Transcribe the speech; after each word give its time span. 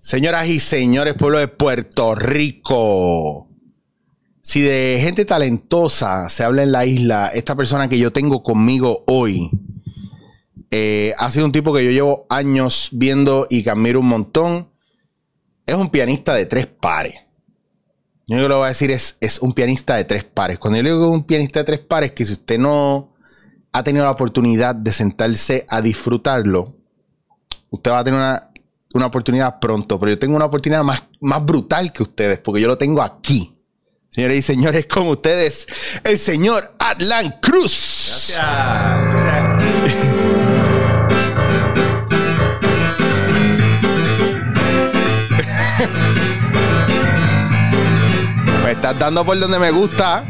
Señoras 0.00 0.46
y 0.46 0.60
señores, 0.60 1.14
pueblo 1.14 1.38
de 1.38 1.48
Puerto 1.48 2.14
Rico. 2.14 3.48
Si 4.40 4.60
de 4.60 5.00
gente 5.02 5.24
talentosa 5.24 6.28
se 6.28 6.44
habla 6.44 6.62
en 6.62 6.70
la 6.70 6.86
isla, 6.86 7.32
esta 7.34 7.56
persona 7.56 7.88
que 7.88 7.98
yo 7.98 8.12
tengo 8.12 8.44
conmigo 8.44 9.02
hoy 9.08 9.50
eh, 10.70 11.14
ha 11.18 11.30
sido 11.32 11.46
un 11.46 11.52
tipo 11.52 11.74
que 11.74 11.84
yo 11.84 11.90
llevo 11.90 12.26
años 12.30 12.90
viendo 12.92 13.48
y 13.50 13.64
que 13.64 13.70
admiro 13.70 13.98
un 13.98 14.06
montón. 14.06 14.70
Es 15.66 15.74
un 15.74 15.90
pianista 15.90 16.32
de 16.32 16.46
tres 16.46 16.68
pares. 16.68 17.16
Yo 18.28 18.36
lo 18.36 18.42
que 18.44 18.48
le 18.48 18.54
voy 18.54 18.64
a 18.66 18.68
decir 18.68 18.92
es, 18.92 19.16
es 19.20 19.40
un 19.40 19.52
pianista 19.52 19.96
de 19.96 20.04
tres 20.04 20.22
pares. 20.22 20.60
Cuando 20.60 20.76
yo 20.76 20.84
le 20.84 20.90
digo 20.90 21.10
un 21.10 21.24
pianista 21.24 21.58
de 21.58 21.64
tres 21.64 21.80
pares, 21.80 22.12
que 22.12 22.24
si 22.24 22.34
usted 22.34 22.56
no 22.56 23.16
ha 23.72 23.82
tenido 23.82 24.04
la 24.04 24.12
oportunidad 24.12 24.76
de 24.76 24.92
sentarse 24.92 25.66
a 25.68 25.82
disfrutarlo, 25.82 26.76
usted 27.70 27.90
va 27.90 27.98
a 27.98 28.04
tener 28.04 28.20
una, 28.20 28.48
una 28.94 29.06
oportunidad 29.06 29.58
pronto, 29.60 29.98
pero 29.98 30.12
yo 30.12 30.18
tengo 30.18 30.36
una 30.36 30.46
oportunidad 30.46 30.82
más, 30.82 31.02
más 31.20 31.44
brutal 31.44 31.92
que 31.92 32.02
ustedes, 32.02 32.38
porque 32.38 32.60
yo 32.60 32.68
lo 32.68 32.78
tengo 32.78 33.02
aquí. 33.02 33.54
Señores 34.08 34.38
y 34.38 34.42
señores, 34.42 34.86
con 34.86 35.06
ustedes, 35.08 35.66
el 36.04 36.18
señor 36.18 36.74
Atlan 36.78 37.36
Cruz. 37.42 38.32
Gracias. 38.34 38.38
Me 48.64 48.72
estás 48.72 48.98
dando 48.98 49.24
por 49.24 49.38
donde 49.38 49.58
me 49.58 49.70
gusta. 49.70 50.26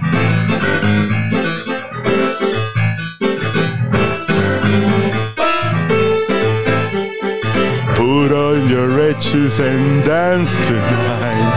On 8.68 8.74
your 8.74 8.88
riches 8.88 9.60
and 9.60 10.04
dance 10.04 10.54
tonight. 10.66 11.48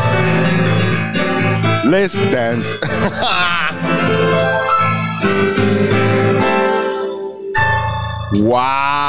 Let's 1.86 2.14
dance. 2.32 2.78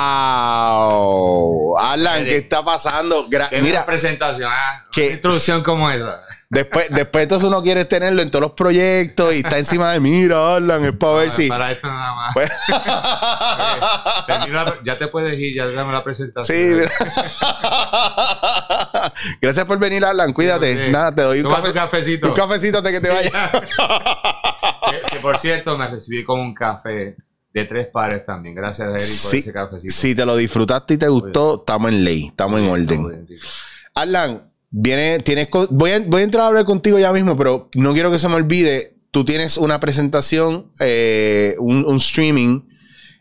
wow. 0.03 1.77
Alan, 1.79 2.25
¿qué 2.25 2.39
está 2.39 2.65
pasando? 2.65 3.29
Gra- 3.29 3.49
Qué 3.49 3.61
Mira, 3.63 3.85
presentación, 3.87 4.51
ah, 4.53 4.85
¿Qué? 4.91 5.13
introducción 5.13 5.63
como 5.63 5.91
esa. 5.91 6.21
Después, 6.53 6.89
después 6.91 7.23
entonces 7.23 7.49
uno 7.49 7.63
quiere 7.63 7.87
tenerlo 7.87 8.21
en 8.21 8.31
todos 8.31 8.43
los 8.43 8.53
proyectos 8.53 9.35
y 9.35 9.39
está 9.39 9.57
encima 9.57 9.91
de 9.91 10.01
mira, 10.01 10.57
Alan, 10.57 10.85
es 10.85 10.93
para 10.93 11.15
ver 11.15 11.31
si. 11.31 11.49
Para 11.49 11.73
esto 11.73 11.87
nada 11.87 12.15
más. 12.15 12.35
Pues- 12.35 12.51
la- 14.51 14.75
ya 14.85 14.99
te 14.99 15.09
puedes 15.09 15.41
ir, 15.41 15.55
ya 15.55 15.67
dame 15.69 15.95
la 15.95 16.05
presentación. 16.05 16.55
Sí, 16.55 16.75
mira. 16.75 16.91
Gracias 19.41 19.65
por 19.65 19.79
venir, 19.79 20.05
Alan. 20.05 20.31
Cuídate. 20.35 20.91
Nada, 20.91 21.15
te 21.15 21.23
doy 21.23 21.41
un, 21.41 21.51
cafe- 21.51 21.73
cafecito. 21.73 22.29
un 22.29 22.35
cafecito 22.35 22.77
antes 22.79 22.93
que 22.93 23.01
te 23.01 23.09
vayas. 23.09 23.33
que, 24.91 25.01
que, 25.11 25.21
por 25.21 25.39
cierto, 25.39 25.79
me 25.79 25.89
recibí 25.89 26.23
con 26.23 26.39
un 26.39 26.53
café 26.53 27.17
de 27.51 27.65
tres 27.65 27.87
pares 27.91 28.27
también. 28.27 28.55
Gracias, 28.55 28.89
Eric, 28.91 29.23
por 29.23 29.35
ese 29.37 29.53
cafecito. 29.55 29.95
si 29.95 30.15
te 30.15 30.27
lo 30.27 30.37
disfrutaste 30.37 30.93
y 30.93 30.99
te 30.99 31.09
gustó, 31.09 31.61
estamos 31.61 31.91
en 31.93 32.05
ley, 32.05 32.27
estamos 32.27 32.61
en 32.61 32.69
orden. 32.69 33.27
Alan, 33.95 34.52
viene, 34.73 35.21
tienes, 35.21 35.49
voy 35.71 35.93
a, 35.93 36.01
voy 36.01 36.23
a 36.23 36.25
entrar 36.25 36.45
a 36.45 36.49
hablar 36.49 36.65
contigo 36.65 36.99
ya 36.99 37.13
mismo, 37.13 37.37
pero 37.37 37.69
no 37.77 37.93
quiero 37.93 38.11
que 38.11 38.19
se 38.19 38.29
me 38.29 38.35
olvide. 38.35 38.97
Tú 39.13 39.25
tienes 39.25 39.57
una 39.59 39.79
presentación, 39.79 40.73
eh, 40.81 41.55
un, 41.59 41.85
un 41.85 41.97
streaming 41.99 42.63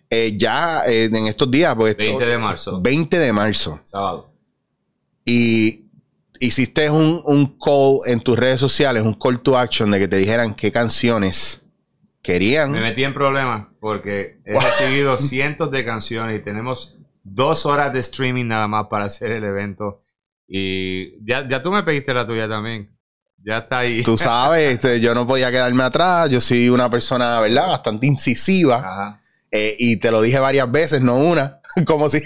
eh, 0.09 0.35
ya 0.38 0.83
eh, 0.88 1.05
en 1.05 1.27
estos 1.27 1.52
días. 1.52 1.75
Porque 1.75 1.91
esto- 1.91 2.03
20 2.03 2.25
de 2.25 2.38
marzo. 2.38 2.81
20 2.81 3.19
de 3.19 3.33
marzo. 3.33 3.79
Sábado. 3.83 4.31
Y 5.25 5.85
hiciste 6.39 6.89
un, 6.89 7.22
un 7.25 7.57
call 7.59 8.00
en 8.07 8.22
tus 8.22 8.38
redes 8.40 8.59
sociales, 8.59 9.03
un 9.03 9.13
call 9.13 9.41
to 9.41 9.57
action 9.57 9.91
de 9.91 10.00
que 10.00 10.07
te 10.07 10.16
dijeran 10.17 10.56
qué 10.56 10.72
canciones 10.72 11.61
querían. 12.22 12.72
Me 12.72 12.81
metí 12.81 13.03
en 13.03 13.13
problemas 13.13 13.67
porque 13.79 14.40
he 14.45 14.53
recibido 14.59 15.17
cientos 15.17 15.72
de 15.72 15.84
canciones 15.85 16.40
y 16.40 16.44
tenemos 16.44 16.97
dos 17.23 17.66
horas 17.66 17.94
de 17.94 18.00
streaming 18.00 18.45
nada 18.47 18.67
más 18.67 18.88
para 18.88 19.06
hacer 19.06 19.31
el 19.31 19.44
evento. 19.44 20.01
Y 20.53 21.23
ya, 21.25 21.47
ya 21.47 21.63
tú 21.63 21.72
me 21.72 21.81
pediste 21.84 22.13
la 22.13 22.28
tuya 22.28 22.45
también. 22.50 22.94
Ya 23.38 23.59
está 23.59 23.79
ahí. 23.79 24.03
Tú 24.03 24.17
sabes, 24.17 24.73
este, 24.73 25.00
yo 25.00 25.16
no 25.16 25.25
podía 25.25 25.50
quedarme 25.50 25.84
atrás. 25.84 26.29
Yo 26.29 26.41
soy 26.41 26.67
una 26.67 26.89
persona, 26.89 27.39
¿verdad? 27.39 27.67
Bastante 27.69 28.06
incisiva. 28.06 28.75
Ajá. 28.75 29.22
Eh, 29.50 29.75
y 29.79 29.97
te 29.97 30.11
lo 30.11 30.22
dije 30.22 30.40
varias 30.40 30.69
veces, 30.69 31.01
no 31.01 31.16
una. 31.16 31.61
como 31.85 32.09
si, 32.09 32.22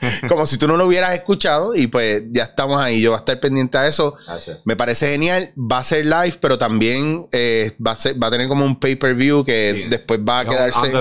como 0.28 0.46
si 0.46 0.58
tú 0.58 0.66
no 0.68 0.76
lo 0.76 0.86
hubieras 0.86 1.14
escuchado. 1.14 1.74
Y 1.74 1.86
pues 1.86 2.22
ya 2.30 2.44
estamos 2.44 2.80
ahí. 2.80 3.00
Yo 3.00 3.10
voy 3.10 3.16
a 3.16 3.18
estar 3.20 3.38
pendiente 3.40 3.78
a 3.78 3.86
eso. 3.86 4.16
Gracias. 4.26 4.58
Me 4.64 4.76
parece 4.76 5.08
genial. 5.10 5.50
Va 5.56 5.78
a 5.78 5.82
ser 5.82 6.04
live, 6.06 6.36
pero 6.40 6.58
también 6.58 7.26
eh, 7.32 7.72
va, 7.84 7.92
a 7.92 7.96
ser- 7.96 8.22
va 8.22 8.28
a 8.28 8.30
tener 8.30 8.48
como 8.48 8.64
un 8.64 8.78
pay-per-view 8.78 9.44
que 9.44 9.80
Sí. 9.82 9.88
después 9.88 10.20
va 10.20 10.40
a 10.40 10.44
quedarse. 10.44 10.92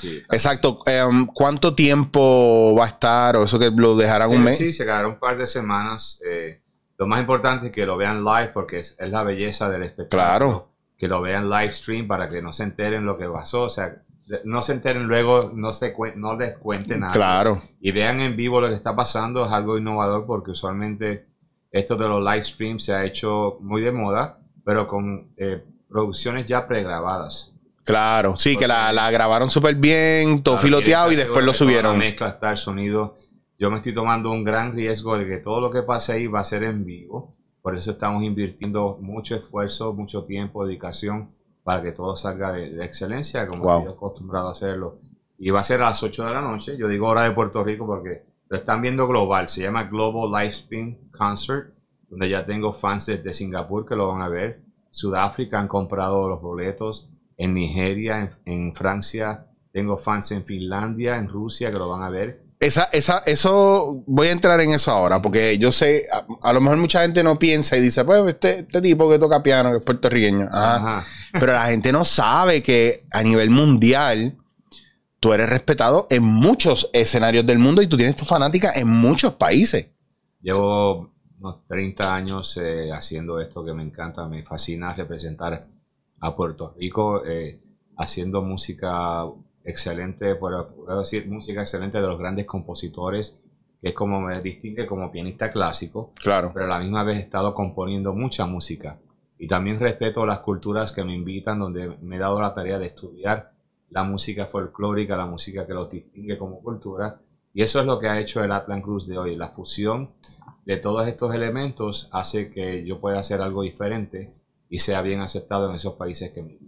sí. 0.00 0.22
Exacto. 0.30 0.80
Em, 0.86 1.26
¿Cuánto 1.26 1.74
tiempo 1.74 2.74
va 2.78 2.84
a 2.84 2.88
estar? 2.88 3.36
O 3.36 3.44
eso 3.44 3.58
que 3.58 3.70
lo 3.70 3.96
dejarán 3.96 4.30
Sí, 4.30 4.36
un 4.36 4.44
mes. 4.44 4.56
sí, 4.58 4.72
se 4.72 4.84
quedará 4.84 5.08
un 5.08 5.18
par 5.18 5.36
de 5.38 5.46
semanas. 5.46 6.20
Eh, 6.28 6.60
lo 6.98 7.06
más 7.06 7.20
importante 7.20 7.66
es 7.66 7.72
que 7.72 7.86
lo 7.86 7.96
vean 7.96 8.24
live 8.24 8.50
porque 8.54 8.78
es, 8.78 8.96
es 8.98 9.10
la 9.10 9.22
belleza 9.24 9.68
del 9.68 9.82
espectáculo. 9.82 10.22
Claro. 10.22 10.68
Que 10.96 11.08
lo 11.08 11.20
vean 11.20 11.50
live 11.50 11.72
stream 11.72 12.06
para 12.06 12.30
que 12.30 12.40
no 12.40 12.52
se 12.52 12.62
enteren 12.62 13.04
lo 13.04 13.18
que 13.18 13.26
pasó. 13.28 13.62
O 13.64 13.68
sea, 13.68 13.96
no 14.44 14.62
se 14.62 14.72
enteren 14.72 15.06
luego, 15.06 15.52
no, 15.54 15.72
se 15.72 15.94
no 16.16 16.36
les 16.36 16.56
cuente 16.58 16.96
nada. 16.96 17.12
Claro. 17.12 17.62
Y 17.80 17.92
vean 17.92 18.20
en 18.20 18.36
vivo 18.36 18.60
lo 18.60 18.68
que 18.68 18.74
está 18.74 18.96
pasando. 18.96 19.44
Es 19.44 19.52
algo 19.52 19.76
innovador 19.78 20.26
porque 20.26 20.52
usualmente 20.52 21.26
esto 21.70 21.96
de 21.96 22.08
los 22.08 22.22
live 22.22 22.44
streams 22.44 22.84
se 22.84 22.94
ha 22.94 23.04
hecho 23.04 23.58
muy 23.60 23.82
de 23.82 23.92
moda, 23.92 24.38
pero 24.64 24.86
con 24.86 25.32
eh, 25.36 25.62
producciones 25.88 26.46
ya 26.46 26.66
pregrabadas. 26.66 27.52
Claro. 27.84 28.36
Sí, 28.36 28.56
que 28.56 28.66
la, 28.66 28.92
la 28.92 29.10
grabaron 29.10 29.50
súper 29.50 29.74
bien, 29.74 30.42
todo 30.42 30.54
Claro, 30.54 30.66
filoteado 30.66 31.12
y 31.12 31.16
después 31.16 31.44
lo 31.44 31.52
subieron. 31.52 31.98
mezcla 31.98 32.28
está 32.28 32.50
el 32.50 32.56
sonido. 32.56 33.16
Yo 33.58 33.70
me 33.70 33.76
estoy 33.76 33.92
tomando 33.92 34.30
un 34.30 34.42
gran 34.42 34.72
riesgo 34.72 35.18
de 35.18 35.26
que 35.26 35.36
todo 35.36 35.60
lo 35.60 35.70
que 35.70 35.82
pase 35.82 36.12
ahí 36.14 36.26
va 36.26 36.40
a 36.40 36.44
ser 36.44 36.64
en 36.64 36.84
vivo. 36.84 37.36
Por 37.60 37.76
eso 37.76 37.92
estamos 37.92 38.22
invirtiendo 38.22 38.98
mucho 39.00 39.36
esfuerzo, 39.36 39.92
mucho 39.92 40.24
tiempo, 40.24 40.66
dedicación 40.66 41.33
para 41.64 41.82
que 41.82 41.92
todo 41.92 42.14
salga 42.14 42.52
de, 42.52 42.70
de 42.70 42.84
excelencia, 42.84 43.48
como 43.48 43.64
Wow. 43.64 43.78
estoy 43.80 43.94
acostumbrado 43.94 44.48
a 44.48 44.52
hacerlo. 44.52 44.98
Y 45.38 45.50
va 45.50 45.60
a 45.60 45.64
ser 45.64 45.82
a 45.82 45.86
las 45.86 46.02
8 46.02 46.26
de 46.26 46.32
la 46.34 46.40
noche. 46.40 46.76
Yo 46.76 46.86
digo 46.86 47.08
hora 47.08 47.22
de 47.24 47.32
Puerto 47.32 47.64
Rico 47.64 47.86
porque 47.86 48.22
lo 48.48 48.56
están 48.56 48.80
viendo 48.82 49.08
global. 49.08 49.48
Se 49.48 49.62
llama 49.62 49.84
Global 49.84 50.30
Live 50.30 50.50
Spin 50.52 51.10
Concert, 51.10 51.74
donde 52.08 52.28
ya 52.28 52.46
tengo 52.46 52.72
fans 52.74 53.06
desde 53.06 53.34
Singapur 53.34 53.84
que 53.84 53.96
lo 53.96 54.08
van 54.08 54.20
a 54.22 54.28
ver. 54.28 54.60
Sudáfrica 54.90 55.58
han 55.58 55.66
comprado 55.66 56.28
los 56.28 56.40
boletos. 56.40 57.10
En 57.36 57.54
Nigeria, 57.54 58.20
en, 58.20 58.30
en 58.44 58.74
Francia, 58.76 59.46
tengo 59.72 59.96
fans 59.96 60.30
en 60.30 60.44
Finlandia, 60.44 61.16
en 61.16 61.28
Rusia 61.28 61.72
que 61.72 61.78
lo 61.78 61.88
van 61.88 62.02
a 62.02 62.10
ver. 62.10 62.43
Esa, 62.64 62.84
esa, 62.92 63.22
eso, 63.26 64.02
voy 64.06 64.28
a 64.28 64.32
entrar 64.32 64.60
en 64.60 64.70
eso 64.70 64.90
ahora, 64.90 65.20
porque 65.20 65.58
yo 65.58 65.70
sé, 65.70 66.06
a, 66.12 66.26
a 66.48 66.52
lo 66.52 66.60
mejor 66.60 66.78
mucha 66.78 67.02
gente 67.02 67.22
no 67.22 67.38
piensa 67.38 67.76
y 67.76 67.80
dice, 67.80 68.04
pues 68.04 68.26
este, 68.26 68.60
este 68.60 68.80
tipo 68.80 69.10
que 69.10 69.18
toca 69.18 69.42
piano, 69.42 69.70
que 69.70 69.78
es 69.78 69.82
puertorriqueño. 69.82 70.48
Ajá. 70.50 70.76
Ajá. 70.76 71.04
Pero 71.32 71.52
la 71.52 71.66
gente 71.66 71.92
no 71.92 72.04
sabe 72.04 72.62
que 72.62 73.02
a 73.10 73.22
nivel 73.22 73.50
mundial 73.50 74.36
tú 75.24 75.32
eres 75.32 75.48
respetado 75.48 76.06
en 76.10 76.22
muchos 76.22 76.90
escenarios 76.92 77.46
del 77.46 77.58
mundo 77.58 77.80
y 77.82 77.86
tú 77.86 77.96
tienes 77.96 78.14
tu 78.14 78.24
fanática 78.24 78.72
en 78.74 78.88
muchos 78.88 79.34
países. 79.34 79.90
Llevo 80.40 81.14
unos 81.40 81.66
30 81.66 82.14
años 82.14 82.58
eh, 82.62 82.90
haciendo 82.92 83.40
esto 83.40 83.64
que 83.64 83.72
me 83.72 83.82
encanta, 83.82 84.28
me 84.28 84.42
fascina 84.42 84.94
representar 84.94 85.66
a 86.20 86.36
Puerto 86.36 86.74
Rico, 86.78 87.24
eh, 87.26 87.60
haciendo 87.96 88.42
música 88.42 89.24
excelente, 89.64 90.34
puedo, 90.36 90.98
decir 90.98 91.26
música 91.28 91.62
excelente 91.62 92.00
de 92.00 92.06
los 92.06 92.18
grandes 92.18 92.46
compositores, 92.46 93.40
que 93.80 93.88
es 93.88 93.94
como 93.94 94.20
me 94.20 94.40
distingue 94.40 94.86
como 94.86 95.10
pianista 95.10 95.50
clásico, 95.50 96.12
Claro. 96.16 96.50
pero 96.52 96.66
a 96.66 96.68
la 96.68 96.78
misma 96.78 97.02
vez 97.02 97.16
he 97.18 97.20
estado 97.20 97.54
componiendo 97.54 98.12
mucha 98.14 98.46
música. 98.46 98.98
Y 99.38 99.48
también 99.48 99.80
respeto 99.80 100.24
las 100.24 100.38
culturas 100.40 100.92
que 100.92 101.04
me 101.04 101.14
invitan, 101.14 101.58
donde 101.58 101.96
me 102.00 102.16
he 102.16 102.18
dado 102.18 102.40
la 102.40 102.54
tarea 102.54 102.78
de 102.78 102.86
estudiar 102.86 103.52
la 103.90 104.04
música 104.04 104.46
folclórica, 104.46 105.16
la 105.16 105.26
música 105.26 105.66
que 105.66 105.74
los 105.74 105.90
distingue 105.90 106.38
como 106.38 106.60
cultura. 106.60 107.20
Y 107.52 107.62
eso 107.62 107.80
es 107.80 107.86
lo 107.86 107.98
que 107.98 108.08
ha 108.08 108.20
hecho 108.20 108.42
el 108.42 108.52
Atlan 108.52 108.82
Cruz 108.82 109.06
de 109.06 109.18
hoy. 109.18 109.36
La 109.36 109.50
fusión 109.50 110.10
de 110.64 110.76
todos 110.78 111.06
estos 111.06 111.34
elementos 111.34 112.08
hace 112.12 112.50
que 112.50 112.84
yo 112.86 113.00
pueda 113.00 113.18
hacer 113.18 113.40
algo 113.40 113.62
diferente 113.62 114.32
y 114.74 114.80
sea 114.80 115.02
bien 115.02 115.20
aceptado 115.20 115.70
en 115.70 115.76
esos 115.76 115.94
países 115.94 116.32
que. 116.32 116.58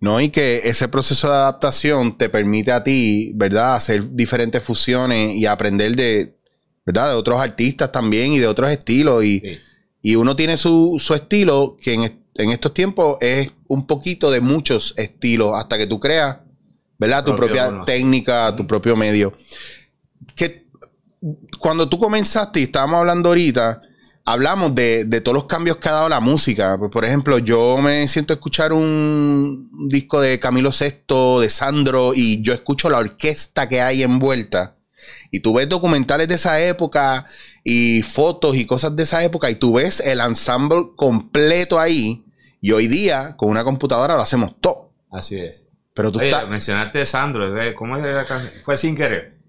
No, 0.00 0.18
y 0.18 0.30
que 0.30 0.62
ese 0.64 0.88
proceso 0.88 1.28
de 1.28 1.34
adaptación 1.34 2.16
te 2.16 2.30
permite 2.30 2.72
a 2.72 2.82
ti, 2.82 3.32
¿verdad?, 3.34 3.74
hacer 3.74 4.14
diferentes 4.14 4.62
fusiones 4.62 5.36
y 5.36 5.44
aprender 5.44 5.94
de, 5.94 6.38
¿verdad?, 6.86 7.08
de 7.10 7.14
otros 7.16 7.38
artistas 7.38 7.92
también 7.92 8.32
y 8.32 8.38
de 8.38 8.46
otros 8.46 8.70
estilos. 8.70 9.22
Y, 9.26 9.40
Sí. 9.40 9.58
y 10.00 10.14
uno 10.16 10.34
tiene 10.36 10.56
su, 10.56 10.96
su 10.98 11.12
estilo 11.12 11.76
que 11.82 11.92
en, 11.92 12.24
en 12.36 12.50
estos 12.50 12.72
tiempos 12.72 13.18
es 13.20 13.50
un 13.68 13.86
poquito 13.86 14.30
de 14.30 14.40
muchos 14.40 14.94
estilos 14.96 15.50
hasta 15.54 15.76
que 15.76 15.86
tú 15.86 16.00
creas, 16.00 16.38
¿verdad?, 16.98 17.22
tu 17.26 17.36
propia 17.36 17.82
técnica, 17.84 18.56
tu 18.56 18.66
propio 18.66 18.96
medio. 18.96 19.34
Que 20.34 20.66
cuando 21.58 21.86
tú 21.90 21.98
comenzaste 21.98 22.60
y 22.60 22.62
estábamos 22.62 23.00
hablando 23.00 23.28
ahorita, 23.28 23.82
hablamos 24.24 24.74
de, 24.74 25.04
de 25.04 25.20
todos 25.20 25.34
los 25.34 25.44
cambios 25.44 25.78
que 25.78 25.88
ha 25.88 25.92
dado 25.92 26.08
la 26.08 26.20
música. 26.20 26.76
Pues, 26.78 26.90
por 26.90 27.04
ejemplo, 27.04 27.38
yo 27.38 27.78
me 27.78 28.06
siento 28.08 28.32
a 28.32 28.36
escuchar 28.36 28.72
un 28.72 29.70
disco 29.88 30.20
de 30.20 30.38
Camilo 30.38 30.70
VI, 30.70 31.40
de 31.40 31.50
Sandro, 31.50 32.12
y 32.14 32.42
yo 32.42 32.52
escucho 32.52 32.90
la 32.90 32.98
orquesta 32.98 33.68
que 33.68 33.80
hay 33.80 34.02
envuelta. 34.02 34.76
Y 35.30 35.40
tú 35.40 35.54
ves 35.54 35.68
documentales 35.68 36.28
de 36.28 36.34
esa 36.34 36.60
época 36.60 37.26
y 37.64 38.02
fotos 38.02 38.56
y 38.56 38.66
cosas 38.66 38.96
de 38.96 39.04
esa 39.04 39.22
época 39.22 39.50
y 39.50 39.54
tú 39.54 39.74
ves 39.74 40.00
el 40.00 40.20
ensemble 40.20 40.90
completo 40.96 41.78
ahí. 41.78 42.24
Y 42.60 42.72
hoy 42.72 42.88
día, 42.88 43.36
con 43.36 43.48
una 43.48 43.64
computadora, 43.64 44.16
lo 44.16 44.22
hacemos 44.22 44.60
todo. 44.60 44.92
Así 45.10 45.38
es. 45.38 45.64
Pero 45.94 46.12
tú 46.12 46.18
Oye, 46.18 46.28
estás... 46.28 46.48
mencionaste 46.48 47.04
Sandro, 47.06 47.60
¿eh? 47.60 47.74
¿cómo 47.74 47.96
es 47.96 48.02
la 48.02 48.24
canción? 48.24 48.52
Fue 48.64 48.76
sin 48.76 48.96
querer. 48.96 49.39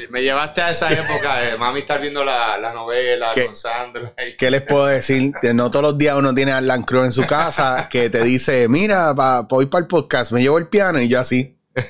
Me, 0.00 0.08
me 0.08 0.22
llevaste 0.22 0.62
a 0.62 0.70
esa 0.70 0.92
época 0.92 1.36
de 1.38 1.56
mami 1.56 1.80
estar 1.80 2.00
viendo 2.00 2.24
la, 2.24 2.58
la 2.58 2.72
novela 2.72 3.28
con 3.34 3.54
Sandro. 3.54 4.12
ahí. 4.16 4.36
¿Qué 4.36 4.50
les 4.50 4.62
puedo 4.62 4.86
decir? 4.86 5.32
No 5.54 5.70
todos 5.70 5.82
los 5.82 5.98
días 5.98 6.16
uno 6.16 6.34
tiene 6.34 6.52
a 6.52 6.58
Alan 6.58 6.82
Cruz 6.82 7.04
en 7.04 7.12
su 7.12 7.26
casa 7.26 7.88
que 7.90 8.10
te 8.10 8.22
dice, 8.22 8.68
mira, 8.68 9.14
pa, 9.14 9.42
voy 9.42 9.66
para 9.66 9.82
el 9.82 9.88
podcast, 9.88 10.32
me 10.32 10.40
llevo 10.42 10.58
el 10.58 10.68
piano 10.68 11.00
y 11.00 11.08
yo 11.08 11.20
así. 11.20 11.52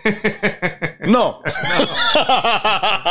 No. 1.06 1.40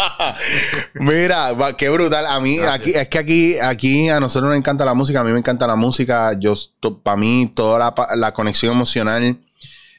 Mira, 0.96 1.50
qué 1.78 1.90
brutal. 1.90 2.26
A 2.28 2.40
mí, 2.40 2.58
Gracias. 2.58 2.80
aquí, 2.80 2.92
es 2.94 3.08
que 3.08 3.18
aquí, 3.18 3.60
aquí 3.60 4.10
a 4.10 4.20
nosotros 4.20 4.50
nos 4.50 4.58
encanta 4.58 4.84
la 4.84 4.94
música, 4.94 5.22
a 5.22 5.24
mí 5.24 5.32
me 5.32 5.40
encanta 5.40 5.68
la 5.68 5.76
música. 5.76 6.34
Yo, 6.38 6.54
para 7.04 7.18
mí, 7.18 7.52
toda 7.56 7.80
la, 7.80 7.94
la 8.16 8.34
conexión 8.34 8.74
emocional 8.74 9.38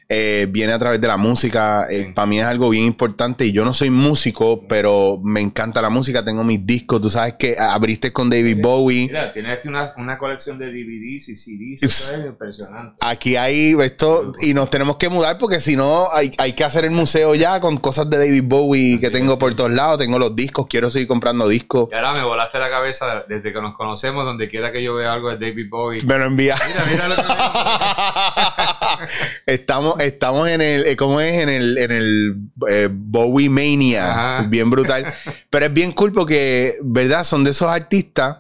eh, 0.08 0.47
viene 0.50 0.73
a 0.73 0.79
través 0.79 1.00
de 1.00 1.08
la 1.08 1.17
música. 1.17 1.87
Sí. 1.91 2.06
para 2.14 2.26
mí 2.26 2.38
es 2.38 2.47
algo 2.47 2.70
bien 2.70 2.85
importante 2.85 3.44
y 3.44 3.53
yo 3.53 3.64
no 3.64 3.73
soy 3.75 3.91
músico, 3.91 4.67
pero 4.69 5.19
me 5.23 5.41
encanta 5.41 5.82
la 5.82 5.91
música. 5.91 6.25
Tengo 6.25 6.44
mis 6.44 6.64
discos. 6.64 7.00
Tú 7.00 7.11
sabes 7.11 7.35
que 7.38 7.56
abriste 7.58 8.12
con 8.12 8.31
David 8.31 8.58
Bowie. 8.61 9.06
Mira, 9.06 9.32
tienes 9.32 9.64
una, 9.64 9.93
una 9.97 10.17
colección 10.19 10.58
de 10.58 10.67
DVDs 10.67 11.29
y 11.29 11.37
CDs. 11.37 11.82
Eso 11.82 12.17
es 12.17 12.26
impresionante. 12.26 12.99
Aquí 13.00 13.37
hay 13.37 13.75
esto 13.81 14.32
y 14.41 14.55
nos 14.55 14.70
tenemos 14.70 14.97
que 14.97 15.08
mudar 15.08 15.38
porque 15.38 15.61
si 15.61 15.76
no 15.76 16.08
hay, 16.12 16.31
hay 16.38 16.53
que 16.53 16.64
hacer 16.64 16.85
el 16.85 16.91
museo 16.93 17.35
ya 17.35 17.61
con 17.61 17.76
cosas 17.79 18.08
de 18.08 18.19
David 18.19 18.44
Bowie 18.44 19.00
que 19.00 19.06
Así 19.06 19.14
tengo 19.14 19.35
es. 19.35 19.38
por 19.38 19.55
todos 19.55 19.70
lados. 19.73 19.99
Tengo 19.99 20.19
los 20.19 20.35
discos, 20.37 20.67
quiero 20.69 20.91
seguir 20.91 21.08
comprando 21.08 21.49
discos. 21.49 21.88
Y 21.91 21.94
ahora 21.94 22.12
me 22.12 22.23
volaste 22.23 22.58
la 22.58 22.70
cabeza 22.70 23.25
desde 23.29 23.53
que 23.53 23.61
nos 23.61 23.75
conocemos, 23.76 24.25
donde 24.25 24.49
quiera 24.49 24.70
que 24.70 24.82
yo 24.82 24.94
vea 24.94 25.12
algo 25.12 25.31
de 25.35 25.37
David 25.50 25.69
Bowie. 25.69 26.03
Me 26.03 26.19
lo 26.19 26.26
envía. 26.26 26.55
Mira, 26.69 26.85
mira 26.91 27.08
lo 27.08 27.17
que. 27.17 27.23
estamos, 29.46 30.00
estamos 30.00 30.48
en 30.48 30.60
el, 30.60 30.87
eh, 30.87 30.96
¿cómo 30.96 31.20
es? 31.20 31.40
En 31.40 31.48
el, 31.48 31.78
en 31.78 31.90
el 31.93 32.37
eh, 32.69 32.88
Bowie 32.90 33.48
Mania. 33.48 34.10
Ajá. 34.10 34.46
Bien 34.48 34.70
brutal. 34.70 35.06
Pero 35.50 35.66
es 35.66 35.72
bien 35.72 35.93
cool 35.93 36.12
porque, 36.12 36.75
¿verdad? 36.82 37.25
Son 37.25 37.44
de 37.44 37.50
esos 37.50 37.69
artistas. 37.69 38.38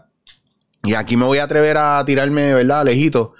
Y 0.84 0.94
aquí 0.94 1.16
me 1.16 1.24
voy 1.24 1.38
a 1.38 1.44
atrever 1.44 1.76
a 1.78 2.04
tirarme, 2.04 2.54
¿verdad? 2.54 2.84
Lejito. 2.84 3.34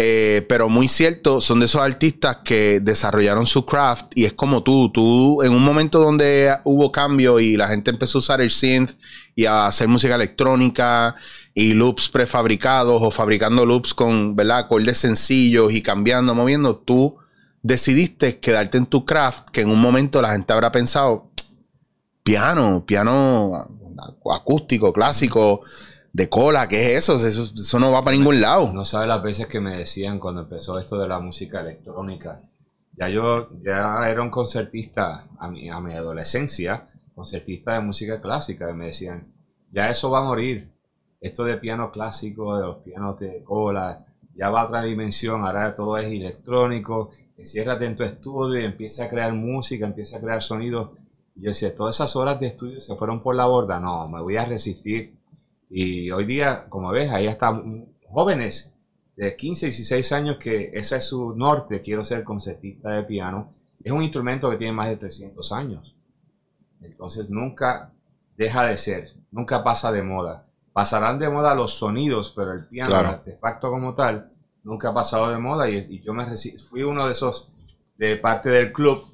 Eh, 0.00 0.46
pero 0.48 0.68
muy 0.68 0.88
cierto, 0.88 1.40
son 1.40 1.58
de 1.58 1.66
esos 1.66 1.80
artistas 1.80 2.38
que 2.44 2.78
desarrollaron 2.78 3.46
su 3.46 3.66
craft 3.66 4.12
y 4.14 4.26
es 4.26 4.32
como 4.32 4.62
tú, 4.62 4.92
tú 4.92 5.42
en 5.42 5.52
un 5.52 5.60
momento 5.60 5.98
donde 5.98 6.54
hubo 6.62 6.92
cambio 6.92 7.40
y 7.40 7.56
la 7.56 7.66
gente 7.66 7.90
empezó 7.90 8.18
a 8.18 8.20
usar 8.20 8.40
el 8.40 8.52
synth 8.52 8.92
y 9.34 9.46
a 9.46 9.66
hacer 9.66 9.88
música 9.88 10.14
electrónica 10.14 11.16
y 11.54 11.74
loops 11.74 12.08
prefabricados 12.08 13.02
o 13.02 13.10
fabricando 13.10 13.66
loops 13.66 13.94
con, 13.94 14.36
¿verdad? 14.36 14.58
Acordes 14.58 14.98
sencillos 14.98 15.72
y 15.72 15.82
cambiando, 15.82 16.34
moviendo, 16.34 16.76
tú 16.76 17.16
decidiste 17.62 18.38
quedarte 18.38 18.78
en 18.78 18.86
tu 18.86 19.04
craft 19.04 19.50
que 19.50 19.62
en 19.62 19.70
un 19.70 19.80
momento 19.80 20.22
la 20.22 20.32
gente 20.32 20.52
habrá 20.52 20.70
pensado, 20.70 21.30
piano, 22.22 22.84
piano 22.86 23.52
acústico, 24.32 24.92
clásico, 24.92 25.62
de 26.12 26.28
cola, 26.28 26.68
¿qué 26.68 26.92
es 26.92 26.98
eso? 26.98 27.16
Eso, 27.24 27.52
eso 27.54 27.78
no 27.78 27.92
va 27.92 28.02
para 28.02 28.16
ningún 28.16 28.40
lado. 28.40 28.72
No 28.72 28.84
sabes 28.84 29.08
las 29.08 29.22
veces 29.22 29.46
que 29.46 29.60
me 29.60 29.76
decían 29.76 30.18
cuando 30.18 30.42
empezó 30.42 30.78
esto 30.78 30.98
de 30.98 31.08
la 31.08 31.20
música 31.20 31.60
electrónica. 31.60 32.42
Ya 32.96 33.08
yo 33.08 33.50
ya 33.62 34.08
era 34.08 34.22
un 34.22 34.30
concertista 34.30 35.26
a 35.38 35.48
mi, 35.48 35.68
a 35.70 35.80
mi 35.80 35.94
adolescencia, 35.94 36.88
concertista 37.14 37.74
de 37.74 37.80
música 37.80 38.20
clásica, 38.20 38.70
y 38.70 38.74
me 38.74 38.86
decían, 38.86 39.32
ya 39.70 39.88
eso 39.88 40.10
va 40.10 40.20
a 40.20 40.24
morir. 40.24 40.72
Esto 41.20 41.44
de 41.44 41.56
piano 41.56 41.90
clásico, 41.90 42.56
de 42.56 42.66
los 42.66 42.76
pianos 42.78 43.18
de 43.18 43.42
cola, 43.42 44.06
ya 44.34 44.50
va 44.50 44.62
a 44.62 44.66
otra 44.66 44.82
dimensión, 44.82 45.44
ahora 45.44 45.74
todo 45.74 45.98
es 45.98 46.06
electrónico, 46.06 47.10
enciérrate 47.36 47.86
en 47.86 47.96
tu 47.96 48.04
estudio 48.04 48.60
y 48.60 48.64
empieza 48.64 49.04
a 49.04 49.08
crear 49.08 49.32
música, 49.32 49.86
empieza 49.86 50.18
a 50.18 50.20
crear 50.20 50.42
sonidos. 50.42 50.90
Y 51.34 51.42
yo 51.42 51.48
decía, 51.50 51.74
todas 51.74 51.96
esas 51.96 52.14
horas 52.16 52.38
de 52.38 52.48
estudio 52.48 52.80
se 52.80 52.94
fueron 52.96 53.22
por 53.22 53.34
la 53.34 53.46
borda, 53.46 53.80
no, 53.80 54.08
me 54.08 54.20
voy 54.20 54.36
a 54.36 54.44
resistir. 54.44 55.16
Y 55.70 56.10
hoy 56.10 56.24
día, 56.24 56.66
como 56.68 56.90
ves, 56.90 57.10
ahí 57.10 57.26
están 57.26 57.86
jóvenes 58.08 58.76
de 59.16 59.34
15, 59.34 59.66
16 59.66 60.12
años 60.12 60.36
que 60.38 60.70
ese 60.72 60.96
es 60.96 61.04
su 61.04 61.34
norte, 61.34 61.82
quiero 61.82 62.04
ser 62.04 62.22
concertista 62.22 62.90
de 62.90 63.02
piano. 63.02 63.54
Es 63.82 63.92
un 63.92 64.02
instrumento 64.02 64.48
que 64.50 64.56
tiene 64.56 64.72
más 64.72 64.88
de 64.88 64.96
300 64.96 65.52
años. 65.52 65.96
Entonces 66.80 67.28
nunca 67.28 67.92
deja 68.36 68.66
de 68.66 68.78
ser, 68.78 69.14
nunca 69.32 69.64
pasa 69.64 69.90
de 69.90 70.02
moda. 70.02 70.47
Pasarán 70.72 71.18
de 71.18 71.28
moda 71.28 71.54
los 71.54 71.74
sonidos, 71.74 72.32
pero 72.36 72.52
el 72.52 72.66
piano, 72.66 72.90
Claro. 72.90 73.08
el 73.08 73.14
artefacto 73.14 73.70
como 73.70 73.94
tal, 73.94 74.30
nunca 74.62 74.90
ha 74.90 74.94
pasado 74.94 75.30
de 75.30 75.38
moda 75.38 75.68
y, 75.68 75.76
y 75.76 76.02
yo 76.02 76.12
me 76.14 76.24
fui 76.70 76.82
uno 76.82 77.06
de 77.06 77.12
esos 77.12 77.48
de 77.96 78.16
parte 78.16 78.48
del 78.50 78.72
club 78.72 79.04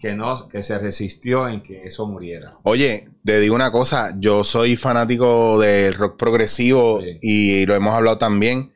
que 0.00 0.14
no 0.14 0.48
que 0.48 0.62
se 0.62 0.78
resistió 0.78 1.48
en 1.48 1.60
que 1.60 1.82
eso 1.88 2.06
muriera. 2.06 2.56
Oye, 2.62 3.08
te 3.24 3.40
digo 3.40 3.54
una 3.56 3.72
cosa, 3.72 4.14
yo 4.18 4.44
soy 4.44 4.76
fanático 4.76 5.58
del 5.58 5.94
rock 5.94 6.16
progresivo 6.16 7.00
Sí. 7.00 7.18
y 7.20 7.66
lo 7.66 7.74
hemos 7.74 7.94
hablado 7.94 8.16
también. 8.18 8.70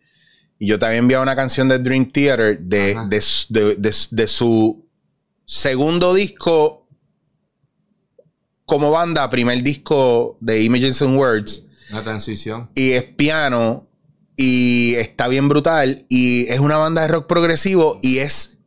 Y 0.58 0.66
yo 0.66 0.78
también 0.80 1.04
enviado 1.04 1.22
una 1.22 1.36
canción 1.36 1.68
de 1.68 1.78
Dream 1.78 2.10
Theater 2.10 2.58
de- 2.58 2.96
de- 3.78 3.94
de 4.10 4.28
su 4.28 4.84
segundo 5.44 6.12
disco 6.14 6.86
como 8.64 8.90
banda, 8.90 9.28
primer 9.28 9.62
disco 9.62 10.36
de 10.40 10.62
Images 10.62 11.02
and 11.02 11.16
Words. 11.16 11.66
Una 11.92 12.02
transición. 12.02 12.70
Y 12.74 12.92
es 12.92 13.02
piano 13.04 13.86
y 14.36 14.94
está 14.94 15.28
bien 15.28 15.48
brutal. 15.48 16.06
Y 16.08 16.48
es 16.48 16.58
una 16.60 16.76
banda 16.78 17.02
de 17.02 17.08
rock 17.08 17.26
progresivo 17.26 17.98
y 18.02 18.18
es, 18.18 18.58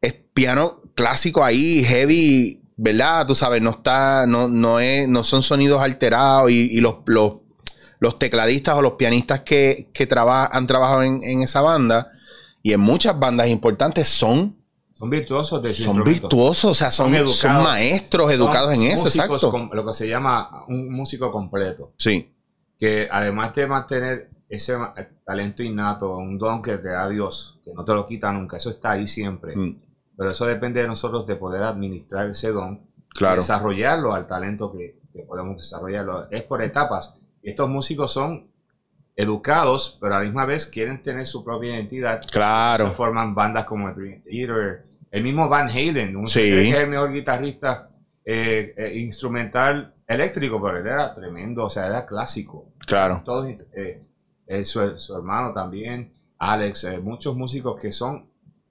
es 0.00 0.14
piano 0.34 0.80
clásico 0.94 1.42
ahí, 1.44 1.82
heavy, 1.84 2.62
¿verdad? 2.76 3.26
Tú 3.26 3.34
sabes, 3.34 3.62
no 3.62 3.70
está, 3.70 4.26
no, 4.26 4.48
no 4.48 4.80
es, 4.80 5.08
no 5.08 5.24
son 5.24 5.42
sonidos 5.42 5.80
alterados 5.80 6.50
y, 6.50 6.68
y 6.76 6.80
los, 6.80 6.96
los, 7.06 7.36
los 7.98 8.18
tecladistas 8.18 8.76
o 8.76 8.82
los 8.82 8.92
pianistas 8.92 9.40
que, 9.40 9.88
que 9.94 10.06
traba- 10.06 10.46
han 10.52 10.66
trabajado 10.66 11.02
en, 11.02 11.22
en 11.22 11.42
esa 11.42 11.62
banda 11.62 12.10
y 12.62 12.72
en 12.72 12.80
muchas 12.80 13.18
bandas 13.18 13.48
importantes 13.48 14.08
son, 14.08 14.56
Son 14.92 15.08
virtuosos 15.08 15.62
de 15.62 15.72
su 15.72 15.82
son 15.84 16.04
virtuosos, 16.04 16.70
o 16.70 16.74
sea, 16.74 16.92
son, 16.92 17.12
Son 17.14 17.28
son, 17.28 17.50
educados. 17.50 17.64
maestros 17.64 18.22
Son 18.24 18.32
educados 18.32 18.74
en 18.74 18.82
eso, 18.82 19.08
exacto. 19.08 19.50
com- 19.50 19.70
lo 19.72 19.86
que 19.86 19.94
se 19.94 20.08
llama 20.08 20.64
un 20.68 20.90
músico 20.92 21.32
completo. 21.32 21.92
Sí, 21.96 22.28
Que 22.82 23.06
además 23.08 23.54
de 23.54 23.66
mantener 23.68 24.28
ese 24.48 24.76
talento 25.24 25.62
innato, 25.62 26.16
un 26.16 26.36
don 26.36 26.60
que 26.60 26.78
te 26.78 26.88
da 26.88 27.08
Dios, 27.08 27.60
que 27.64 27.72
no 27.72 27.84
te 27.84 27.92
lo 27.94 28.04
quita 28.04 28.32
nunca, 28.32 28.56
eso 28.56 28.70
está 28.70 28.90
ahí 28.90 29.06
siempre. 29.06 29.54
Mm, 29.56 29.76
Pero 30.16 30.30
eso 30.30 30.46
depende 30.46 30.82
de 30.82 30.88
nosotros 30.88 31.24
de 31.28 31.36
poder 31.36 31.62
administrar 31.62 32.28
ese 32.28 32.50
don, 32.50 32.80
claro. 33.14 33.36
desarrollarlo 33.36 34.12
al 34.14 34.26
talento 34.26 34.72
que, 34.72 34.98
que 35.12 35.22
podemos 35.22 35.56
desarrollarlo. 35.58 36.28
Es 36.32 36.42
por 36.42 36.60
etapas. 36.60 37.16
Estos 37.40 37.68
músicos 37.68 38.12
son 38.12 38.50
educados, 39.14 39.96
pero 40.00 40.16
a 40.16 40.18
la 40.18 40.24
misma 40.24 40.44
vez 40.44 40.66
quieren 40.66 41.02
tener 41.04 41.26
su 41.26 41.44
propia 41.44 41.74
identidad. 41.76 42.20
Se 42.22 42.30
Claro. 42.30 42.88
forman 42.88 43.34
bandas 43.34 43.64
como 43.64 43.88
el 43.90 43.94
Dream 43.94 44.22
Theater, 44.22 44.84
el 45.10 45.22
mismo 45.22 45.48
Van 45.48 45.68
Halen, 45.68 46.16
un 46.16 46.26
Sí. 46.26 46.40
que 46.40 46.68
es 46.70 46.74
el 46.76 46.88
mejor 46.90 47.12
guitarrista 47.12 47.90
eh, 48.24 48.74
eh, 48.76 48.98
instrumental 48.98 49.94
eléctrico, 50.14 50.60
pero 50.62 50.78
él 50.78 50.86
era 50.86 51.14
tremendo, 51.14 51.64
o 51.64 51.70
sea, 51.70 51.86
era 51.86 52.06
clásico. 52.06 52.66
Claro. 52.86 53.22
Todos, 53.24 53.48
eh, 53.48 54.02
eh, 54.46 54.64
su, 54.64 54.98
su 54.98 55.14
hermano 55.16 55.52
también, 55.52 56.12
Alex, 56.38 56.84
eh, 56.84 56.98
muchos 56.98 57.36
músicos 57.36 57.80
que 57.80 57.92
son 57.92 58.30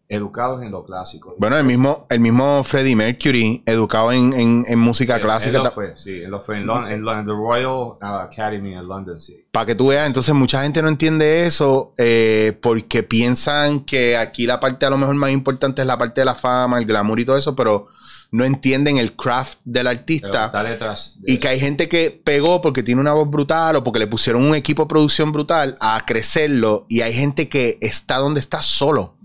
educados 0.10 0.62
en 0.62 0.72
lo 0.72 0.84
clásico. 0.84 1.36
Bueno, 1.38 1.58
el 1.58 1.64
mismo, 1.64 2.06
el 2.10 2.20
mismo 2.20 2.62
Freddie 2.66 2.98
Mercury, 2.98 3.64
educado 3.66 4.12
en, 4.12 4.34
en, 4.34 4.66
en 4.68 4.78
música 4.78 5.16
Él- 5.16 5.22
clásica. 5.22 5.56
Él 5.58 5.64
lo 5.64 5.72
fue, 5.72 5.94
sí, 5.98 6.22
él 6.24 6.30
lo 6.30 6.42
fue 6.44 6.58
en, 6.58 6.66
Lon- 6.68 6.92
en 6.92 7.26
the 7.26 7.32
Royal 7.32 7.94
Academy 8.02 8.74
en 8.74 8.86
London, 8.90 9.22
sí. 9.22 9.46
Para 9.54 9.68
que 9.68 9.76
tú 9.76 9.88
veas, 9.88 10.06
entonces 10.06 10.36
mucha 10.36 10.64
gente 10.64 10.82
no 10.82 10.90
entiende 10.90 11.46
eso 11.46 11.94
eh, 11.98 12.58
porque 12.62 13.04
piensan 13.04 13.86
que 13.86 14.18
aquí 14.18 14.46
la 14.46 14.60
parte 14.60 14.86
a 14.86 14.90
lo 14.90 14.98
mejor 14.98 15.16
más 15.16 15.32
importante 15.32 15.80
es 15.82 15.88
la 15.88 15.98
parte 15.98 16.20
de 16.20 16.26
la 16.26 16.36
fama, 16.36 16.78
el 16.78 16.86
glamour 16.86 17.18
y 17.22 17.24
todo 17.26 17.38
eso, 17.38 17.56
pero 17.56 17.88
no 18.32 18.46
entienden 18.46 18.98
el 18.98 19.16
craft 19.16 19.60
del 19.66 19.88
artista. 19.88 20.50
de 20.72 20.78
Y 21.28 21.38
que 21.38 21.48
hay 21.50 21.60
gente 21.60 21.90
que 21.90 22.12
pegó 22.12 22.62
porque 22.62 22.82
tiene 22.84 23.02
una 23.02 23.14
voz 23.14 23.30
brutal 23.30 23.76
o 23.76 23.84
porque 23.84 24.00
le 24.00 24.08
pusieron 24.08 24.44
un 24.44 24.56
equipo 24.56 24.84
de 24.84 24.88
producción 24.90 25.32
brutal 25.32 25.78
a 25.82 26.04
crecerlo 26.06 26.86
y 26.90 27.02
hay 27.02 27.14
gente 27.14 27.50
que 27.50 27.78
está 27.82 28.18
donde 28.18 28.40
está 28.40 28.62
solo. 28.62 29.16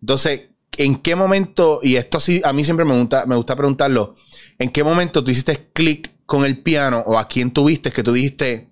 Entonces, 0.00 0.48
¿en 0.76 0.96
qué 0.96 1.14
momento, 1.14 1.80
y 1.82 1.96
esto 1.96 2.18
sí, 2.18 2.40
a 2.44 2.52
mí 2.52 2.64
siempre 2.64 2.84
me 2.84 2.98
gusta, 2.98 3.26
me 3.26 3.36
gusta 3.36 3.54
preguntarlo, 3.54 4.16
¿en 4.58 4.70
qué 4.70 4.82
momento 4.82 5.22
tú 5.22 5.30
hiciste 5.30 5.68
clic 5.72 6.10
con 6.26 6.44
el 6.44 6.58
piano 6.58 7.02
o 7.06 7.18
a 7.18 7.28
quién 7.28 7.52
tuviste 7.52 7.92
que 7.92 8.02
tú 8.02 8.12
dijiste, 8.12 8.68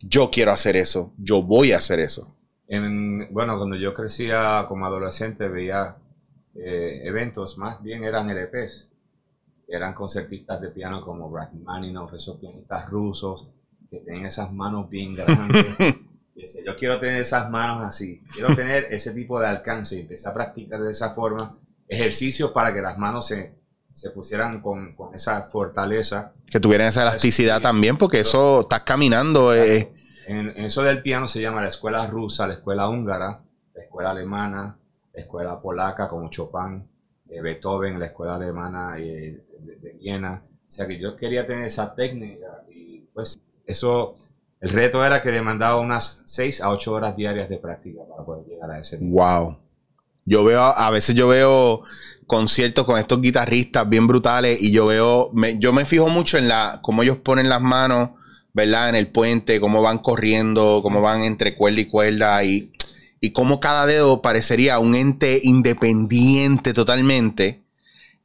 yo 0.00 0.30
quiero 0.30 0.52
hacer 0.52 0.76
eso, 0.76 1.12
yo 1.16 1.42
voy 1.42 1.72
a 1.72 1.78
hacer 1.78 2.00
eso? 2.00 2.34
En- 2.68 3.32
bueno, 3.32 3.56
cuando 3.56 3.76
yo 3.76 3.94
crecía 3.94 4.66
como 4.68 4.84
adolescente 4.86 5.48
veía 5.48 5.96
eh, 6.56 7.00
eventos, 7.04 7.56
más 7.58 7.82
bien 7.82 8.04
eran 8.04 8.28
LPs. 8.30 8.88
Eran 9.68 9.94
concertistas 9.94 10.60
de 10.60 10.68
piano 10.68 11.02
como 11.04 11.34
Rachmaninoff, 11.34 12.12
esos 12.14 12.38
pianistas 12.38 12.88
rusos 12.90 13.48
que 13.90 13.98
tenían 14.00 14.26
esas 14.26 14.52
manos 14.52 14.88
bien 14.90 15.14
grandes. 15.16 15.66
Yo 16.66 16.74
quiero 16.76 16.98
tener 17.00 17.18
esas 17.18 17.48
manos 17.50 17.82
así, 17.82 18.20
quiero 18.32 18.54
tener 18.54 18.88
ese 18.90 19.12
tipo 19.12 19.40
de 19.40 19.46
alcance. 19.46 19.96
Y 19.96 20.00
empecé 20.00 20.28
a 20.28 20.34
practicar 20.34 20.80
de 20.80 20.90
esa 20.92 21.14
forma 21.14 21.56
ejercicios 21.88 22.50
para 22.50 22.72
que 22.74 22.80
las 22.82 22.98
manos 22.98 23.26
se, 23.28 23.54
se 23.92 24.10
pusieran 24.10 24.60
con, 24.60 24.94
con 24.94 25.14
esa 25.14 25.44
fortaleza. 25.44 26.32
Que 26.46 26.60
tuvieran 26.60 26.88
esa 26.88 27.02
elasticidad 27.02 27.60
también, 27.60 27.96
porque 27.96 28.20
eso 28.20 28.60
estás 28.62 28.80
caminando. 28.82 29.54
eh, 29.54 29.92
En, 30.26 30.48
en 30.50 30.64
eso 30.64 30.82
del 30.82 31.02
piano 31.02 31.28
se 31.28 31.40
llama 31.40 31.62
la 31.62 31.68
escuela 31.68 32.06
rusa, 32.06 32.46
la 32.46 32.54
escuela 32.54 32.88
húngara, 32.88 33.40
la 33.74 33.82
escuela 33.82 34.10
alemana, 34.10 34.76
la 35.12 35.20
escuela 35.20 35.60
polaca 35.60 36.08
como 36.08 36.28
Chopin, 36.30 36.82
eh, 37.28 37.40
Beethoven, 37.40 37.98
la 37.98 38.06
escuela 38.06 38.36
alemana 38.36 38.96
eh, 38.98 39.42
de, 39.60 39.92
Viena. 40.00 40.42
O 40.66 40.70
sea 40.70 40.86
que 40.86 40.98
yo 40.98 41.14
quería 41.16 41.46
tener 41.46 41.64
esa 41.64 41.94
técnica 41.94 42.64
y 42.70 43.00
pues 43.12 43.40
eso, 43.66 44.16
el 44.60 44.70
reto 44.70 45.04
era 45.04 45.22
que 45.22 45.30
demandaba 45.30 45.78
unas 45.80 46.22
6 46.26 46.60
a 46.60 46.70
8 46.70 46.92
horas 46.92 47.16
diarias 47.16 47.48
de 47.48 47.58
práctica 47.58 48.02
para 48.08 48.24
poder 48.24 48.46
llegar 48.46 48.70
a 48.70 48.78
ese 48.80 48.98
nivel. 48.98 49.12
Wow. 49.14 49.58
Yo 50.26 50.42
veo, 50.44 50.62
a 50.62 50.90
veces 50.90 51.14
yo 51.14 51.28
veo 51.28 51.82
conciertos 52.26 52.86
con 52.86 52.98
estos 52.98 53.20
guitarristas 53.20 53.88
bien 53.88 54.06
brutales 54.06 54.60
y 54.62 54.72
yo 54.72 54.86
veo, 54.86 55.30
me- 55.34 55.58
yo 55.58 55.72
me 55.72 55.84
fijo 55.84 56.08
mucho 56.08 56.38
en 56.38 56.48
la, 56.48 56.80
cómo 56.82 57.02
ellos 57.02 57.18
ponen 57.18 57.48
las 57.50 57.60
manos, 57.60 58.10
¿verdad? 58.54 58.88
En 58.88 58.94
el 58.94 59.08
puente, 59.08 59.60
cómo 59.60 59.82
van 59.82 59.98
corriendo, 59.98 60.80
cómo 60.82 61.02
van 61.02 61.22
entre 61.22 61.54
cuerda 61.54 61.80
y 61.80 61.84
cuerda 61.86 62.44
y, 62.44 62.72
y 63.24 63.30
cómo 63.30 63.58
cada 63.58 63.86
dedo 63.86 64.20
parecería 64.20 64.78
un 64.78 64.94
ente 64.94 65.40
independiente 65.42 66.74
totalmente. 66.74 67.62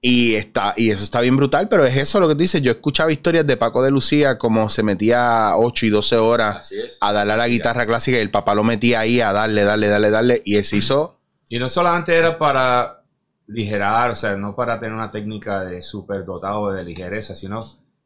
Y, 0.01 0.36
está, 0.36 0.74
y 0.75 0.89
eso 0.89 1.03
está 1.06 1.22
bien 1.22 1.38
brutal, 1.38 1.70
pero 1.70 1.86
es 1.86 1.96
eso 1.96 2.20
lo 2.20 2.27
que 2.27 2.34
tú 2.34 2.41
dices. 2.41 2.62
Yo 2.62 2.72
escuchaba 2.72 3.10
historias 3.10 3.48
de 3.48 3.56
Paco 3.56 3.82
de 3.82 3.91
Lucía 3.91 4.38
como 4.38 4.70
se 4.70 4.84
metía 4.84 5.56
8 5.56 5.86
y 5.86 5.89
12 5.89 6.18
horas 6.18 6.74
a 7.00 7.13
darle 7.13 7.32
a 7.32 7.38
la 7.38 7.48
guitarra 7.48 7.86
clásica 7.86 8.18
y 8.18 8.22
el 8.22 8.29
papá 8.29 8.53
lo 8.56 8.65
metía 8.65 9.00
ahí 9.00 9.22
a 9.22 9.32
darle, 9.32 9.63
darle, 9.63 9.88
darle, 9.88 10.10
darle. 10.12 10.41
Y 10.44 10.58
él 10.58 10.65
se 10.65 10.75
hizo 10.75 11.22
Y 11.48 11.60
no 11.60 11.70
solamente 11.70 12.13
era 12.13 12.38
para 12.38 13.01
ligerar, 13.48 14.12
o 14.12 14.15
sea, 14.15 14.36
no 14.36 14.53
para 14.53 14.82
tener 14.82 14.94
una 14.94 15.12
técnica 15.12 15.63
de 15.63 15.82
súper 15.82 16.25
dotado 16.25 16.74
de 16.74 16.84
ligereza, 16.84 17.38
sino 17.38 17.62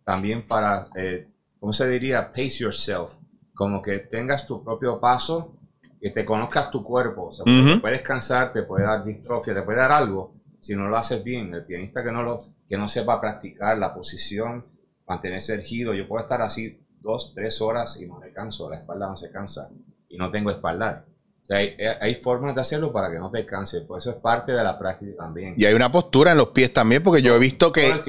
también 0.06 0.48
para, 0.48 0.90
eh, 0.96 1.28
¿cómo 1.60 1.74
se 1.74 1.90
diría? 1.90 2.32
Pace 2.32 2.60
yourself. 2.60 3.10
Como 3.56 3.82
que 3.82 3.98
tengas 3.98 4.46
tu 4.46 4.64
propio 4.64 5.00
paso, 5.00 5.56
que 6.04 6.10
te 6.10 6.26
conozcas 6.26 6.70
tu 6.70 6.84
cuerpo. 6.84 7.28
O 7.28 7.34
sea, 7.34 7.46
porque 7.46 7.62
Ujú. 7.62 7.74
te 7.76 7.80
puedes 7.80 8.02
cansar, 8.02 8.52
te 8.52 8.64
puede 8.64 8.84
dar 8.84 9.06
distrofia, 9.06 9.54
te 9.54 9.62
puede 9.62 9.78
dar 9.78 9.94
algo 9.94 10.34
si 10.60 10.76
no 10.76 10.90
lo 10.90 10.98
haces 10.98 11.24
bien. 11.24 11.54
El 11.54 11.64
pianista 11.64 12.04
que 12.04 12.12
no, 12.12 12.22
lo, 12.24 12.50
que 12.68 12.78
no 12.78 12.90
sepa 12.90 13.22
practicar 13.22 13.78
la 13.78 13.94
posición, 13.94 14.66
mantenerse 15.08 15.54
erguido. 15.54 15.94
Yo 15.94 16.06
puedo 16.06 16.22
estar 16.22 16.42
así 16.42 16.78
dos, 17.00 17.32
tres 17.34 17.62
horas 17.62 18.02
y 18.02 18.06
no 18.06 18.20
me 18.20 18.34
canso, 18.34 18.70
la 18.70 18.80
espalda 18.80 19.08
no 19.08 19.16
se 19.16 19.32
cansa 19.32 19.70
y 20.10 20.18
no 20.18 20.30
tengo 20.30 20.52
espaldar. 20.52 21.06
O 21.42 21.46
sea, 21.46 21.58
hay, 21.58 21.76
hay 22.02 22.16
formas 22.16 22.54
de 22.54 22.60
hacerlo 22.60 22.92
para 22.92 23.10
que 23.10 23.20
no 23.20 23.32
te 23.32 23.46
canses, 23.46 23.84
por 23.84 24.00
eso 24.00 24.12
es 24.12 24.18
parte 24.18 24.52
de 24.52 24.64
la 24.64 24.78
práctica 24.78 25.16
también. 25.18 25.56
Y 25.58 25.64
hay 25.64 25.74
una 25.74 25.90
postura 25.90 26.34
en 26.34 26.38
los 26.38 26.50
pies 26.50 26.74
también, 26.74 27.02
porque 27.02 27.22
yo 27.22 27.34
he 27.34 27.40
visto 27.40 27.72
que 27.72 28.02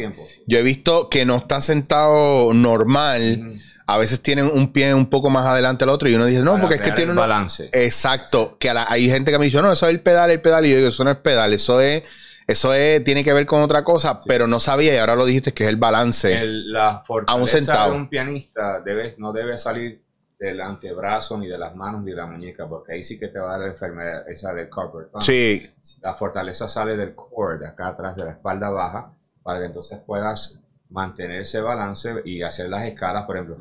yo 0.48 0.58
he 0.58 0.62
visto 0.64 1.08
que 1.08 1.24
no 1.24 1.36
están 1.36 1.62
sentados 1.62 2.52
normal. 2.56 3.38
Ujú. 3.40 3.60
A 3.86 3.98
veces 3.98 4.22
tienen 4.22 4.46
un 4.46 4.72
pie 4.72 4.94
un 4.94 5.10
poco 5.10 5.28
más 5.28 5.44
adelante 5.44 5.84
al 5.84 5.90
otro 5.90 6.08
y 6.08 6.14
uno 6.14 6.24
dice, 6.26 6.42
no, 6.42 6.52
Para 6.52 6.62
porque 6.62 6.74
es 6.76 6.80
que 6.82 6.92
tiene 6.92 7.12
una... 7.12 7.20
balance. 7.22 7.68
Exacto, 7.72 8.56
que 8.58 8.70
a 8.70 8.74
la- 8.74 8.86
hay 8.88 9.08
gente 9.10 9.30
que 9.30 9.38
me 9.38 9.44
dice, 9.44 9.60
no, 9.60 9.70
eso 9.72 9.86
es 9.86 9.92
el 9.92 10.00
pedal, 10.00 10.30
el 10.30 10.40
pedal, 10.40 10.64
y 10.66 10.70
yo 10.70 10.76
digo, 10.76 10.88
eso 10.88 11.04
no 11.04 11.10
es 11.10 11.18
pedal, 11.18 11.52
eso 11.52 11.80
es, 11.82 12.02
eso 12.46 12.72
es, 12.72 13.04
tiene 13.04 13.22
que 13.22 13.32
ver 13.34 13.44
con 13.46 13.60
otra 13.62 13.84
cosa, 13.84 14.18
pero 14.26 14.46
no 14.46 14.58
sabía 14.60 14.94
y 14.94 14.96
ahora 14.98 15.16
lo 15.16 15.26
dijiste 15.26 15.52
que 15.52 15.64
es 15.64 15.68
el 15.68 15.76
balance. 15.76 16.32
El- 16.32 16.72
la 16.72 17.02
fortaleza 17.06 17.56
sentado. 17.58 17.90
de 17.92 17.96
un 17.98 18.08
pianista 18.08 18.80
debe, 18.80 19.14
no 19.18 19.32
debe 19.32 19.58
salir 19.58 20.02
del 20.38 20.60
antebrazo, 20.60 21.38
ni 21.38 21.46
de 21.46 21.56
las 21.58 21.76
manos, 21.76 22.02
ni 22.02 22.10
de 22.10 22.16
la 22.16 22.26
muñeca, 22.26 22.66
porque 22.66 22.94
ahí 22.94 23.04
sí 23.04 23.18
que 23.18 23.28
te 23.28 23.38
va 23.38 23.50
a 23.54 23.58
dar 23.58 23.60
la 23.68 23.72
enfermedad 23.72 24.28
esa 24.28 24.52
del 24.52 24.68
tunnel. 24.68 25.08
Sí, 25.20 25.70
La 26.02 26.14
fortaleza 26.14 26.68
sale 26.68 26.96
del 26.96 27.14
core, 27.14 27.58
de 27.58 27.66
acá 27.68 27.88
atrás, 27.88 28.16
de 28.16 28.24
la 28.24 28.30
espalda 28.32 28.68
baja, 28.70 29.12
para 29.42 29.60
que 29.60 29.66
entonces 29.66 30.00
puedas 30.06 30.60
mantener 30.90 31.42
ese 31.42 31.60
balance 31.60 32.22
y 32.24 32.42
hacer 32.42 32.68
las 32.68 32.84
escalas, 32.84 33.24
por 33.24 33.36
ejemplo. 33.36 33.56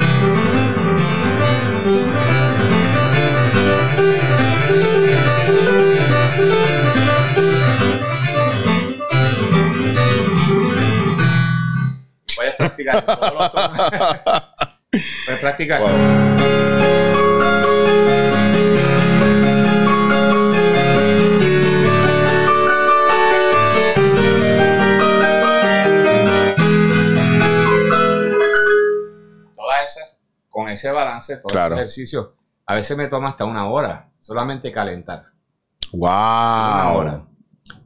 Puedes 12.36 12.56
practicar 12.56 13.06
todos 13.06 13.34
los 13.34 13.51
tonos. 13.51 13.92
Puedes 15.25 15.42
practicar. 15.42 17.12
Ese 30.74 30.92
balance, 30.92 31.38
todo 31.38 31.48
Claro. 31.50 31.75
ese 31.75 31.84
ejercicio, 31.84 32.34
a 32.65 32.75
veces 32.75 32.96
me 32.98 33.08
toma 33.08 33.30
hasta 33.30 33.46
una 33.46 33.68
hora, 33.68 34.10
solamente 34.20 34.72
calentar. 34.72 35.25
wow. 35.92 36.98
hora. 36.98 37.24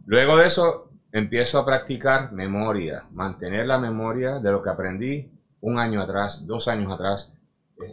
Luego 0.05 0.37
de 0.37 0.47
eso, 0.47 0.89
empiezo 1.11 1.59
a 1.59 1.65
practicar 1.65 2.31
memoria, 2.31 3.05
mantener 3.11 3.65
la 3.65 3.77
memoria 3.77 4.39
de 4.39 4.51
lo 4.51 4.61
que 4.63 4.69
aprendí 4.69 5.29
un 5.61 5.79
año 5.79 6.01
atrás, 6.01 6.45
dos 6.45 6.67
años 6.67 6.91
atrás. 6.93 7.33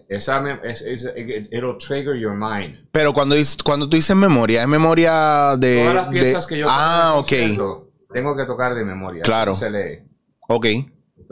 Esa 0.08 0.42
es, 0.62 0.80
es- 0.82 1.12
it- 1.16 1.52
it'll 1.52 1.76
trigger 1.78 2.14
your 2.16 2.32
mind. 2.34 2.86
Pero 2.90 3.12
cuando, 3.12 3.34
cuando 3.64 3.88
tú 3.88 3.96
dices 3.96 4.14
memoria, 4.16 4.62
es 4.62 4.68
memoria 4.68 5.56
de... 5.58 5.80
Todas 5.82 5.94
las 5.94 6.08
piezas 6.08 6.46
de- 6.46 6.54
que 6.54 6.60
yo 6.60 6.66
Ah, 6.70 7.14
ok, 7.16 7.32
tengo 8.12 8.36
que 8.36 8.44
tocar 8.46 8.74
de 8.74 8.84
memoria. 8.84 9.22
Claro. 9.22 9.52
no 9.52 9.56
se 9.56 9.70
lee. 9.70 10.02
ok. 10.48 10.66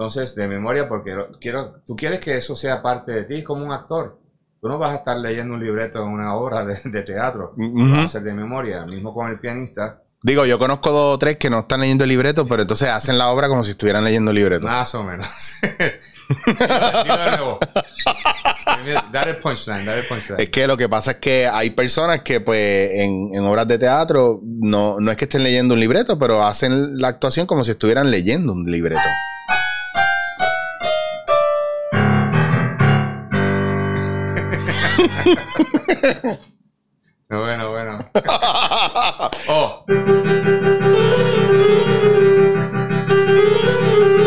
Entonces, 0.02 0.34
de 0.34 0.48
memoria, 0.48 0.88
porque 0.88 1.14
quiero, 1.40 1.80
tú 1.86 1.94
quieres 1.94 2.18
que 2.18 2.36
eso 2.36 2.56
sea 2.56 2.82
parte 2.82 3.12
de 3.12 3.24
ti 3.24 3.44
como 3.44 3.64
un 3.64 3.72
actor. 3.72 4.18
Tú 4.60 4.68
no 4.68 4.76
vas 4.78 4.92
a 4.92 4.96
estar 4.96 5.16
leyendo 5.16 5.54
un 5.54 5.64
libreto 5.64 6.02
en 6.02 6.08
una 6.08 6.34
obra 6.34 6.64
de, 6.64 6.80
de 6.84 7.02
teatro. 7.02 7.54
Ujú. 7.56 7.94
Va 7.94 8.02
a 8.02 8.08
ser 8.08 8.22
de 8.22 8.34
memoria. 8.34 8.84
Mismo 8.84 9.14
con 9.14 9.30
el 9.30 9.38
pianista, 9.38 10.02
Digo, 10.24 10.46
yo 10.46 10.56
conozco 10.56 10.92
dos 10.92 11.16
o 11.16 11.18
tres 11.18 11.36
que 11.36 11.50
no 11.50 11.58
están 11.60 11.80
leyendo 11.80 12.04
el 12.04 12.10
libreto, 12.10 12.46
pero 12.46 12.62
entonces 12.62 12.88
hacen 12.88 13.18
la 13.18 13.30
obra 13.30 13.48
como 13.48 13.64
si 13.64 13.72
estuvieran 13.72 14.04
leyendo 14.04 14.30
el 14.30 14.36
libreto. 14.36 14.66
más 14.66 14.94
o 14.94 15.02
menos. 15.02 15.26
Dale 19.12 19.34
punchline, 19.34 19.84
dale 19.84 20.02
punchline. 20.04 20.40
Es 20.40 20.48
que 20.48 20.66
lo 20.66 20.76
que 20.76 20.88
pasa 20.88 21.12
es 21.12 21.16
que 21.18 21.46
hay 21.46 21.70
personas 21.70 22.22
que, 22.22 22.40
pues, 22.40 22.90
en, 22.92 23.30
en 23.34 23.44
obras 23.44 23.66
de 23.66 23.78
teatro, 23.78 24.40
no, 24.42 25.00
no 25.00 25.10
es 25.10 25.16
que 25.16 25.24
estén 25.24 25.42
leyendo 25.42 25.74
un 25.74 25.80
libreto, 25.80 26.18
pero 26.18 26.44
hacen 26.44 27.00
la 27.00 27.08
actuación 27.08 27.46
como 27.46 27.64
si 27.64 27.72
estuvieran 27.72 28.10
leyendo 28.10 28.52
un 28.52 28.62
libreto. 28.64 29.02
bueno, 37.28 37.70
bueno. 37.70 37.98
oh, 39.48 39.84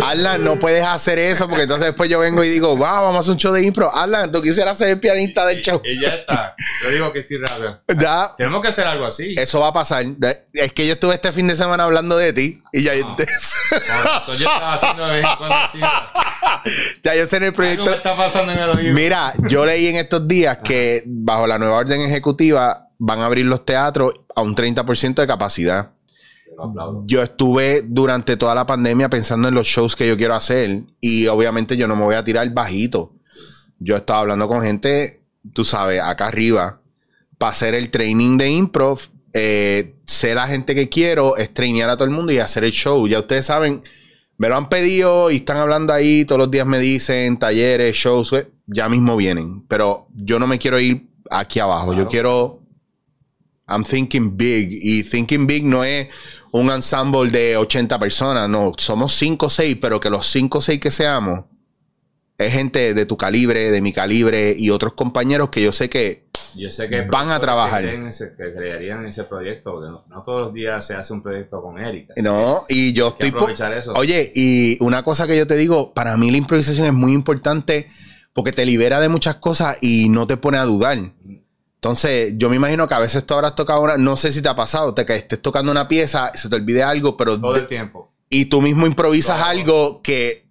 Alan, 0.10 0.44
no 0.44 0.58
puedes 0.60 0.84
hacer 0.84 1.20
eso 1.20 1.48
porque 1.48 1.64
entonces 1.64 1.88
después 1.88 2.10
yo 2.10 2.20
vengo 2.20 2.44
y 2.44 2.50
digo, 2.50 2.78
va, 2.78 3.02
vamos 3.02 3.18
a 3.18 3.20
hacer 3.22 3.32
un 3.34 3.38
show 3.38 3.54
de 3.54 3.64
impro. 3.64 3.94
Alan, 3.94 4.32
tú 4.32 4.42
quisieras 4.42 4.78
ser 4.78 4.90
el 4.90 5.00
pianista 5.00 5.46
del 5.46 5.62
show. 5.62 5.82
Y 5.84 6.00
ya 6.02 6.10
está. 6.10 6.56
Yo 6.84 6.90
digo 6.92 7.12
que 7.14 7.24
sí, 7.24 7.38
rápido. 7.38 7.82
Ya, 8.00 8.32
Tenemos 8.38 8.62
que 8.62 8.68
hacer 8.70 8.86
algo 8.88 9.06
así. 9.06 9.36
eso 9.38 9.60
va 9.60 9.68
a 9.70 9.74
pasar. 9.74 10.06
Es 10.54 10.74
que 10.74 10.86
yo 10.88 10.94
estuve 10.94 11.16
este 11.16 11.32
fin 11.32 11.48
de 11.48 11.56
semana 11.56 11.84
hablando 11.86 12.18
de 12.18 12.34
ti 12.34 12.62
y 12.72 12.84
ya, 12.84 12.92
Por 13.02 13.22
eso 13.22 14.34
yo 14.36 14.48
estaba 14.52 14.74
haciendo 14.74 15.06
de 15.08 15.12
vez 15.14 15.26
en 15.26 15.38
cuando 15.38 15.56
así. 15.56 15.80
ya 17.04 17.16
yo 17.16 17.26
sé 17.26 17.38
en 17.38 17.44
el 17.44 17.54
proyecto. 17.54 17.86
me 17.86 17.92
está 17.92 18.16
pasando 18.16 18.52
en 18.54 18.60
el 18.60 18.70
oído. 18.70 18.94
Mira, 18.94 19.34
yo 19.50 19.66
leí 19.66 19.88
en 19.88 19.96
estos 19.98 20.28
días 20.28 20.60
que 20.64 21.04
bajo 21.06 21.48
la 21.48 21.58
nueva 21.60 21.78
orden 21.78 22.02
ejecutiva 22.02 22.90
van 22.98 23.20
a 23.20 23.26
abrir 23.26 23.46
los 23.46 23.66
teatros 23.66 24.14
a 24.36 24.42
un 24.42 24.56
30% 24.56 25.16
de 25.16 25.28
capacidad. 25.28 25.92
Lo. 26.56 27.04
Yo 27.06 27.22
estuve 27.22 27.84
durante 27.86 28.38
toda 28.38 28.56
la 28.56 28.66
pandemia 28.66 29.10
pensando 29.10 29.48
en 29.48 29.54
los 29.54 29.68
shows 29.68 29.96
que 29.96 30.08
yo 30.08 30.18
quiero 30.18 30.36
hacer 30.36 30.84
y 31.02 31.28
obviamente 31.28 31.78
yo 31.78 31.88
no 31.88 31.96
me 31.96 32.04
voy 32.04 32.16
a 32.16 32.24
tirar 32.24 32.50
bajito. 32.54 33.14
Yo 33.80 33.96
estaba 33.96 34.20
hablando 34.20 34.48
con 34.48 34.62
gente, 34.62 35.22
tú 35.54 35.64
sabes, 35.64 36.02
acá 36.02 36.28
arriba, 36.28 36.80
para 37.38 37.52
hacer 37.52 37.76
el 37.76 37.90
training 37.90 38.38
de 38.38 38.50
improv, 38.50 39.00
eh, 39.34 39.96
sé 40.06 40.34
la 40.34 40.48
gente 40.48 40.76
que 40.76 40.88
quiero, 40.88 41.38
es 41.38 41.54
trainear 41.54 41.90
a 41.90 41.98
todo 41.98 42.06
el 42.06 42.14
mundo 42.14 42.32
y 42.32 42.40
hacer 42.40 42.64
el 42.64 42.72
show. 42.72 43.08
Ya 43.08 43.20
ustedes 43.20 43.46
saben, 43.46 43.82
me 44.38 44.50
lo 44.50 44.56
han 44.56 44.70
pedido 44.70 45.32
y 45.32 45.38
están 45.38 45.58
hablando 45.58 45.94
ahí, 45.94 46.26
todos 46.26 46.40
los 46.40 46.52
días 46.52 46.66
me 46.66 46.80
dicen 46.80 47.38
talleres, 47.38 47.96
shows, 47.96 48.34
ya 48.68 48.90
mismo 48.90 49.16
vienen. 49.18 49.66
Pero 49.68 50.08
yo 50.14 50.40
no 50.40 50.48
me 50.48 50.58
quiero 50.60 50.80
ir 50.80 51.10
aquí 51.30 51.60
abajo, 51.60 51.94
yo 51.94 52.08
quiero... 52.08 52.62
I'm 53.68 53.84
thinking 53.84 54.36
big. 54.38 54.70
Y 54.82 55.04
thinking 55.04 55.48
big 55.48 55.66
no 55.66 55.84
es 55.84 56.08
un 56.52 56.70
ensemble 56.70 57.30
de 57.32 57.58
80 57.58 57.98
personas. 58.00 58.48
No, 58.50 58.74
somos 58.78 59.14
5 59.16 59.46
o 59.48 59.50
6, 59.50 59.78
pero 59.82 60.00
que 60.00 60.10
los 60.10 60.28
5 60.28 60.60
o 60.60 60.62
6 60.62 60.80
que 60.80 60.92
seamos 60.92 61.46
es 62.38 62.52
gente 62.54 62.94
de 62.94 63.06
tu 63.06 63.18
calibre, 63.18 63.72
de 63.72 63.82
mi 63.82 63.94
calibre 63.94 64.54
y 64.58 64.70
otros 64.70 64.94
compañeros 64.94 65.50
que 65.50 65.64
yo 65.64 65.72
sé 65.72 65.90
que 65.90 66.26
Yo 66.56 66.70
sé 66.70 66.88
que 66.90 67.02
Van 67.04 67.32
a 67.32 67.40
trabajar. 67.40 67.84
Que, 67.84 68.08
ese- 68.10 68.34
que 68.38 68.54
crearían 68.54 69.06
ese 69.06 69.24
proyecto, 69.24 69.72
porque 69.74 69.88
no, 69.90 70.06
no 70.10 70.22
todos 70.24 70.42
los 70.48 70.54
días 70.54 70.86
se 70.86 70.94
hace 70.94 71.12
un 71.14 71.22
proyecto 71.24 71.62
con 71.62 71.80
Erika. 71.80 72.14
no. 72.18 72.64
Y 72.70 72.94
yo 72.94 73.10
estoy. 73.10 73.30
aprovechar 73.30 73.74
eso. 73.74 73.94
Oye, 73.94 74.32
y 74.36 74.78
una 74.84 75.04
cosa 75.04 75.28
que 75.28 75.36
yo 75.38 75.48
te 75.48 75.56
digo, 75.56 75.94
para 75.94 76.16
mí 76.18 76.30
la 76.32 76.38
improvisación 76.38 76.88
es 76.88 76.94
muy 76.94 77.14
importante 77.14 77.90
porque 78.34 78.52
te 78.52 78.66
libera 78.66 79.00
de 79.00 79.08
muchas 79.10 79.38
cosas 79.38 79.78
y 79.82 80.10
no 80.10 80.28
te 80.28 80.36
pone 80.38 80.58
a 80.58 80.66
dudar. 80.66 80.98
Entonces, 81.90 82.34
yo 82.38 82.50
me 82.50 82.56
imagino 82.56 82.88
que 82.88 82.96
a 82.96 83.00
veces 83.00 83.28
tú 83.28 83.36
habrás 83.36 83.54
tocado 83.54 83.82
una, 83.82 83.96
no 83.96 84.18
sé 84.18 84.32
si 84.32 84.42
te 84.42 84.50
ha 84.50 84.56
pasado, 84.56 84.96
te 84.96 85.06
que 85.06 85.14
estés 85.14 85.40
tocando 85.40 85.72
una 85.72 85.88
pieza, 85.88 86.32
se 86.34 86.50
te 86.50 86.56
olvide 86.56 86.82
algo, 86.82 87.16
pero 87.16 87.40
todo 87.40 87.54
el 87.56 87.68
tiempo. 87.68 88.12
y 88.28 88.46
tú 88.46 88.60
mismo 88.60 88.88
improvisas 88.88 89.40
algo 89.44 90.02
que 90.02 90.48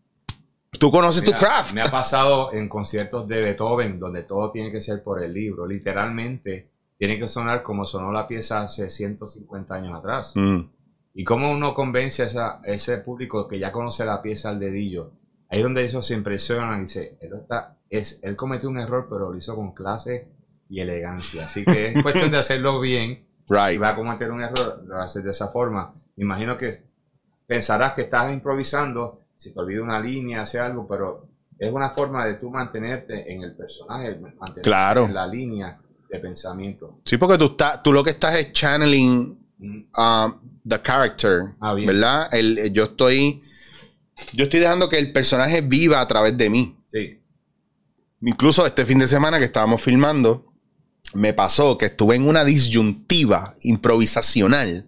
tú 0.79 0.93
conoces 0.93 1.23
Mira, 1.25 1.37
tu 1.37 1.45
craft. 1.45 1.73
Me 1.75 1.81
ha 1.81 1.91
pasado 1.91 2.53
en 2.53 2.69
conciertos 2.69 3.27
de 3.27 3.41
Beethoven, 3.41 3.99
donde 3.99 4.23
todo 4.23 4.53
tiene 4.53 4.71
que 4.71 4.81
ser 4.81 5.03
por 5.03 5.21
el 5.25 5.35
libro. 5.35 5.67
Literalmente, 5.67 6.69
tiene 6.99 7.19
que 7.19 7.27
sonar 7.27 7.65
como 7.65 7.85
sonó 7.85 8.13
la 8.13 8.29
pieza 8.29 8.63
hace 8.63 8.89
150 8.89 9.75
años 9.75 9.99
atrás. 9.99 10.31
Mm, 10.37 10.61
Y 11.17 11.25
cómo 11.25 11.51
uno 11.51 11.75
convence 11.75 12.23
a 12.23 12.27
esa- 12.27 12.61
ese 12.65 12.99
público 12.99 13.49
que 13.49 13.59
ya 13.59 13.73
conoce 13.73 14.05
la 14.05 14.23
pieza 14.23 14.51
al 14.51 14.61
dedillo. 14.61 15.11
Ahí 15.49 15.59
es 15.59 15.65
donde 15.65 15.85
ellos 15.85 16.07
se 16.07 16.15
impresionan 16.15 16.79
y 16.79 16.83
dice, 16.85 17.17
él, 17.21 17.31
está, 17.41 17.77
es, 17.91 18.21
él 18.23 18.37
cometió 18.37 18.69
un 18.69 18.79
error, 18.79 19.09
pero 19.11 19.31
lo 19.33 19.37
hizo 19.37 19.55
con 19.57 19.73
clase 19.75 20.29
y 20.69 20.81
elegancia. 20.81 21.45
Así 21.45 21.65
que 21.65 21.87
es 21.89 22.03
cuestión 22.03 22.31
de 22.31 22.39
hacerlo 22.39 22.81
bien. 22.81 23.25
Si 23.47 23.55
right. 23.55 23.81
va 23.83 23.91
a 23.91 23.97
cometer 23.97 24.31
un 24.31 24.43
error, 24.43 24.83
lo 24.87 24.99
haces 24.99 25.23
de 25.25 25.31
esa 25.31 25.49
forma. 25.49 25.95
Imagino 26.17 26.57
que 26.57 26.83
pensarás 27.47 27.93
que 27.95 28.03
estás 28.03 28.33
improvisando, 28.33 29.21
si 29.37 29.53
te 29.53 29.61
olvida 29.61 29.83
una 29.83 30.01
línea, 30.01 30.43
hace 30.43 30.59
algo, 30.59 30.87
pero 30.89 31.29
es 31.59 31.71
una 31.73 31.91
forma 31.91 32.25
de 32.27 32.35
tú 32.35 32.51
mantenerte 32.51 33.33
en 33.33 33.43
el 33.43 33.55
personaje, 33.55 34.19
mantenerte 34.19 34.63
Claro. 34.63 35.05
en 35.05 35.15
la 35.15 35.27
línea 35.27 35.79
de 36.09 36.19
pensamiento. 36.21 37.01
Sí, 37.05 37.17
porque 37.19 37.37
tú, 37.39 37.47
estás, 37.47 37.83
tú 37.83 37.93
lo 37.93 38.03
que 38.03 38.11
estás 38.11 38.35
es 38.37 38.53
channeling 38.53 39.39
Mm, 39.57 39.85
um, 39.97 40.35
the 40.69 40.83
character, 40.83 41.55
Ah, 41.61 41.75
bien. 41.75 41.87
¿verdad? 41.87 42.29
El, 42.35 42.59
el- 42.59 42.73
yo 42.73 42.85
estoy 42.85 43.41
yo 44.33 44.45
estoy 44.45 44.59
dejando 44.61 44.89
que 44.89 44.99
el 44.99 45.13
personaje 45.13 45.61
viva 45.61 46.01
a 46.01 46.09
través 46.09 46.37
de 46.37 46.51
mí. 46.51 46.77
Sí, 46.91 47.21
Incluso 48.23 48.67
este 48.67 48.85
fin 48.85 48.99
de 48.99 49.07
semana 49.07 49.39
que 49.39 49.45
estábamos 49.45 49.81
filmando, 49.81 50.53
me 51.15 51.33
pasó 51.33 51.79
que 51.79 51.87
estuve 51.87 52.17
en 52.17 52.29
una 52.29 52.45
disyuntiva 52.45 53.55
improvisacional 53.63 54.87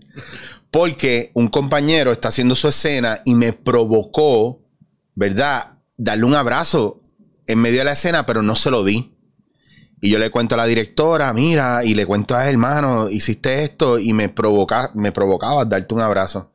porque 0.70 1.30
un 1.32 1.48
compañero 1.48 2.12
está 2.12 2.28
haciendo 2.28 2.54
su 2.54 2.68
escena 2.68 3.22
y 3.24 3.34
me 3.34 3.54
provocó, 3.54 4.60
¿verdad? 5.14 5.78
Darle 5.96 6.24
un 6.24 6.34
abrazo 6.34 7.00
en 7.46 7.60
medio 7.60 7.78
de 7.78 7.84
la 7.84 7.92
escena, 7.92 8.26
pero 8.26 8.42
no 8.42 8.56
se 8.56 8.70
lo 8.70 8.84
di. 8.84 9.16
Y 10.02 10.10
yo 10.10 10.18
le 10.18 10.30
cuento 10.30 10.54
a 10.54 10.58
la 10.58 10.66
directora, 10.66 11.32
mira, 11.32 11.82
y 11.82 11.94
le 11.94 12.04
cuento 12.04 12.36
a 12.36 12.44
él, 12.44 12.56
hermano, 12.56 13.08
hiciste 13.08 13.64
esto 13.64 13.98
y 13.98 14.12
me, 14.12 14.28
provoca, 14.28 14.90
me 14.94 15.12
provocaba 15.12 15.64
darte 15.64 15.94
un 15.94 16.02
abrazo. 16.02 16.52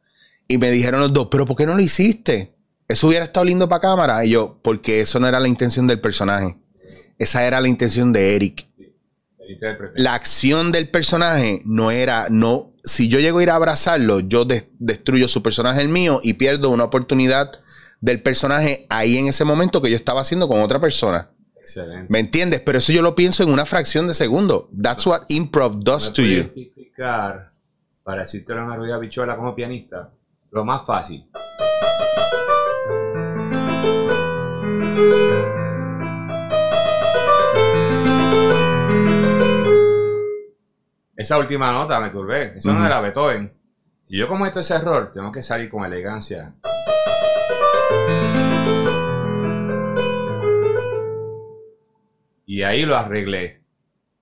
Y 0.48 0.60
me 0.60 0.70
dijeron 0.70 1.00
los 1.00 1.14
dos, 1.14 1.30
pero 1.32 1.48
¿por 1.48 1.56
qué 1.56 1.66
no 1.66 1.74
lo 1.74 1.82
hiciste? 1.82 2.54
Eso 2.88 3.08
hubiera 3.08 3.26
estado 3.26 3.46
lindo 3.46 3.68
para 3.68 3.82
cámara. 3.82 4.24
Y 4.24 4.30
yo, 4.32 4.60
porque 4.62 5.02
eso 5.02 5.20
no 5.20 5.28
era 5.28 5.40
la 5.40 5.48
intención 5.48 5.88
del 5.88 6.00
personaje. 6.00 6.58
Esa 7.18 7.44
era 7.46 7.60
la 7.60 7.70
intención 7.70 8.14
de 8.14 8.36
Eric. 8.36 8.68
Intérprete. 9.54 9.94
La 10.02 10.14
acción 10.14 10.72
del 10.72 10.90
personaje 10.90 11.62
no 11.66 11.92
era, 11.92 12.28
no, 12.30 12.74
si 12.84 13.08
yo 13.10 13.20
llego 13.20 13.40
a 13.40 13.44
ir 13.44 13.50
a 13.50 13.56
abrazarlo, 13.56 14.20
yo 14.20 14.46
des- 14.46 14.66
destruyo 14.80 15.28
su 15.28 15.42
personaje, 15.44 15.82
el 15.82 15.90
mío, 15.90 16.20
y 16.24 16.34
pierdo 16.34 16.70
una 16.70 16.84
oportunidad 16.86 17.52
del 18.00 18.22
personaje 18.22 18.86
ahí 18.90 19.18
en 19.18 19.28
ese 19.28 19.44
momento 19.46 19.82
que 19.82 19.90
yo 19.92 19.96
estaba 19.96 20.22
haciendo 20.22 20.48
con 20.48 20.62
otra 20.62 20.80
persona. 20.80 21.30
Excelente. 21.60 22.08
¿Me 22.10 22.20
entiendes? 22.20 22.60
Pero 22.62 22.80
eso 22.80 22.92
yo 22.92 23.04
lo 23.04 23.14
pienso 23.14 23.44
en 23.44 23.50
una 23.50 23.66
fracción 23.66 24.08
de 24.08 24.16
segundo. 24.16 24.70
That's 24.82 25.06
what 25.06 25.22
improv 25.30 25.80
does 25.84 26.10
¿Me 26.10 26.16
to 26.16 26.22
you. 26.24 26.40
explicar, 26.56 27.52
para 28.04 28.22
decirte 28.22 28.54
una 28.54 28.76
rueda 28.76 28.98
bichuela 28.98 29.36
como 29.38 29.54
pianista, 29.56 30.10
lo 30.52 30.66
más 30.66 30.82
fácil. 30.88 31.28
Esa 41.22 41.38
última 41.38 41.72
nota 41.72 42.00
me 42.00 42.10
turbé. 42.10 42.58
Eso 42.58 42.72
Ujú. 42.72 42.80
no 42.80 42.86
era 42.88 43.00
Beethoven. 43.00 43.54
Si 44.02 44.18
yo 44.18 44.28
cometo 44.28 44.60
ese 44.60 44.74
error, 44.74 45.12
tengo 45.14 45.32
que 45.32 45.44
salir 45.44 45.70
con 45.70 45.86
elegancia. 45.86 46.56
Y 52.46 52.64
ahí 52.64 52.86
lo 52.86 52.96
arreglé. 52.98 53.62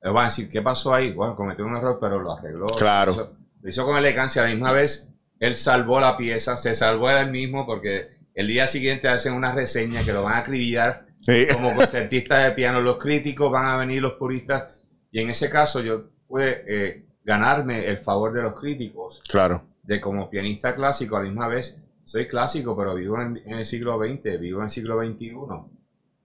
Van 0.01 0.17
a 0.17 0.23
decir, 0.25 0.49
¿qué 0.49 0.61
pasó 0.61 0.93
ahí? 0.93 1.11
Bueno, 1.11 1.35
cometió 1.35 1.65
un 1.65 1.75
error, 1.75 1.97
pero 1.99 2.19
lo 2.19 2.33
arregló. 2.37 2.67
Claro. 2.67 3.11
Lo 3.11 3.21
hizo, 3.21 3.33
lo 3.61 3.69
hizo 3.69 3.85
con 3.85 3.97
elegancia. 3.97 4.41
A 4.41 4.45
la 4.45 4.51
misma 4.51 4.71
vez, 4.71 5.09
él 5.39 5.55
salvó 5.55 5.99
la 5.99 6.15
pieza, 6.17 6.57
se 6.57 6.73
salvó 6.73 7.09
él 7.09 7.31
mismo, 7.31 7.65
porque 7.65 8.17
el 8.35 8.47
día 8.47 8.67
siguiente 8.67 9.07
hacen 9.07 9.33
una 9.33 9.53
reseña 9.53 10.03
que 10.03 10.13
lo 10.13 10.23
van 10.23 10.35
a 10.35 10.39
acribillar 10.39 11.05
Sí. 11.21 11.45
como 11.53 11.73
concertista 11.75 12.37
de 12.39 12.51
piano. 12.51 12.79
Los 12.81 12.97
críticos 12.97 13.51
van 13.51 13.65
a 13.65 13.77
venir, 13.77 14.01
los 14.01 14.13
puristas. 14.13 14.65
Y 15.11 15.19
en 15.21 15.29
ese 15.29 15.49
caso, 15.49 15.81
yo 15.81 16.05
pude 16.29 16.63
eh, 16.67 17.03
ganarme 17.25 17.85
el 17.87 17.97
favor 17.97 18.31
de 18.31 18.43
los 18.43 18.57
críticos, 18.57 19.21
Claro. 19.27 19.63
de 19.83 19.99
como 19.99 20.29
pianista 20.29 20.73
clásico, 20.75 21.17
a 21.17 21.19
la 21.23 21.25
misma 21.27 21.47
vez, 21.49 21.77
soy 22.05 22.27
clásico, 22.27 22.77
pero 22.77 22.95
vivo 22.95 23.21
en, 23.21 23.41
en 23.45 23.55
el 23.55 23.65
siglo 23.65 23.97
XX, 23.99 24.39
vivo 24.39 24.59
en 24.59 24.65
el 24.65 24.69
siglo 24.69 25.03
XXI. 25.03 25.33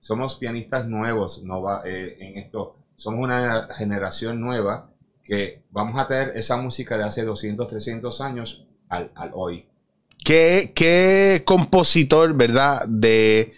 Somos 0.01 0.37
pianistas 0.37 0.87
nuevos 0.87 1.43
no 1.43 1.63
va, 1.63 1.83
eh, 1.87 2.17
en 2.21 2.39
esto. 2.39 2.77
Somos 2.97 3.21
una 3.25 3.69
generación 3.75 4.41
nueva 4.41 4.91
que 5.25 5.63
vamos 5.71 5.99
a 6.01 6.07
traer 6.07 6.33
esa 6.37 6.59
música 6.59 6.97
de 6.99 7.05
hace 7.05 7.25
200, 7.25 7.67
300 7.67 8.21
años 8.21 8.67
al, 8.91 9.11
al 9.15 9.31
hoy. 9.35 9.67
¿Qué, 10.23 10.73
qué 10.75 11.43
compositor, 11.45 12.35
verdad, 12.35 12.87
de, 12.87 13.53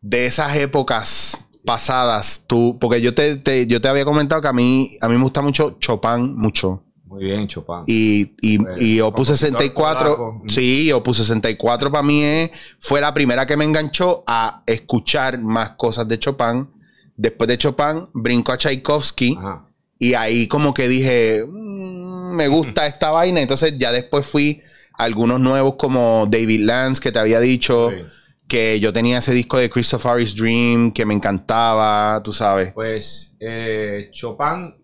de 0.00 0.26
esas 0.26 0.56
épocas 0.56 1.45
pasadas 1.66 2.44
tú? 2.46 2.78
Porque 2.80 3.02
yo 3.02 3.12
te, 3.12 3.36
te- 3.36 3.66
yo 3.66 3.80
te 3.82 3.88
había 3.88 4.06
comentado 4.06 4.40
que 4.40 4.48
a 4.48 4.52
mí, 4.54 4.96
a 5.02 5.08
mí 5.08 5.16
me 5.16 5.22
gusta 5.22 5.42
mucho 5.42 5.76
Chopin, 5.80 6.34
mucho. 6.34 6.82
Muy 7.04 7.24
bien, 7.24 7.46
Chopin. 7.46 7.84
Y, 7.86 8.32
y, 8.40 8.58
Pues, 8.58 8.80
y 8.80 9.00
Opus 9.00 9.28
compositor 9.28 9.36
64, 9.60 10.16
polaco. 10.16 10.42
sí, 10.48 10.90
Opus 10.92 11.18
64 11.18 11.90
para 11.90 12.02
mí 12.02 12.22
es- 12.22 12.50
fue 12.80 13.00
la 13.00 13.12
primera 13.12 13.46
que 13.46 13.56
me 13.56 13.64
enganchó 13.64 14.22
a 14.26 14.62
escuchar 14.66 15.38
más 15.40 15.70
cosas 15.72 16.08
de 16.08 16.18
Chopin. 16.18 16.68
Después 17.16 17.48
de 17.48 17.58
Chopin, 17.58 18.08
brinco 18.14 18.52
a 18.52 18.56
Tchaikovsky. 18.58 19.36
Ajá. 19.38 19.66
Y 19.98 20.14
ahí 20.14 20.46
como 20.48 20.74
que 20.74 20.88
dije, 20.88 21.44
"Mm, 21.48 22.34
me 22.34 22.48
gusta 22.48 22.86
esta 22.86 23.10
vaina. 23.10 23.40
Entonces 23.40 23.78
ya 23.78 23.92
después 23.92 24.26
fui 24.26 24.60
a 24.98 25.04
algunos 25.04 25.40
nuevos 25.40 25.76
como 25.76 26.26
David 26.28 26.60
Lance, 26.64 27.00
que 27.00 27.12
te 27.12 27.18
había 27.18 27.40
dicho 27.40 27.90
Sí. 27.90 28.02
Que 28.48 28.78
yo 28.80 28.92
tenía 28.92 29.18
ese 29.18 29.32
disco 29.34 29.58
de 29.58 29.68
Christopher's 29.70 30.34
Dream, 30.36 30.92
que 30.92 31.04
me 31.04 31.14
encantaba, 31.14 32.22
tú 32.22 32.32
sabes. 32.32 32.72
Pues 32.72 33.36
eh, 33.40 34.08
Chopin, 34.12 34.74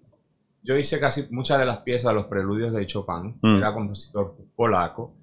yo 0.62 0.76
hice 0.76 0.98
casi 1.00 1.26
muchas 1.30 1.58
de 1.58 1.66
las 1.66 1.78
piezas, 1.78 2.12
los 2.14 2.26
preludios 2.26 2.72
de 2.72 2.86
Chopin, 2.86 3.38
Mm. 3.40 3.56
era 3.58 3.72
compositor 3.72 4.36
polaco. 4.56 5.14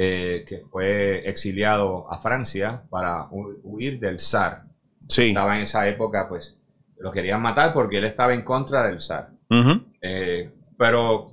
eh, 0.00 0.44
que 0.46 0.62
fue 0.70 1.28
exiliado 1.28 2.08
a 2.12 2.20
Francia 2.22 2.84
para 2.88 3.28
hu- 3.30 3.58
huir 3.64 3.98
del 3.98 4.20
zar. 4.20 4.62
Sí. 5.08 5.30
Estaba 5.30 5.56
en 5.56 5.62
esa 5.62 5.88
época, 5.88 6.28
pues, 6.28 6.56
lo 7.00 7.10
querían 7.10 7.42
matar 7.42 7.72
porque 7.72 7.98
él 7.98 8.04
estaba 8.04 8.32
en 8.32 8.42
contra 8.44 8.86
del 8.86 9.00
zar. 9.00 9.30
Eh, 10.00 10.52
pero 10.76 11.32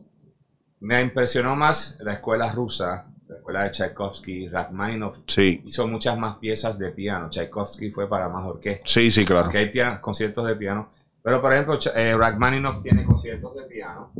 me 0.80 1.00
impresionó 1.00 1.56
más 1.56 2.00
la 2.02 2.14
escuela 2.14 2.52
rusa, 2.54 3.06
la 3.28 3.36
escuela 3.38 3.64
de 3.64 3.72
Tchaikovsky, 3.72 4.50
Rachmaninoff. 4.50 5.18
Sí. 5.28 5.62
Hizo 5.66 5.88
muchas 5.88 6.18
más 6.18 6.38
piezas 6.38 6.78
de 6.78 6.92
piano. 6.92 7.30
Tchaikovsky 7.30 7.92
fue 7.92 8.08
para 8.08 8.30
más 8.30 8.46
orquesta. 8.46 8.84
Sí, 8.86 9.12
sí, 9.12 9.26
claro. 9.26 9.44
Aunque 9.44 9.58
hay 9.60 10.00
conciertos 10.02 10.48
de 10.48 10.56
piano. 10.56 10.90
Pero, 11.24 11.42
por 11.42 11.52
ejemplo, 11.54 11.80
eh, 11.96 12.16
Rachmaninoff 12.16 12.84
tiene 12.84 13.04
conciertos 13.04 13.56
de 13.56 13.64
piano. 13.64 14.12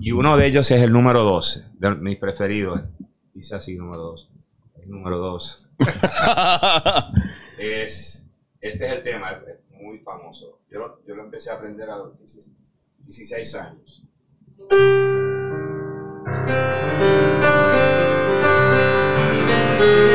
Y 0.00 0.12
uno 0.12 0.36
de 0.36 0.46
ellos 0.46 0.70
es 0.70 0.82
el 0.82 0.92
número 0.92 1.22
12, 1.24 1.66
de 1.78 1.94
mis 1.94 2.18
preferidos. 2.18 2.80
Dice 3.34 3.56
así, 3.56 3.76
número 3.76 4.02
2. 4.02 4.30
El 4.82 4.90
número 4.90 5.18
2. 5.18 5.68
es, 7.58 8.28
este 8.60 8.86
es 8.86 8.92
el 8.92 9.02
tema, 9.02 9.30
es 9.32 9.80
muy 9.80 9.98
famoso. 10.00 10.60
Yo, 10.70 10.78
lo- 10.80 11.02
yo 11.06 11.14
lo 11.14 11.24
empecé 11.24 11.50
a 11.50 11.54
aprender 11.54 11.88
a 11.88 11.96
los 11.96 12.18
16 12.18 12.54
16 13.06 13.56
años. 19.80 20.00
Diablo. 20.00 20.09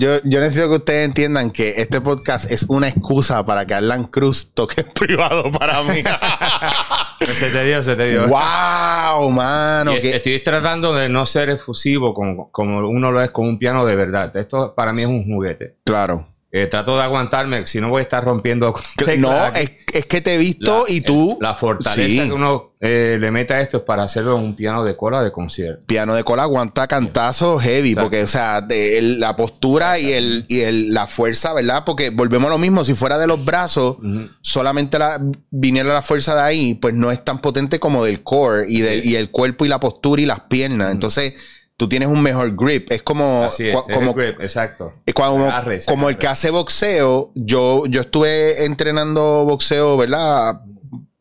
Yo, 0.00 0.20
yo 0.24 0.40
necesito 0.40 0.68
que 0.70 0.76
ustedes 0.76 1.04
entiendan 1.06 1.50
que 1.50 1.74
este 1.76 2.00
podcast 2.00 2.50
es 2.50 2.64
una 2.68 2.88
excusa 2.88 3.44
para 3.44 3.66
que 3.66 3.74
Alan 3.74 4.04
Cruz 4.04 4.50
toque 4.54 4.82
privado 4.84 5.52
para 5.52 5.82
mí. 5.82 6.02
Se 7.20 7.50
te 7.50 7.64
dio, 7.64 7.82
se 7.82 7.96
te 7.96 8.10
dio. 8.10 8.26
wow, 8.28 9.30
mano. 9.30 9.92
Que- 10.00 10.16
Estoy 10.16 10.42
tratando 10.42 10.94
de 10.94 11.08
no 11.10 11.26
ser 11.26 11.50
efusivo 11.50 12.14
como, 12.14 12.50
como 12.50 12.78
uno 12.88 13.12
lo 13.12 13.20
es 13.22 13.30
con 13.30 13.46
un 13.46 13.58
piano 13.58 13.84
de 13.84 13.94
verdad. 13.94 14.34
Esto 14.36 14.74
para 14.74 14.92
mí 14.94 15.02
es 15.02 15.08
un 15.08 15.24
juguete. 15.26 15.76
claro. 15.84 16.26
Eh, 16.52 16.66
trato 16.66 16.96
de 16.96 17.04
aguantarme, 17.04 17.64
si 17.66 17.80
no 17.80 17.90
voy 17.90 18.00
a 18.00 18.02
estar 18.02 18.24
rompiendo. 18.24 18.74
No, 18.98 19.06
teclas. 19.06 19.54
es, 19.56 19.70
es 19.92 20.06
que 20.06 20.20
te 20.20 20.34
he 20.34 20.38
visto 20.38 20.84
La- 20.88 20.92
y 20.92 21.00
tú. 21.00 21.38
La 21.40 21.54
fortaleza 21.54 22.22
Sí. 22.22 22.28
que 22.28 22.32
uno 22.32 22.72
eh, 22.80 23.18
le 23.20 23.30
mete 23.30 23.52
a 23.54 23.60
esto 23.60 23.76
es 23.76 23.82
para 23.84 24.02
hacerlo 24.04 24.36
en 24.36 24.42
un 24.42 24.56
piano 24.56 24.82
de 24.82 24.96
cola 24.96 25.22
de 25.22 25.30
concierto. 25.30 25.82
Piano 25.86 26.14
de 26.14 26.24
cola 26.24 26.44
aguanta 26.44 26.88
cantazo 26.88 27.58
heavy, 27.58 27.90
Exacto. 27.90 28.04
porque, 28.06 28.22
o 28.24 28.26
sea, 28.26 28.62
de 28.62 28.98
el- 28.98 29.20
la 29.20 29.36
postura 29.36 29.98
y, 29.98 30.12
el, 30.12 30.44
y 30.48 30.60
el- 30.62 30.92
la 30.92 31.06
fuerza, 31.06 31.52
¿verdad? 31.52 31.84
Porque 31.84 32.08
volvemos 32.10 32.46
a 32.48 32.50
lo 32.54 32.58
mismo, 32.58 32.82
si 32.82 32.94
fuera 32.94 33.18
de 33.18 33.26
los 33.28 33.44
brazos, 33.44 33.98
solamente 34.40 34.98
la, 34.98 35.20
viniera 35.50 35.92
la 35.92 36.02
fuerza 36.02 36.34
de 36.34 36.40
ahí, 36.42 36.74
pues 36.74 36.94
no 36.94 37.10
es 37.12 37.22
tan 37.24 37.38
potente 37.38 37.78
como 37.78 38.04
del 38.04 38.22
core 38.22 38.64
y, 38.68 38.80
del, 38.80 39.02
Sí. 39.02 39.10
y 39.10 39.16
el 39.16 39.30
cuerpo 39.30 39.64
y 39.64 39.68
la 39.68 39.78
postura 39.78 40.20
y 40.22 40.26
las 40.26 40.40
piernas. 40.40 40.90
Entonces, 40.92 41.34
tú 41.80 41.88
tienes 41.88 42.10
un 42.10 42.20
mejor 42.20 42.54
grip. 42.54 42.92
Es 42.92 43.02
como, 43.02 43.44
Así 43.44 43.70
es, 43.70 43.74
como, 43.74 44.10
el 44.10 44.12
grip, 44.12 44.40
exacto. 44.42 44.92
es 45.06 45.14
como, 45.14 46.10
el 46.10 46.18
que 46.18 46.26
hace 46.26 46.50
boxeo. 46.50 47.32
Yo, 47.34 47.86
yo 47.86 48.02
estuve 48.02 48.66
entrenando 48.66 49.46
boxeo, 49.46 49.96
¿verdad? 49.96 50.60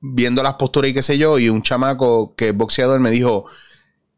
Viendo 0.02 0.44
las 0.44 0.56
posturas 0.56 0.92
y 0.92 0.94
qué 0.94 1.02
sé 1.02 1.18
yo, 1.18 1.40
y 1.40 1.48
un 1.48 1.62
chamaco 1.62 2.36
que 2.36 2.50
es 2.50 2.54
boxeador 2.54 3.00
me 3.00 3.10
dijo, 3.10 3.46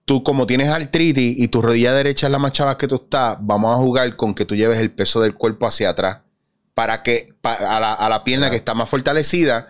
tú 0.06 0.24
como 0.24 0.48
tienes 0.48 0.70
artritis 0.70 1.38
y 1.38 1.48
tu 1.50 1.62
rodilla 1.62 1.94
derecha 1.94 2.26
es 2.26 2.32
la 2.32 2.40
más 2.40 2.54
chava 2.54 2.76
que 2.76 2.88
tú 2.88 2.96
estás, 2.96 3.38
vamos 3.40 3.76
a 3.76 3.78
jugar 3.78 4.16
con 4.16 4.34
que 4.34 4.46
tú 4.46 4.56
lleves 4.56 4.80
el 4.80 4.90
peso 4.90 5.22
del 5.22 5.36
cuerpo 5.36 5.68
hacia 5.68 5.92
atrás 5.92 6.22
para 6.74 7.04
que 7.04 7.36
a, 7.44 7.80
la, 7.80 7.94
a 7.94 8.10
la 8.10 8.24
pierna 8.24 8.48
Claro. 8.48 8.54
que 8.54 8.58
está 8.58 8.74
más 8.74 8.90
fortalecida 8.90 9.68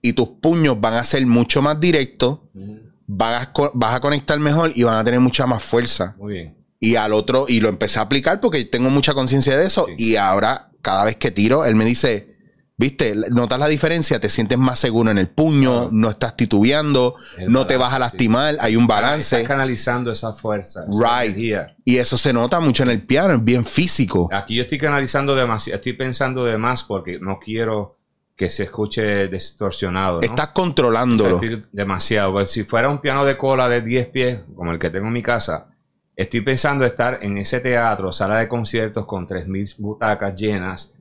y 0.00 0.14
tus 0.14 0.30
puños 0.40 0.80
van 0.80 0.94
a 0.94 1.04
ser 1.04 1.26
mucho 1.26 1.60
más 1.60 1.78
directos. 1.78 2.38
Vas 3.06 3.48
a, 3.48 3.52
vas 3.74 3.94
a 3.94 4.00
conectar 4.00 4.38
mejor 4.38 4.72
y 4.74 4.82
van 4.82 4.96
a 4.98 5.04
tener 5.04 5.20
mucha 5.20 5.46
más 5.46 5.62
fuerza. 5.62 6.14
Muy 6.18 6.32
bien. 6.34 6.56
Y 6.80 6.96
al 6.96 7.12
otro, 7.12 7.46
y 7.48 7.60
lo 7.60 7.68
empecé 7.68 7.98
a 7.98 8.02
aplicar 8.02 8.40
porque 8.40 8.64
tengo 8.64 8.90
mucha 8.90 9.14
conciencia 9.14 9.56
de 9.56 9.66
eso. 9.66 9.86
Sí. 9.86 9.94
Y 10.12 10.16
ahora, 10.16 10.70
cada 10.82 11.04
vez 11.04 11.16
que 11.16 11.30
tiro, 11.30 11.64
él 11.64 11.74
me 11.76 11.84
dice, 11.84 12.34
¿Viste? 12.76 13.14
Notas 13.30 13.60
la 13.60 13.68
diferencia, 13.68 14.18
te 14.18 14.28
sientes 14.28 14.58
más 14.58 14.80
seguro 14.80 15.08
en 15.12 15.18
el 15.18 15.28
puño, 15.28 15.90
no 15.92 16.10
estás 16.10 16.36
titubeando, 16.36 17.14
El 17.38 17.52
no 17.52 17.68
te 17.68 17.76
vas 17.76 17.92
a 17.92 17.96
sí. 17.96 18.00
lastimar, 18.00 18.56
hay 18.58 18.74
un 18.74 18.88
balance. 18.88 19.36
Estás 19.36 19.46
canalizando 19.48 20.10
esa 20.10 20.32
fuerza. 20.32 20.80
esa 20.90 20.90
Right. 21.20 21.30
energía. 21.36 21.76
Y 21.84 21.98
eso 21.98 22.18
se 22.18 22.32
nota 22.32 22.58
mucho 22.58 22.82
en 22.82 22.90
el 22.90 23.00
piano, 23.02 23.34
es 23.34 23.44
bien 23.44 23.64
físico. 23.64 24.28
Aquí 24.32 24.56
yo 24.56 24.62
estoy 24.62 24.78
canalizando 24.78 25.36
demasiado, 25.36 25.76
estoy 25.76 25.92
pensando 25.92 26.44
de 26.46 26.58
más 26.58 26.82
porque 26.82 27.20
no 27.20 27.38
quiero 27.38 27.96
que 28.36 28.50
se 28.50 28.64
escuche 28.64 29.28
distorsionado. 29.28 30.16
¿no? 30.16 30.20
Estás 30.26 30.48
controlándolo. 30.48 31.38
Sentir 31.38 31.66
demasiado. 31.72 32.32
Pues 32.32 32.50
si 32.50 32.64
fuera 32.64 32.88
un 32.88 33.00
piano 33.00 33.24
de 33.24 33.36
cola 33.36 33.68
de 33.68 33.80
10 33.82 34.06
pies, 34.08 34.44
como 34.56 34.72
el 34.72 34.78
que 34.78 34.90
tengo 34.90 35.06
en 35.06 35.12
mi 35.12 35.22
casa, 35.22 35.68
estoy 36.16 36.40
pensando 36.40 36.84
estar 36.84 37.18
en 37.22 37.38
ese 37.38 37.60
teatro, 37.60 38.12
sala 38.12 38.38
de 38.38 38.48
conciertos 38.48 39.06
con 39.06 39.26
3.000 39.28 39.76
butacas 39.78 40.34
llenas, 40.36 40.94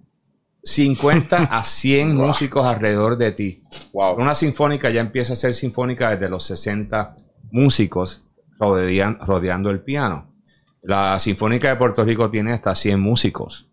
50 0.61 1.37
a 1.37 1.63
100 1.63 2.15
Wow. 2.17 2.27
músicos 2.27 2.65
alrededor 2.65 3.17
de 3.17 3.31
ti. 3.31 3.63
Wow. 3.93 4.15
Una 4.19 4.35
sinfónica 4.35 4.89
ya 4.89 5.01
empieza 5.01 5.33
a 5.33 5.35
ser 5.35 5.53
sinfónica 5.53 6.11
desde 6.11 6.29
los 6.29 6.43
60 6.45 7.15
músicos 7.51 8.25
rodean- 8.59 9.19
rodeando 9.25 9.69
el 9.69 9.81
piano. 9.81 10.31
La 10.85 11.17
Sinfónica 11.17 11.69
de 11.69 11.77
Puerto 11.77 12.03
Rico 12.03 12.29
tiene 12.29 12.51
hasta 12.51 12.75
100 12.75 12.99
músicos 12.99 13.69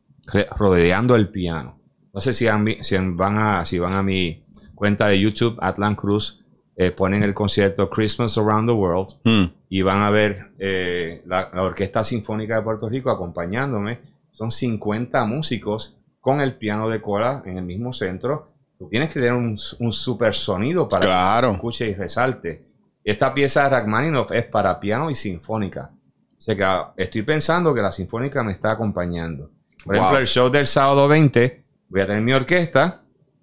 rodeando 0.57 1.17
el 1.17 1.29
piano. 1.29 1.80
No 2.21 2.23
sé 2.23 2.35
si, 2.35 2.49
han 2.49 2.63
vi- 2.65 2.77
si 2.85 2.99
van, 2.99 3.39
a, 3.39 3.65
si 3.65 3.79
van 3.79 3.95
a 3.95 4.03
mi 4.03 4.45
cuenta 4.75 5.09
de 5.09 5.19
YouTube, 5.19 5.57
Atlan 5.63 5.95
Cruz, 5.95 6.45
eh, 6.77 6.91
ponen 6.91 7.23
el 7.23 7.33
concierto 7.33 7.89
Christmas 7.89 8.37
Around 8.37 8.69
the 8.69 8.75
World 8.75 9.09
Mm. 9.25 9.45
y 9.71 9.81
van 9.81 10.03
a 10.03 10.11
ver 10.11 10.51
eh, 10.59 11.23
la, 11.25 11.49
la 11.55 11.63
Orquesta 11.63 12.05
Sinfónica 12.05 12.57
de 12.57 12.63
Puerto 12.63 12.91
Rico 12.91 13.11
acompañándome. 13.11 14.01
Son 14.33 14.51
50 14.51 15.25
músicos 15.25 15.97
con 16.21 16.43
el 16.43 16.57
piano 16.59 16.91
de 16.91 17.01
cola 17.01 17.43
en 17.47 17.57
el 17.57 17.65
mismo 17.65 17.91
centro. 17.95 18.51
Tú 18.79 18.87
tienes 18.91 19.09
que 19.09 19.15
tener 19.21 19.33
un, 19.33 19.57
un 19.79 19.93
super 19.95 20.35
sonido 20.35 20.87
para 20.91 21.07
Claro. 21.07 21.47
que 21.47 21.53
se 21.53 21.57
escuche 21.57 21.89
y 21.89 21.95
resalte. 21.95 22.67
Esta 23.03 23.33
pieza 23.33 23.63
de 23.65 23.71
Rachmaninoff 23.71 24.31
es 24.33 24.45
para 24.45 24.79
piano 24.79 25.11
y 25.11 25.15
sinfónica. 25.15 25.91
O 26.37 26.39
sea 26.43 26.55
que 26.55 26.65
ah, 26.65 26.93
estoy 26.99 27.23
pensando 27.23 27.73
que 27.73 27.81
la 27.81 27.91
sinfónica 27.93 28.43
me 28.43 28.53
está 28.53 28.73
acompañando. 28.73 29.49
Por 29.87 29.95
Wow. 29.95 30.03
ejemplo, 30.03 30.19
el 30.21 30.27
show 30.27 30.51
del 30.51 30.67
sábado 30.67 31.09
20, 31.09 31.65
voy 31.91 32.01
a 32.01 32.07
tener 32.07 32.23
mi 32.23 32.33
orquesta 32.33 33.03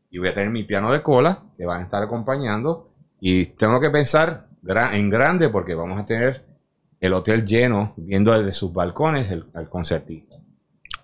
y 0.09 0.17
voy 0.17 0.29
a 0.29 0.33
tener 0.33 0.49
mi 0.49 0.63
piano 0.63 0.91
de 0.91 1.03
cola 1.03 1.43
que 1.55 1.65
van 1.65 1.81
a 1.81 1.83
estar 1.83 2.01
acompañando. 2.01 2.89
Y 3.19 3.45
tengo 3.47 3.79
que 3.79 3.89
pensar 3.91 4.47
en 4.93 5.09
grande 5.09 5.49
porque 5.49 5.75
vamos 5.75 5.99
a 5.99 6.05
tener 6.05 6.45
el 6.99 7.13
hotel 7.13 7.45
lleno 7.45 7.93
viendo 7.97 8.31
desde 8.37 8.53
sus 8.53 8.73
balcones 8.73 9.29
el, 9.31 9.45
al 9.53 9.69
concertista. 9.69 10.35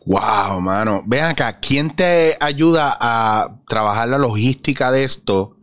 Wow, 0.06 0.60
mano. 0.60 1.02
Ven 1.06 1.24
acá, 1.24 1.54
¿quién 1.54 1.96
te 1.96 2.36
ayuda 2.40 2.98
a 3.00 3.60
trabajar 3.70 4.10
la 4.10 4.18
logística 4.18 4.92
de 4.92 5.04
esto? 5.06 5.58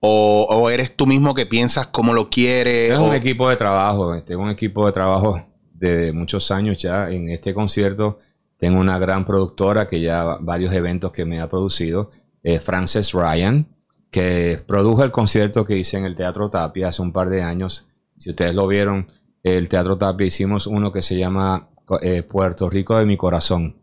¿O, 0.00 0.46
o 0.50 0.68
eres 0.68 0.96
tú 0.96 1.06
mismo 1.06 1.32
que 1.32 1.46
piensas 1.46 1.86
cómo 1.86 2.12
lo 2.12 2.28
quieres? 2.28 2.92
Es 2.92 2.98
O- 2.98 3.04
un 3.04 3.14
equipo 3.14 3.48
de 3.48 3.56
trabajo, 3.56 4.20
tengo 4.22 4.42
un 4.42 4.50
equipo 4.50 4.84
de 4.86 4.92
trabajo 4.92 5.40
de 5.72 6.12
muchos 6.12 6.50
años 6.50 6.76
ya. 6.78 7.08
En 7.10 7.28
este 7.30 7.54
concierto 7.54 8.18
tengo 8.58 8.80
una 8.80 8.98
gran 8.98 9.24
productora 9.24 9.86
que 9.86 10.00
ya 10.00 10.38
varios 10.40 10.72
eventos 10.72 11.12
que 11.12 11.24
me 11.24 11.40
ha 11.40 11.48
producido, 11.48 12.10
eh, 12.42 12.60
Frances 12.60 13.12
Ryan, 13.12 13.66
que 14.10 14.62
produjo 14.66 15.02
el 15.02 15.10
concierto 15.10 15.64
que 15.64 15.76
hice 15.76 15.98
en 15.98 16.04
el 16.04 16.14
Teatro 16.14 16.48
Tapia 16.48 16.88
hace 16.88 17.02
un 17.02 17.12
par 17.12 17.28
de 17.30 17.42
años. 17.42 17.88
Si 18.16 18.30
ustedes 18.30 18.54
lo 18.54 18.66
vieron, 18.66 19.08
el 19.42 19.68
Teatro 19.68 19.98
Tapia 19.98 20.26
hicimos 20.26 20.66
uno 20.66 20.92
que 20.92 21.02
se 21.02 21.18
llama 21.18 21.68
eh, 22.00 22.22
Puerto 22.22 22.70
Rico 22.70 22.96
de 22.96 23.06
mi 23.06 23.16
corazón. 23.16 23.76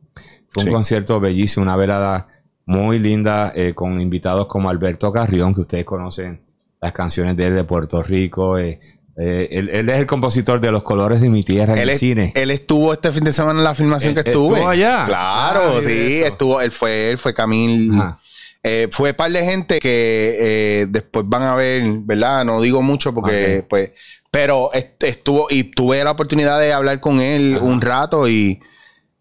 Fue 0.49 0.63
un 0.63 0.71
concierto 0.71 1.19
bellísimo, 1.19 1.63
una 1.63 1.75
velada 1.75 2.27
muy 2.65 2.99
linda 2.99 3.51
eh, 3.55 3.73
con 3.73 3.99
invitados 3.99 4.47
como 4.47 4.69
Alberto 4.69 5.11
Carrión, 5.11 5.53
que 5.53 5.61
ustedes 5.61 5.85
conocen 5.85 6.41
las 6.79 6.93
canciones 6.93 7.37
de 7.37 7.47
él 7.47 7.55
de 7.55 7.63
Puerto 7.63 8.01
Rico. 8.01 8.57
eh, 8.57 8.79
eh, 9.21 9.47
él, 9.51 9.69
él 9.69 9.87
es 9.89 9.99
el 9.99 10.05
compositor 10.07 10.59
de 10.59 10.71
Los 10.71 10.83
Colores 10.83 11.21
de 11.21 11.29
mi 11.29 11.43
Tierra 11.43 11.73
en 11.73 11.79
él, 11.79 11.89
el 11.89 11.95
es- 11.95 11.99
cine. 11.99 12.33
él 12.35 12.49
estuvo 12.51 12.91
este 12.93 13.11
fin 13.11 13.23
de 13.23 13.31
semana 13.33 13.59
en 13.59 13.63
la 13.63 13.75
filmación 13.75 14.11
Eh, 14.11 14.15
que 14.23 14.29
estuve. 14.31 14.55
¿estuvo 14.57 14.69
allá? 14.69 15.03
Claro, 15.05 15.77
Ah, 15.77 15.81
sí, 15.85 16.21
estuvo, 16.23 16.59
él 16.61 16.71
fue, 16.71 17.11
él 17.11 17.17
fue 17.17 17.33
Camil. 17.33 17.91
Eh, 18.63 18.87
fue 18.91 19.13
par 19.13 19.31
de 19.31 19.43
gente 19.43 19.79
que 19.79 20.35
eh, 20.81 20.85
después 20.89 21.25
van 21.27 21.41
a 21.43 21.55
ver, 21.55 21.83
¿verdad? 22.03 22.45
No 22.45 22.61
digo 22.61 22.81
mucho 22.81 23.13
porque, 23.13 23.65
pues, 23.69 23.91
pero 24.29 24.71
est- 24.73 25.03
estuvo 25.03 25.47
y 25.49 25.63
tuve 25.65 26.03
la 26.03 26.11
oportunidad 26.11 26.59
de 26.59 26.71
hablar 26.71 26.99
con 26.99 27.19
él 27.21 27.55
Ajá. 27.55 27.65
un 27.65 27.81
rato 27.81 28.27
y 28.27 28.59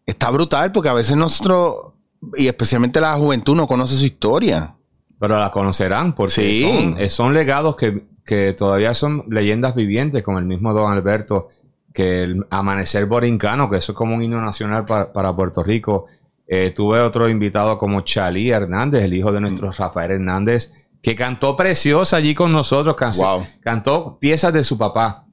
está 0.06 0.30
brutal 0.30 0.72
porque 0.72 0.88
a 0.90 0.92
veces 0.94 1.16
nosotros, 1.16 1.94
y 2.36 2.48
especialmente 2.48 3.00
la 3.00 3.14
juventud, 3.14 3.56
no 3.56 3.66
conoce 3.66 3.96
su 3.96 4.04
historia. 4.04 4.74
Pero 5.18 5.38
la 5.38 5.50
conocerán 5.50 6.14
porque 6.14 6.32
Sí. 6.34 6.62
son, 6.62 6.96
eh, 7.00 7.10
son 7.10 7.32
legados 7.34 7.76
que, 7.76 8.02
que 8.24 8.52
todavía 8.52 8.94
son 8.94 9.24
leyendas 9.28 9.74
vivientes, 9.74 10.22
como 10.22 10.38
el 10.38 10.44
mismo 10.44 10.72
Don 10.72 10.92
Alberto, 10.92 11.48
que 11.92 12.22
el 12.22 12.46
Amanecer 12.50 13.06
Borincano, 13.06 13.68
que 13.68 13.78
eso 13.78 13.92
es 13.92 13.98
como 13.98 14.14
un 14.14 14.22
himno 14.22 14.40
nacional 14.40 14.85
para, 14.85 15.12
para 15.12 15.35
Puerto 15.35 15.62
Rico. 15.62 16.06
Eh, 16.46 16.70
tuve 16.74 17.00
otro 17.00 17.28
invitado 17.28 17.78
como 17.78 18.00
Chalí 18.02 18.50
Hernández, 18.50 19.04
el 19.04 19.14
hijo 19.14 19.33
de 19.33 19.40
nuestro 19.40 19.70
Rafael 19.72 20.11
Hernández, 20.12 20.72
que 21.02 21.14
cantó 21.16 21.56
preciosa 21.56 22.16
allí 22.18 22.35
con 22.35 22.52
nosotros, 22.52 22.94
can- 22.96 23.12
Wow. 23.16 23.44
cantó 23.61 24.18
piezas 24.20 24.52
de 24.52 24.62
su 24.64 24.76
papá. 24.76 25.24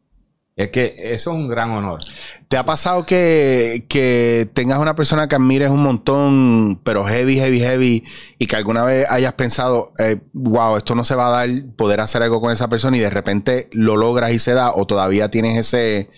Es 0.57 0.69
que 0.69 0.95
eso 1.13 1.29
es 1.31 1.37
un 1.37 1.47
gran 1.47 1.69
honor. 1.69 1.99
¿Te 2.47 2.57
ha 2.57 2.63
pasado 2.63 3.05
que, 3.05 3.85
que 3.87 4.49
tengas 4.55 4.79
una 4.79 4.95
persona 4.95 5.27
que 5.27 5.35
admires 5.35 5.69
un 5.69 5.83
montón, 5.83 6.81
pero 6.83 7.05
heavy, 7.05 7.35
heavy, 7.35 7.59
heavy, 7.59 8.03
y 8.39 8.47
que 8.47 8.55
alguna 8.55 8.83
vez 8.83 9.05
hayas 9.11 9.33
pensado, 9.33 9.93
eh, 9.99 10.19
wow, 10.33 10.75
esto 10.77 10.95
no 10.95 11.03
se 11.03 11.13
va 11.13 11.27
a 11.27 11.45
dar, 11.45 11.49
poder 11.75 11.99
hacer 12.01 12.23
algo 12.23 12.41
con 12.41 12.51
esa 12.51 12.67
persona 12.69 12.97
y 12.97 13.01
de 13.01 13.11
repente 13.11 13.69
lo 13.71 13.97
logras 13.97 14.31
y 14.33 14.39
se 14.39 14.53
da, 14.53 14.73
o 14.73 14.87
todavía 14.87 15.29
tienes 15.29 15.57
ese, 15.59 16.09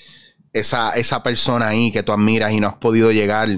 esa, 0.53 0.91
esa 0.93 1.21
persona 1.21 1.67
ahí 1.67 1.91
que 1.91 2.01
tú 2.03 2.13
admiras 2.13 2.53
y 2.53 2.61
no 2.61 2.67
has 2.69 2.75
podido 2.75 3.11
llegar 3.11 3.49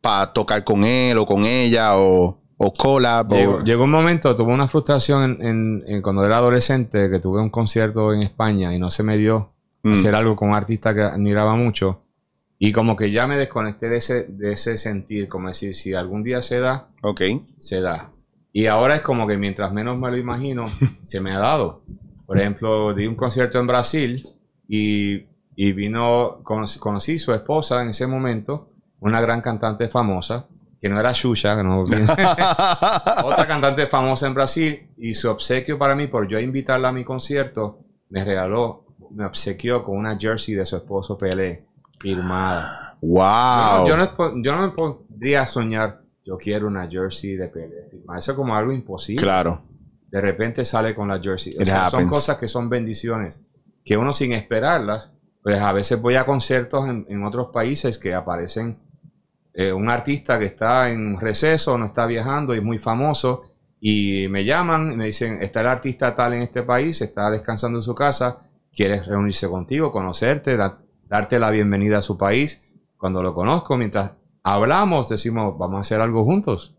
para 0.00 0.32
tocar 0.32 0.64
con 0.64 0.84
él 0.84 1.18
o 1.18 1.26
con 1.26 1.44
ella 1.44 1.98
o, 1.98 2.40
o 2.56 2.72
collab? 2.72 3.30
o- 3.30 3.36
Llegó, 3.36 3.62
llegó 3.62 3.84
un 3.84 3.90
momento, 3.90 4.34
tuve 4.34 4.54
una 4.54 4.68
frustración 4.68 5.36
en, 5.38 5.46
en- 5.46 5.82
en 5.86 6.00
cuando 6.02 6.24
era 6.24 6.38
adolescente, 6.38 7.10
que 7.10 7.20
tuve 7.20 7.42
un 7.42 7.50
concierto 7.50 8.14
en 8.14 8.22
España 8.22 8.74
y 8.74 8.78
no 8.78 8.90
se 8.90 9.02
me 9.02 9.18
dio 9.18 9.50
Mm. 9.84 9.92
hacer 9.92 10.14
algo 10.14 10.34
con 10.34 10.48
un 10.48 10.54
artista 10.54 10.94
que 10.94 11.02
admiraba 11.02 11.54
mucho. 11.54 12.00
Y 12.58 12.72
como 12.72 12.96
que 12.96 13.10
ya 13.10 13.26
me 13.26 13.36
desconecté 13.36 13.88
de 13.88 13.98
ese, 13.98 14.24
de 14.28 14.52
ese 14.52 14.76
sentir, 14.78 15.28
como 15.28 15.48
decir, 15.48 15.74
si 15.74 15.92
algún 15.94 16.22
día 16.22 16.40
se 16.42 16.58
da, 16.60 16.88
Ok. 17.02 17.20
se 17.58 17.80
da. 17.80 18.10
Y 18.52 18.66
ahora 18.66 18.96
es 18.96 19.02
como 19.02 19.26
que 19.26 19.36
mientras 19.36 19.72
menos 19.72 19.98
me 19.98 20.10
lo 20.10 20.16
imagino, 20.16 20.64
se 21.04 21.20
me 21.20 21.32
ha 21.34 21.38
dado. 21.38 21.82
Por 22.26 22.38
ejemplo, 22.38 22.94
di 22.94 23.06
un 23.06 23.16
concierto 23.16 23.58
en 23.60 23.66
Brasil 23.66 24.26
y, 24.66 25.26
y 25.56 25.72
vino, 25.72 26.40
conocí, 26.42 26.78
conocí 26.78 27.18
su 27.18 27.34
esposa 27.34 27.82
en 27.82 27.90
ese 27.90 28.06
momento, 28.06 28.70
una 29.00 29.20
gran 29.20 29.42
cantante 29.42 29.88
famosa, 29.88 30.46
que 30.80 30.88
no 30.88 30.98
era 30.98 31.12
Xuxa, 31.14 31.56
que 31.56 31.62
no 31.62 31.80
otra 33.24 33.46
cantante 33.46 33.86
famosa 33.86 34.26
en 34.26 34.34
Brasil, 34.34 34.88
y 34.96 35.14
su 35.14 35.28
obsequio 35.30 35.76
para 35.78 35.94
mí, 35.94 36.06
por 36.06 36.26
yo 36.28 36.38
invitarla 36.38 36.88
a 36.88 36.92
mi 36.92 37.04
concierto, 37.04 37.80
me 38.10 38.24
regaló, 38.24 38.83
me 39.14 39.24
obsequió 39.24 39.82
con 39.84 39.96
una 39.96 40.16
jersey 40.18 40.54
de 40.54 40.64
su 40.64 40.76
esposo 40.76 41.16
Pelé, 41.18 41.64
firmada. 42.00 42.96
wow. 43.00 43.86
Yo, 43.86 43.96
no, 43.96 43.96
yo, 43.96 43.96
no, 43.96 44.02
es- 44.04 44.44
yo 44.44 44.56
no 44.56 44.62
me 44.62 44.68
podría 44.70 45.46
soñar, 45.46 46.00
yo 46.24 46.36
quiero 46.36 46.66
una 46.66 46.88
jersey 46.88 47.36
de 47.36 47.48
Pelé 47.48 47.88
firmada. 47.90 48.18
Eso 48.18 48.32
es 48.32 48.36
como 48.36 48.54
algo 48.54 48.72
imposible. 48.72 49.22
Claro. 49.22 49.62
De 50.10 50.20
repente 50.20 50.64
sale 50.64 50.94
con 50.94 51.08
la 51.08 51.20
jersey. 51.20 51.56
O 51.60 51.64
sea, 51.64 51.88
son 51.88 52.08
cosas 52.08 52.36
que 52.38 52.46
son 52.48 52.68
bendiciones, 52.68 53.40
que 53.84 53.96
uno 53.96 54.12
sin 54.12 54.32
esperarlas, 54.32 55.12
pues 55.42 55.58
a 55.60 55.72
veces 55.72 56.00
voy 56.00 56.14
a 56.14 56.24
conciertos 56.24 56.88
en, 56.88 57.04
en 57.08 57.24
otros 57.24 57.48
países 57.52 57.98
que 57.98 58.14
aparecen 58.14 58.78
eh, 59.52 59.72
un 59.72 59.90
artista 59.90 60.38
que 60.38 60.46
está 60.46 60.90
en 60.90 61.20
receso, 61.20 61.76
no 61.78 61.86
está 61.86 62.06
viajando 62.06 62.54
y 62.54 62.58
es 62.58 62.64
muy 62.64 62.78
famoso, 62.78 63.42
y 63.80 64.26
me 64.28 64.44
llaman 64.44 64.92
y 64.92 64.96
me 64.96 65.06
dicen, 65.06 65.42
está 65.42 65.60
el 65.60 65.66
artista 65.66 66.14
tal 66.16 66.32
en 66.34 66.42
este 66.42 66.62
país, 66.62 67.00
está 67.02 67.30
descansando 67.30 67.78
en 67.78 67.82
su 67.82 67.94
casa, 67.94 68.38
quieres 68.74 69.06
reunirse 69.06 69.48
contigo, 69.48 69.92
conocerte, 69.92 70.56
da- 70.56 70.78
darte 71.08 71.38
la 71.38 71.50
bienvenida 71.50 71.98
a 71.98 72.02
su 72.02 72.16
país. 72.18 72.62
Cuando 72.96 73.22
lo 73.22 73.34
conozco, 73.34 73.76
mientras 73.76 74.14
hablamos, 74.42 75.08
decimos, 75.08 75.56
vamos 75.58 75.78
a 75.78 75.80
hacer 75.80 76.00
algo 76.00 76.24
juntos. 76.24 76.74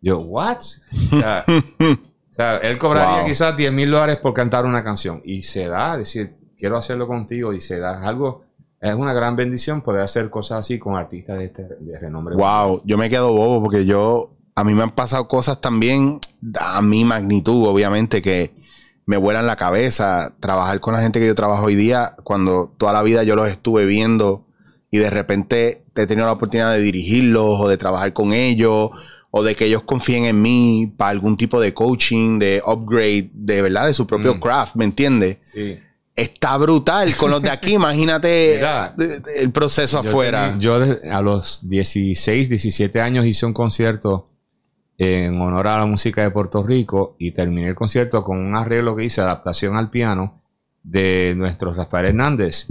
Yo, 0.00 0.18
¿what? 0.18 0.58
O 0.58 1.16
sea, 1.18 1.44
o 1.48 2.34
sea, 2.34 2.56
él 2.58 2.78
cobraría 2.78 3.18
Wow. 3.20 3.26
quizás 3.26 3.56
10 3.56 3.72
mil 3.72 3.90
dólares 3.90 4.16
por 4.18 4.32
cantar 4.34 4.64
una 4.66 4.82
canción. 4.82 5.20
Y 5.24 5.42
se 5.44 5.68
da, 5.68 5.92
es 5.92 5.98
decir, 6.00 6.34
quiero 6.58 6.76
hacerlo 6.76 7.06
contigo 7.06 7.52
y 7.52 7.60
se 7.60 7.78
da. 7.78 8.00
Es 8.00 8.04
algo, 8.06 8.44
es 8.80 8.94
una 8.94 9.12
gran 9.12 9.36
bendición 9.36 9.80
poder 9.82 10.02
hacer 10.02 10.28
cosas 10.30 10.60
así 10.60 10.78
con 10.78 10.96
artistas 10.96 11.38
de, 11.38 11.44
este, 11.46 11.62
de 11.80 11.98
renombre. 11.98 12.34
Wow, 12.36 12.82
yo 12.84 12.98
me 12.98 13.08
quedo 13.08 13.32
bobo 13.32 13.62
porque 13.62 13.84
yo, 13.86 14.30
a 14.54 14.64
mí 14.64 14.74
me 14.74 14.82
han 14.82 14.90
pasado 14.94 15.28
cosas 15.28 15.60
también 15.60 16.18
a 16.60 16.82
mi 16.82 17.04
magnitud, 17.04 17.66
obviamente, 17.68 18.20
que 18.20 18.52
me 19.06 19.16
vuelan 19.16 19.46
la 19.46 19.56
cabeza. 19.56 20.34
Trabajar 20.40 20.80
con 20.80 20.94
la 20.94 21.00
gente 21.00 21.20
que 21.20 21.26
yo 21.26 21.34
trabajo 21.34 21.66
hoy 21.66 21.74
día, 21.74 22.14
cuando 22.24 22.72
toda 22.78 22.92
la 22.92 23.02
vida 23.02 23.22
yo 23.22 23.36
los 23.36 23.48
estuve 23.48 23.84
viendo 23.84 24.46
y 24.90 24.98
de 24.98 25.10
repente 25.10 25.84
he 25.96 26.06
tenido 26.06 26.26
la 26.26 26.32
oportunidad 26.32 26.72
de 26.72 26.80
dirigirlos 26.80 27.60
o 27.60 27.68
de 27.68 27.76
trabajar 27.76 28.12
con 28.12 28.32
ellos 28.32 28.90
o 29.30 29.42
de 29.42 29.54
que 29.56 29.64
ellos 29.64 29.82
confíen 29.84 30.24
en 30.26 30.42
mí 30.42 30.92
para 30.96 31.10
algún 31.10 31.36
tipo 31.38 31.58
de 31.60 31.72
coaching, 31.72 32.38
de 32.38 32.62
upgrade, 32.66 33.30
de 33.32 33.62
verdad, 33.62 33.86
de 33.86 33.94
su 33.94 34.06
propio 34.06 34.34
Mm. 34.34 34.40
craft, 34.40 34.74
¿me 34.76 34.84
entiendes? 34.84 35.38
Sí. 35.52 35.78
Está 36.14 36.58
brutal 36.58 37.16
con 37.16 37.30
los 37.30 37.40
de 37.40 37.48
aquí, 37.48 37.72
imagínate 37.76 38.56
Mira, 38.56 38.94
el 39.34 39.50
proceso 39.50 40.02
Yo 40.02 40.08
afuera. 40.10 40.50
tenía- 40.50 40.60
Yo, 40.60 40.74
a 41.10 41.22
los 41.22 41.66
16, 41.66 42.50
17 42.50 43.00
años 43.00 43.24
hice 43.24 43.46
un 43.46 43.54
concierto 43.54 44.28
en 45.02 45.40
honor 45.40 45.66
a 45.68 45.78
la 45.78 45.86
música 45.86 46.22
de 46.22 46.30
Puerto 46.30 46.62
Rico 46.62 47.16
y 47.18 47.32
terminé 47.32 47.68
el 47.68 47.74
concierto 47.74 48.22
con 48.24 48.38
un 48.38 48.54
arreglo 48.54 48.94
que 48.96 49.04
hice, 49.04 49.20
adaptación 49.20 49.76
al 49.76 49.90
piano 49.90 50.42
de 50.82 51.34
nuestro 51.36 51.72
Rafael 51.74 52.06
Hernández. 52.06 52.68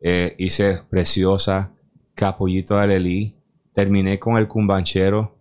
Eh, 0.00 0.34
hice 0.38 0.80
Preciosa, 0.88 1.72
Capullito 2.14 2.76
de 2.78 2.86
Lelí, 2.86 3.36
terminé 3.72 4.18
con 4.18 4.36
el 4.36 4.48
Cumbanchero. 4.48 5.36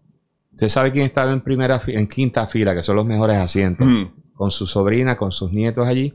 Usted 0.51 0.67
sabe 0.67 0.91
quién 0.91 1.05
estaba 1.05 1.31
en 1.31 1.41
primera, 1.41 1.81
en 1.87 2.07
quinta 2.07 2.45
fila, 2.47 2.75
que 2.75 2.83
son 2.83 2.95
los 2.97 3.05
mejores 3.05 3.37
asientos, 3.37 3.87
Mm. 3.87 4.03
con 4.33 4.51
su 4.51 4.67
sobrina, 4.67 5.15
con 5.17 5.31
sus 5.31 5.51
nietos 5.51 5.87
allí, 5.87 6.13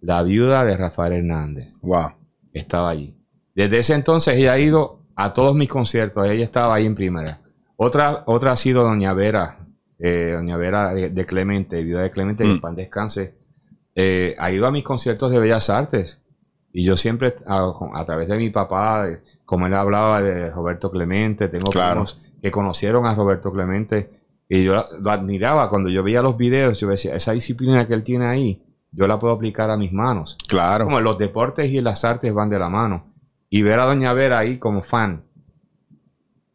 la 0.00 0.22
viuda 0.22 0.64
de 0.64 0.76
Rafael 0.76 1.12
Hernández 1.14 1.68
Wow. 1.82 2.12
estaba 2.52 2.90
allí. 2.90 3.14
Desde 3.54 3.78
ese 3.78 3.94
entonces 3.94 4.34
ella 4.36 4.52
ha 4.52 4.58
ido 4.58 5.00
a 5.16 5.32
todos 5.34 5.54
mis 5.54 5.68
conciertos, 5.68 6.26
ella 6.28 6.44
estaba 6.44 6.74
ahí 6.74 6.86
en 6.86 6.94
primera. 6.94 7.40
Otra, 7.82 8.24
otra 8.26 8.52
ha 8.52 8.56
sido 8.56 8.82
Doña 8.82 9.14
Vera, 9.14 9.56
eh, 9.98 10.32
Doña 10.36 10.58
Vera 10.58 10.92
de, 10.92 11.08
de 11.08 11.24
Clemente, 11.24 11.82
viuda 11.82 12.02
de 12.02 12.10
Clemente, 12.10 12.44
que 12.44 12.50
en 12.50 12.56
Mm. 12.56 12.60
pan 12.60 12.76
descanse. 12.76 13.34
Eh, 13.94 14.36
ha 14.38 14.50
ido 14.50 14.66
a 14.66 14.70
mis 14.70 14.84
conciertos 14.84 15.30
de 15.30 15.38
Bellas 15.38 15.70
Artes 15.70 16.20
y 16.74 16.84
yo 16.84 16.98
siempre, 16.98 17.34
a, 17.46 17.72
a 17.94 18.04
través 18.04 18.28
de 18.28 18.36
mi 18.36 18.50
papá, 18.50 19.04
de- 19.06 19.18
como 19.46 19.66
él 19.66 19.72
hablaba 19.72 20.20
de 20.20 20.50
Roberto 20.50 20.90
Clemente, 20.90 21.48
tengo 21.48 21.70
Claro. 21.70 22.04
que 22.42 22.50
conocieron 22.50 23.06
a 23.06 23.14
Roberto 23.14 23.50
Clemente 23.50 24.10
y 24.46 24.62
yo 24.64 24.74
lo 25.00 25.10
admiraba 25.10 25.70
cuando 25.70 25.88
yo 25.88 26.02
veía 26.02 26.20
los 26.20 26.36
videos, 26.36 26.78
yo 26.80 26.88
decía, 26.88 27.14
esa 27.14 27.32
disciplina 27.32 27.86
que 27.86 27.94
él 27.94 28.04
tiene 28.04 28.26
ahí, 28.26 28.62
yo 28.92 29.06
la 29.06 29.18
puedo 29.18 29.32
aplicar 29.32 29.70
a 29.70 29.78
mis 29.78 29.90
manos 29.92 30.36
Claro. 30.48 30.84
como 30.84 31.00
los 31.00 31.16
deportes 31.16 31.70
y 31.70 31.80
las 31.80 32.04
artes 32.04 32.34
van 32.34 32.50
de 32.50 32.58
la 32.58 32.68
mano. 32.68 33.06
Y 33.48 33.62
ver 33.62 33.80
a 33.80 33.86
Doña 33.86 34.12
Vera 34.12 34.38
ahí 34.38 34.58
como 34.58 34.82
fan. 34.82 35.22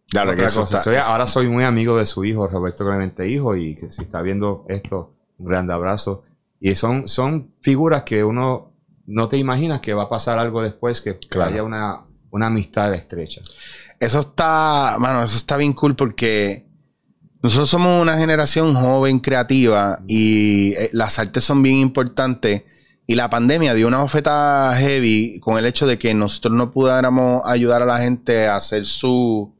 Claro 0.09 0.35
que 0.35 0.43
eso 0.43 0.61
cosa. 0.61 0.77
está- 0.79 0.83
Soy- 0.83 0.95
ahora 1.11 1.27
soy 1.27 1.47
muy 1.49 1.63
amigo 1.63 1.97
de 1.97 2.05
su 2.05 2.23
hijo, 2.25 2.47
Roberto 2.47 2.85
Clemente 2.85 3.27
Hijo, 3.29 3.55
y 3.55 3.75
que 3.75 3.91
si 3.91 4.03
está 4.03 4.21
viendo 4.21 4.65
esto, 4.69 5.13
un 5.37 5.47
grande 5.47 5.73
abrazo. 5.73 6.23
Y 6.59 6.75
son, 6.75 7.07
son 7.07 7.51
figuras 7.61 8.03
que 8.03 8.23
uno 8.23 8.71
no 9.07 9.27
te 9.29 9.37
imaginas 9.37 9.81
que 9.81 9.93
va 9.93 10.03
a 10.03 10.09
pasar 10.09 10.39
algo 10.39 10.61
después, 10.63 11.01
que 11.01 11.17
Claro. 11.19 11.51
haya 11.51 11.63
una, 11.63 12.01
una 12.31 12.47
amistad 12.47 12.93
estrecha. 12.93 13.41
Eso 13.99 14.19
está, 14.19 14.97
mano, 14.99 15.23
eso 15.23 15.37
está 15.37 15.57
bien 15.57 15.73
cool 15.73 15.95
porque 15.95 16.65
nosotros 17.43 17.69
somos 17.69 18.01
una 18.01 18.17
generación 18.17 18.73
joven, 18.75 19.19
creativa 19.19 19.99
y 20.07 20.73
eh, 20.73 20.89
las 20.93 21.19
artes 21.19 21.43
son 21.43 21.61
bien 21.61 21.77
importantes. 21.79 22.63
Y 23.07 23.13
la 23.15 23.29
pandemia 23.29 23.75
dio 23.75 23.87
una 23.87 24.01
oferta 24.01 24.73
heavy 24.77 25.39
con 25.39 25.57
el 25.59 25.65
hecho 25.67 25.85
de 25.85 25.99
que 25.99 26.13
nosotros 26.15 26.53
no 26.55 26.71
pudiéramos 26.71 27.43
ayudar 27.45 27.83
a 27.83 27.85
la 27.85 27.99
gente 27.99 28.47
a 28.47 28.55
hacer 28.55 28.83
su, 28.85 29.53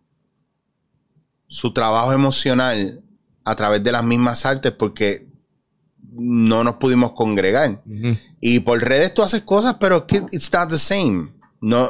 su 1.48 1.74
trabajo 1.74 2.14
emocional 2.14 3.02
a 3.44 3.56
través 3.56 3.84
de 3.84 3.92
las 3.92 4.04
mismas 4.04 4.46
artes 4.46 4.72
porque 4.72 5.28
no 6.12 6.64
nos 6.64 6.76
pudimos 6.76 7.12
congregar. 7.12 7.82
Y 8.40 8.62
por 8.62 8.80
redes 8.82 9.14
tú 9.14 9.22
haces 9.24 9.42
cosas, 9.42 9.76
pero 9.80 10.06
it's 10.32 10.52
not 10.54 10.70
the 10.70 10.80
same. 10.80 11.34
No, 11.62 11.90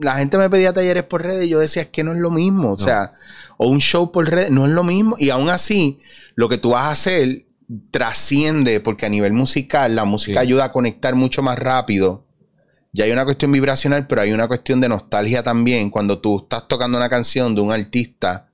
la 0.00 0.16
gente 0.16 0.38
me 0.38 0.48
pedía 0.50 0.72
talleres 0.72 1.04
por 1.04 1.22
redes 1.22 1.46
y 1.46 1.48
yo 1.48 1.58
decía, 1.58 1.82
es 1.82 1.88
que 1.88 2.04
no 2.04 2.12
es 2.12 2.18
lo 2.18 2.30
mismo. 2.30 2.72
O 2.72 2.78
sea, 2.78 3.14
o 3.56 3.68
un 3.68 3.80
show 3.80 4.12
por 4.12 4.28
redes, 4.30 4.50
no 4.50 4.64
es 4.66 4.72
lo 4.72 4.84
mismo. 4.84 5.16
Y 5.18 5.30
aún 5.30 5.48
así, 5.48 6.00
lo 6.34 6.48
que 6.48 6.58
tú 6.58 6.70
vas 6.70 6.84
a 6.84 6.90
hacer 6.92 7.46
trasciende, 7.90 8.80
porque 8.80 9.06
a 9.06 9.10
nivel 9.10 9.32
musical, 9.32 9.94
la 9.96 10.04
música 10.04 10.40
Sí. 10.40 10.46
ayuda 10.46 10.64
a 10.66 10.72
conectar 10.72 11.14
mucho 11.14 11.42
más 11.42 11.58
rápido. 11.58 12.24
Ya 12.92 13.04
hay 13.04 13.12
una 13.12 13.24
cuestión 13.24 13.52
vibracional, 13.52 14.06
pero 14.06 14.22
hay 14.22 14.32
una 14.32 14.48
cuestión 14.48 14.80
de 14.80 14.88
nostalgia 14.88 15.42
también. 15.42 15.90
Cuando 15.90 16.20
tú 16.20 16.38
estás 16.38 16.66
tocando 16.68 16.96
una 16.96 17.08
canción 17.08 17.54
de 17.54 17.60
un 17.60 17.72
artista 17.72 18.47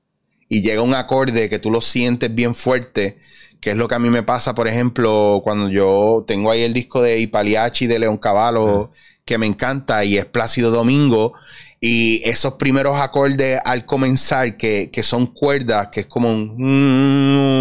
y 0.48 0.62
llega 0.62 0.82
un 0.82 0.94
acorde 0.94 1.48
que 1.48 1.58
tú 1.58 1.70
lo 1.70 1.80
sientes 1.80 2.34
bien 2.34 2.54
fuerte, 2.54 3.18
que 3.60 3.70
es 3.70 3.76
lo 3.76 3.88
que 3.88 3.94
a 3.94 3.98
mí 3.98 4.10
me 4.10 4.22
pasa, 4.22 4.54
por 4.54 4.68
ejemplo, 4.68 5.40
cuando 5.42 5.68
yo 5.70 6.24
tengo 6.26 6.50
ahí 6.50 6.62
el 6.62 6.72
disco 6.74 7.00
de 7.02 7.18
Ipaliachi 7.18 7.86
de 7.86 7.98
León 7.98 8.18
Cavallo, 8.18 8.92
que 9.24 9.38
me 9.38 9.46
encanta, 9.46 10.04
y 10.04 10.18
es 10.18 10.26
Plácido 10.26 10.70
Domingo, 10.70 11.32
y 11.80 12.20
esos 12.24 12.54
primeros 12.54 13.00
acordes 13.00 13.58
al 13.64 13.84
comenzar, 13.86 14.56
que, 14.56 14.90
que 14.92 15.02
son 15.02 15.26
cuerdas, 15.28 15.88
que 15.88 16.00
es 16.00 16.06
como 16.06 16.30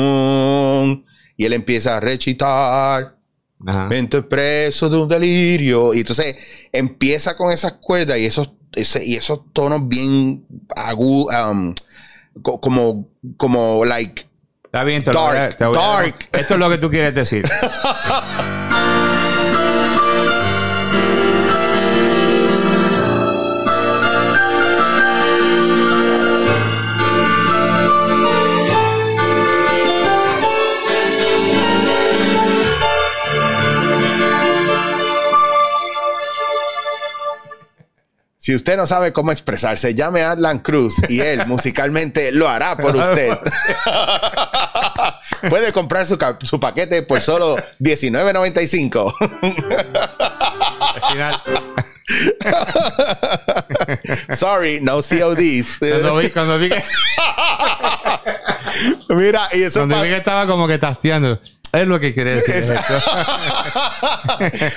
un... 0.04 1.04
Y 1.36 1.46
él 1.46 1.54
empieza 1.54 1.98
a 1.98 2.00
recitar. 2.00 3.17
Ajá. 3.65 3.88
Mente 3.88 4.22
preso 4.22 4.89
de 4.89 4.98
un 4.98 5.08
delirio. 5.08 5.93
Y 5.93 6.00
entonces 6.00 6.36
empieza 6.72 7.36
con 7.36 7.52
esas 7.52 7.74
cuerdas 7.74 8.17
y 8.19 8.26
esos, 8.26 8.52
ese- 8.74 9.06
y 9.06 9.15
esos 9.15 9.41
tonos 9.54 9.88
bien 9.88 10.46
agudos, 10.76 11.34
como, 12.41 13.10
como, 13.38 13.86
like, 13.86 14.24
Está 14.65 14.84
bien, 14.84 15.04
te 15.04 15.13
lo 15.13 15.22
voy 15.22 15.30
a- 15.38 15.41
Dark, 15.41 15.56
te 15.58 15.65
voy 15.65 15.78
a- 15.78 15.80
dark. 15.82 16.15
Esto 16.32 16.54
es 16.56 16.60
lo 16.60 16.67
que 16.69 16.78
tú 16.80 16.89
quieres 16.89 17.13
decir. 17.13 17.46
si 38.44 38.54
usted 38.54 38.76
no 38.76 38.86
sabe 38.86 39.14
cómo 39.14 39.32
expresarse, 39.32 39.96
llame 39.96 40.22
a 40.22 40.32
Adlan 40.32 40.60
Cruz 40.60 40.96
y 41.08 41.22
él 41.22 41.44
musicalmente 41.48 42.34
lo 42.34 42.50
hará 42.50 42.76
por 42.76 42.94
usted. 42.94 43.38
Puede 45.50 45.72
comprar 45.72 46.06
su, 46.06 46.18
su 46.44 46.60
paquete 46.60 47.04
por 47.04 47.22
solo 47.22 47.56
$19.95. 47.80 49.14
Al 50.92 51.10
final, 51.10 51.42
Sorry, 54.38 54.82
no 54.82 54.96
CODs. 54.96 55.78
cuando 55.80 56.18
vi, 56.18 56.30
cuando 56.30 56.60
vi 56.60 56.68
que, 56.68 56.84
Mira, 59.08 59.48
y 59.54 59.62
eso 59.62 59.80
cuando 59.80 60.02
vi 60.02 60.10
que 60.10 60.18
estaba 60.18 60.46
como 60.48 60.68
que 60.68 60.78
tasteando, 60.78 61.40
es 61.74 61.88
lo 61.88 62.00
que 62.00 62.14
quiere 62.14 62.36
decir. 62.36 62.64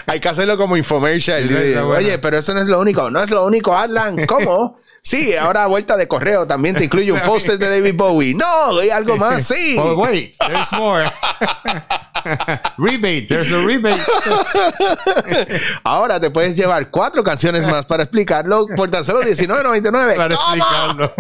Hay 0.07 0.19
que 0.19 0.29
hacerlo 0.29 0.57
como 0.57 0.77
infomercial. 0.79 1.47
Bueno. 1.47 1.89
Oye, 1.89 2.19
pero 2.19 2.39
eso 2.39 2.55
no 2.55 2.63
es 2.63 2.69
lo 2.69 2.81
único. 2.81 3.11
No 3.11 3.23
es 3.23 3.31
lo 3.31 3.45
único, 3.45 3.77
Adlan. 3.77 4.25
¿Cómo? 4.27 4.77
Sí, 5.03 5.35
ahora 5.37 5.65
a 5.65 5.67
vuelta 5.67 5.97
de 5.97 6.09
correo 6.09 6.47
también 6.47 6.75
te 6.75 6.85
incluye 6.85 7.13
un 7.13 7.21
póster 7.25 7.59
de 7.59 7.69
David 7.69 7.95
Bowie. 7.95 8.35
No, 8.35 8.83
y 8.83 8.89
algo 8.91 9.17
más, 9.17 9.45
sí. 9.47 9.77
Oh, 9.87 9.95
wait, 9.97 10.35
there's 10.39 10.73
more. 10.73 11.05
rebate, 12.79 13.27
there's 13.29 13.53
a 13.53 13.59
rebate. 13.65 14.01
Ahora 15.85 16.19
te 16.19 16.31
puedes 16.31 16.57
llevar 16.57 16.91
cuatro 16.91 17.23
canciones 17.23 17.63
más 17.67 17.85
para 17.85 18.05
explicarlo 18.05 18.67
por 18.75 18.91
tan 18.91 19.05
solo 19.05 19.21
$19.99. 19.23 20.17
Para 20.17 20.35
explicarlo. 20.35 21.13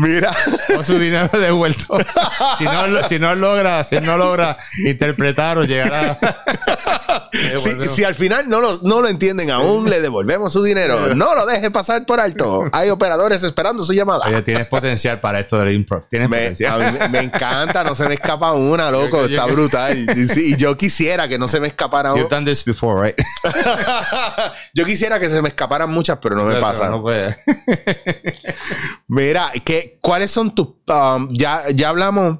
Mira. 0.00 0.30
Con 0.68 0.84
su 0.84 0.98
dinero 0.98 1.28
devuelto. 1.38 1.98
Si 2.58 2.64
no, 2.64 3.02
si 3.08 3.18
no 3.18 3.34
logra, 3.34 3.82
si 3.84 4.00
no 4.00 4.16
logra 4.16 4.56
interpretar 4.86 5.58
o 5.58 5.64
llegar 5.64 5.94
a. 5.94 6.18
Si, 7.58 7.88
si 7.88 8.04
al 8.04 8.14
final 8.14 8.48
no 8.48 8.60
lo, 8.60 8.78
no 8.82 9.00
lo 9.02 9.08
entienden 9.08 9.50
aún, 9.50 9.88
le 9.88 10.00
devolvemos 10.00 10.52
su 10.52 10.62
dinero. 10.62 11.14
No 11.14 11.34
lo 11.34 11.46
deje 11.46 11.70
pasar 11.70 12.04
por 12.06 12.20
alto. 12.20 12.64
Hay 12.72 12.90
operadores 12.90 13.42
esperando 13.42 13.84
su 13.84 13.92
llamada. 13.92 14.26
Oye, 14.26 14.40
tienes 14.42 14.66
potencial 14.68 15.20
para 15.20 15.40
esto 15.40 15.58
del 15.58 15.74
improv. 15.74 16.06
Tienes 16.08 16.28
Me, 16.28 16.38
potencial. 16.38 16.92
mí 16.92 16.98
me- 17.10 17.18
encanta, 17.20 17.84
no 17.84 17.94
se 17.94 18.06
me 18.08 18.14
escapa 18.14 18.52
una, 18.52 18.90
loco, 18.90 19.22
Yo- 19.22 19.28
yo- 19.28 19.36
está 19.40 19.46
brutal. 19.46 20.06
Sí, 20.28 20.56
yo 20.56 20.76
quisiera 20.76 21.28
que 21.28 21.38
no 21.38 21.48
se 21.48 21.60
me 21.60 21.68
escapara 21.68 22.10
You've 22.10 22.26
una. 22.26 22.36
done 22.36 22.50
this 22.50 22.64
before, 22.64 23.00
right? 23.02 23.18
Yo 24.74 24.84
quisiera 24.84 25.18
que 25.20 25.28
se 25.28 25.40
me 25.42 25.48
escaparan 25.48 25.90
muchas, 25.90 26.18
pero 26.20 26.34
no 26.36 26.44
me 26.44 26.54
Pero 26.54 26.62
pasa. 26.62 26.88
No 26.88 27.02
puede. 27.02 27.36
Mira, 29.08 29.50
¿qué, 29.64 29.87
¿cuáles 30.00 30.30
son 30.30 30.54
tus... 30.54 30.68
um, 30.88 31.28
ya, 31.32 31.64
ya 31.74 31.88
hablamos, 31.88 32.38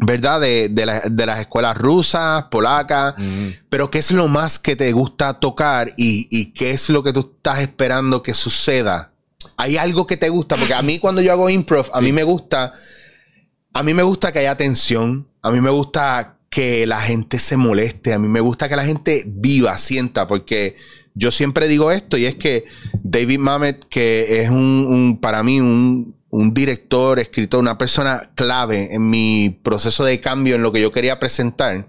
¿verdad? 0.00 0.40
De, 0.40 0.68
de 0.68 0.86
la- 0.86 1.00
de 1.00 1.26
las 1.26 1.40
escuelas 1.40 1.76
rusas, 1.76 2.44
polacas, 2.50 3.14
pero 3.68 3.90
¿qué 3.90 3.98
es 3.98 4.10
lo 4.12 4.28
más 4.28 4.58
que 4.58 4.76
te 4.76 4.92
gusta 4.92 5.40
tocar 5.40 5.92
y, 5.96 6.28
y 6.30 6.52
qué 6.52 6.70
es 6.70 6.88
lo 6.88 7.02
que 7.02 7.12
tú 7.12 7.20
estás 7.36 7.60
esperando 7.60 8.22
que 8.22 8.34
suceda? 8.34 9.12
¿Hay 9.56 9.76
algo 9.76 10.06
que 10.06 10.16
te 10.16 10.28
gusta? 10.28 10.56
Porque 10.56 10.74
a 10.74 10.82
mí 10.82 10.98
cuando 10.98 11.20
yo 11.20 11.32
hago 11.32 11.50
improv, 11.50 11.86
a 11.92 12.00
mí 12.00 12.12
me 12.12 12.22
gusta... 12.22 12.72
A 13.74 13.82
mí 13.82 13.94
me 13.94 14.02
gusta 14.02 14.32
que 14.32 14.40
haya 14.40 14.56
tensión. 14.56 15.28
A 15.42 15.50
mí 15.52 15.60
me 15.60 15.70
gusta 15.70 16.36
que 16.50 16.86
la 16.86 17.00
gente 17.00 17.38
se 17.38 17.56
moleste. 17.56 18.12
A 18.14 18.18
mí 18.18 18.26
me 18.26 18.40
gusta 18.40 18.68
que 18.68 18.74
la 18.76 18.84
gente 18.84 19.22
viva, 19.26 19.76
sienta, 19.78 20.26
porque 20.26 20.76
yo 21.14 21.30
siempre 21.30 21.68
digo 21.68 21.92
esto 21.92 22.16
y 22.16 22.24
es 22.26 22.34
que 22.36 22.64
David 23.04 23.38
Mamet, 23.38 23.84
que 23.88 24.42
es 24.42 24.50
un, 24.50 24.56
un- 24.88 25.20
para 25.20 25.42
mí 25.42 25.60
un 25.60 26.14
un 26.30 26.52
director, 26.52 27.18
escritor, 27.18 27.60
una 27.60 27.78
persona 27.78 28.30
clave 28.34 28.94
en 28.94 29.08
mi 29.08 29.60
proceso 29.62 30.04
de 30.04 30.20
cambio 30.20 30.54
en 30.54 30.62
lo 30.62 30.72
que 30.72 30.80
yo 30.80 30.92
quería 30.92 31.18
presentar, 31.18 31.88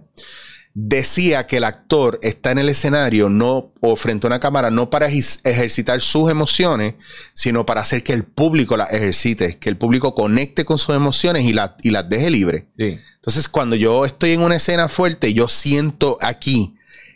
decía 0.74 1.46
que 1.46 1.58
el 1.58 1.64
actor 1.64 2.20
está 2.22 2.52
en 2.52 2.60
el 2.60 2.70
escenario 2.70 3.30
no 3.30 3.74
o 3.82 3.96
frente 3.96 4.28
a 4.28 4.30
una 4.30 4.40
cámara 4.40 4.70
no 4.70 4.90
para 4.90 5.08
ejercitar 5.08 6.00
sus 6.00 6.30
emociones, 6.30 6.96
sino 7.34 7.66
para 7.66 7.82
hacer 7.82 8.04
que 8.04 8.14
el 8.14 8.24
público 8.24 8.78
las 8.78 8.94
ejercite, 8.94 9.58
que 9.58 9.70
el 9.70 9.78
público 9.78 10.16
conecte 10.16 10.64
con 10.66 10.78
sus 10.78 10.96
emociones 10.96 11.44
y, 11.44 11.54
y 11.82 11.92
las 11.92 12.10
deje 12.10 12.30
libre. 12.30 12.68
Entonces, 12.78 13.50
cuando 13.50 13.76
yo 13.76 14.06
estoy 14.06 14.32
en 14.32 14.42
una 14.42 14.56
escena 14.56 14.88
fuerte, 14.88 15.34
yo 15.34 15.50
siento 15.50 16.18
aquí 16.22 16.76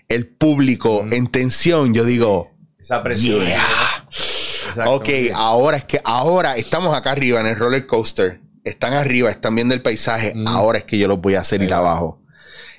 el 0.10 0.28
público 0.28 1.06
en 1.10 1.28
tensión, 1.28 1.94
yo 1.94 2.04
digo, 2.04 2.52
esa 2.80 3.02
presión. 3.02 3.40
Ok, 4.86 5.10
ahora 5.34 5.78
es 5.78 5.86
que 5.86 6.00
ahora 6.04 6.58
estamos 6.58 6.96
acá 6.96 7.12
arriba 7.12 7.40
en 7.40 7.48
el 7.48 7.56
roller 7.58 7.86
coaster. 7.86 8.42
Están 8.64 8.94
arriba, 8.94 9.30
están 9.30 9.56
viendo 9.56 9.74
el 9.74 9.82
paisaje. 9.82 10.34
Ahora 10.46 10.78
es 10.78 10.84
que 10.86 10.98
yo 10.98 11.08
los 11.08 11.20
voy 11.20 11.36
a 11.36 11.42
hacer 11.42 11.62
ir 11.62 11.74
abajo. 11.74 12.22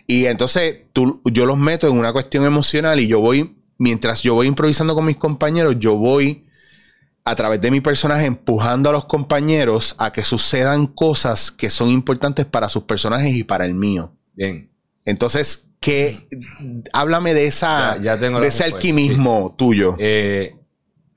Y 0.06 0.26
entonces 0.26 0.82
tú, 0.92 1.20
yo 1.24 1.46
los 1.46 1.58
meto 1.58 1.88
en 1.88 1.94
una 1.98 2.12
cuestión 2.12 2.44
emocional 2.44 3.00
y 3.00 3.06
yo 3.06 3.20
voy, 3.20 3.56
mientras 3.78 4.22
yo 4.22 4.34
voy 4.34 4.46
improvisando 4.46 4.94
con 4.94 5.04
mis 5.04 5.16
compañeros, 5.16 5.76
yo 5.78 5.96
voy 5.96 6.44
a 7.24 7.34
través 7.34 7.60
de 7.60 7.70
mi 7.70 7.80
personaje 7.80 8.26
empujando 8.26 8.90
a 8.90 8.92
los 8.92 9.06
compañeros 9.06 9.94
a 9.98 10.12
que 10.12 10.22
sucedan 10.22 10.86
cosas 10.86 11.50
que 11.50 11.70
son 11.70 11.88
importantes 11.88 12.44
para 12.44 12.68
sus 12.68 12.84
personajes 12.84 13.34
y 13.34 13.44
para 13.44 13.64
el 13.64 13.74
mío. 13.74 14.14
Bien. 14.34 14.70
Entonces, 15.06 15.68
¿qué? 15.80 16.26
Háblame 16.92 17.32
de 17.32 17.46
esa 17.46 17.98
de 17.98 18.46
ese 18.46 18.64
alquimismo 18.64 19.54
tuyo. 19.56 19.96
Eh, 19.98 20.54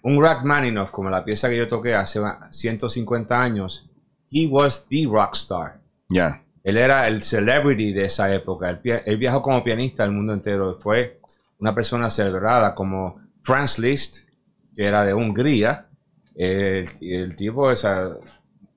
un 0.04 0.22
Rachmaninoff, 0.22 0.92
como 0.92 1.10
la 1.10 1.26
pieza 1.26 1.50
que 1.50 1.58
yo 1.58 1.68
toqué 1.68 1.96
hace 1.96 2.20
150 2.52 3.42
años, 3.42 3.90
he 4.32 4.48
was 4.48 4.88
the 4.90 5.06
rock 5.10 5.36
star. 5.36 5.80
Ya. 6.10 6.44
Él 6.64 6.78
era 6.78 7.08
el 7.08 7.24
celebrity 7.24 7.94
de 7.94 8.06
esa 8.06 8.34
época. 8.34 8.82
Él, 8.84 9.18
viajó 9.18 9.42
como 9.42 9.64
pianista 9.64 10.04
al 10.04 10.12
mundo 10.12 10.34
entero. 10.34 10.78
Fue 10.82 11.22
una 11.60 11.74
persona 11.74 12.10
celebrada 12.10 12.76
como 12.76 13.22
Franz 13.42 13.80
Liszt, 13.80 14.28
que 14.76 14.86
era 14.86 15.06
de 15.06 15.14
Hungría. 15.14 15.88
El, 16.36 17.36
tipo 17.38 17.72
es 17.72 17.88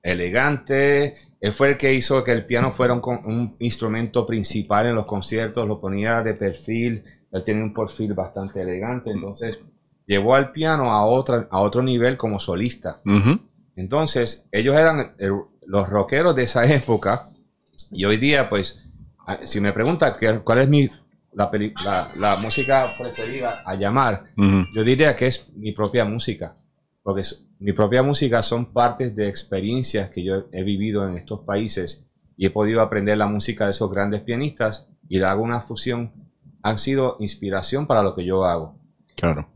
elegante. 0.01 1.15
Él 1.41 1.53
fue 1.53 1.71
el 1.71 1.77
que 1.77 1.93
hizo 1.93 2.23
que 2.23 2.31
el 2.31 2.45
piano 2.45 2.71
fuera 2.71 2.93
un, 2.93 3.01
un, 3.25 3.55
instrumento 3.59 4.25
principal 4.25 4.85
en 4.87 4.95
los 4.95 5.05
conciertos. 5.05 5.67
Lo 5.67 5.81
ponía 5.81 6.23
de 6.23 6.33
perfil. 6.33 7.03
Él 7.31 7.43
tenía 7.43 7.63
un 7.63 7.73
perfil 7.73 8.13
bastante 8.13 8.61
elegante. 8.61 9.11
Entonces 9.11 9.59
llevó 10.05 10.35
al 10.35 10.51
piano 10.51 10.91
a, 10.91 11.05
otra, 11.05 11.47
a 11.49 11.59
otro 11.59 11.81
nivel 11.81 12.17
como 12.17 12.39
solista. 12.39 13.01
Entonces, 13.75 14.47
ellos 14.51 14.75
eran 14.75 15.15
los 15.65 15.89
rockeros 15.89 16.35
de 16.35 16.43
esa 16.43 16.65
época. 16.73 17.29
Y 17.91 18.05
hoy 18.05 18.17
día, 18.17 18.49
pues, 18.49 18.83
si 19.43 19.59
me 19.59 19.73
preguntan 19.73 20.13
cuál 20.43 20.59
es 20.59 20.69
mi, 20.69 20.89
la, 21.33 22.37
música 22.41 22.95
preferida 22.97 23.63
a 23.65 23.75
llamar, 23.75 24.25
yo 24.73 24.83
diría 24.83 25.15
que 25.15 25.27
es 25.27 25.49
mi 25.55 25.71
propia 25.71 26.05
música. 26.05 26.55
Porque 27.03 27.23
mi 27.59 27.73
propia 27.73 28.03
música 28.03 28.43
son 28.43 28.73
partes 28.73 29.15
de 29.15 29.27
experiencias 29.27 30.09
que 30.11 30.23
yo 30.23 30.47
he 30.51 30.63
vivido 30.63 31.07
en 31.07 31.17
estos 31.17 31.41
países 31.41 32.07
y 32.37 32.45
he 32.45 32.51
podido 32.51 32.81
aprender 32.81 33.17
la 33.17 33.27
música 33.27 33.65
de 33.65 33.71
esos 33.71 33.89
grandes 33.91 34.21
pianistas 34.21 34.87
y 35.09 35.17
le 35.17 35.25
hago 35.25 35.43
una 35.43 35.61
fusión. 35.61 36.11
Han 36.63 36.77
sido 36.77 37.17
inspiración 37.19 37.87
para 37.87 38.03
lo 38.03 38.13
que 38.13 38.23
yo 38.23 38.45
hago. 38.45 38.77
Claro. 39.15 39.49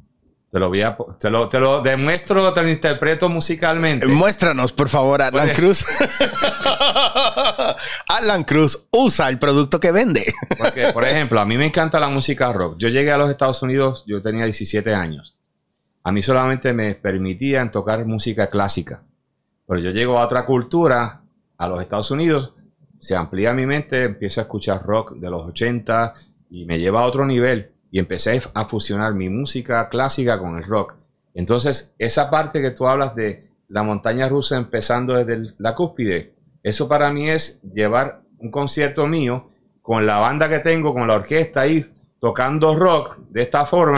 Te 0.56 0.60
lo, 0.62 0.70
voy 0.70 0.84
a, 0.84 0.96
te, 1.20 1.30
lo, 1.30 1.50
te 1.50 1.60
lo 1.60 1.82
demuestro, 1.82 2.54
te 2.54 2.62
lo 2.62 2.70
interpreto 2.70 3.28
musicalmente. 3.28 4.08
Muéstranos, 4.08 4.72
por 4.72 4.88
favor, 4.88 5.22
Alan 5.22 5.50
Cruz. 5.50 5.84
Alan 8.08 8.46
Cruz 8.46 8.88
usa 8.90 9.28
el 9.28 9.38
producto 9.38 9.82
que 9.82 9.92
vende. 9.92 10.24
Porque, 10.58 10.94
por 10.94 11.04
ejemplo, 11.04 11.42
a 11.42 11.46
mí 11.46 11.58
me 11.58 11.66
encanta 11.66 12.00
la 12.00 12.08
música 12.08 12.54
rock. 12.54 12.78
Yo 12.78 12.88
llegué 12.88 13.12
a 13.12 13.18
los 13.18 13.30
Estados 13.30 13.62
Unidos, 13.64 14.06
yo 14.08 14.22
tenía 14.22 14.46
17 14.46 14.94
años. 14.94 15.36
A 16.04 16.14
mí 16.14 16.22
solamente 16.22 16.72
me 16.72 16.96
permitían 16.96 17.70
tocar 17.70 18.06
música 18.06 18.50
clásica. 18.50 19.04
Pero 19.68 19.82
yo 19.82 19.90
llego 19.90 20.18
a 20.18 20.24
otra 20.24 20.46
cultura, 20.46 21.22
a 21.58 21.68
los 21.68 21.82
Estados 21.82 22.12
Unidos, 22.12 22.54
se 23.02 23.14
amplía 23.14 23.52
mi 23.52 23.66
mente, 23.66 24.06
empiezo 24.06 24.40
a 24.40 24.44
escuchar 24.44 24.84
rock 24.84 25.16
de 25.16 25.30
los 25.30 25.48
80 25.48 26.14
y 26.50 26.64
me 26.64 26.80
lleva 26.80 27.02
a 27.02 27.08
otro 27.08 27.26
nivel 27.26 27.75
y 27.96 28.00
empecé 28.00 28.42
a 28.54 28.66
fusionar 28.66 29.14
mi 29.14 29.30
música 29.30 29.88
clásica 29.88 30.38
con 30.38 30.58
el 30.58 30.66
rock. 30.66 30.96
Entonces, 31.34 31.96
esa 31.98 32.30
parte 32.30 32.62
que 32.62 32.72
tú 32.72 32.90
hablas 32.90 33.16
de 33.16 33.48
la 33.70 33.84
montaña 33.84 34.28
rusa 34.28 34.58
empezando 34.58 35.14
desde 35.16 35.54
la 35.60 35.76
cúspide, 35.76 36.34
eso 36.62 36.90
para 36.90 37.10
mí 37.10 37.30
es 37.30 37.62
llevar 37.74 38.20
un 38.40 38.52
concierto 38.52 39.08
mío 39.08 39.50
con 39.82 40.06
la 40.06 40.18
banda 40.18 40.50
que 40.50 40.60
tengo, 40.60 40.94
con 40.94 41.08
la 41.08 41.14
orquesta 41.14 41.62
ahí, 41.62 41.90
tocando 42.20 42.76
rock 42.76 43.16
de 43.30 43.44
esta 43.44 43.66
forma. 43.66 43.98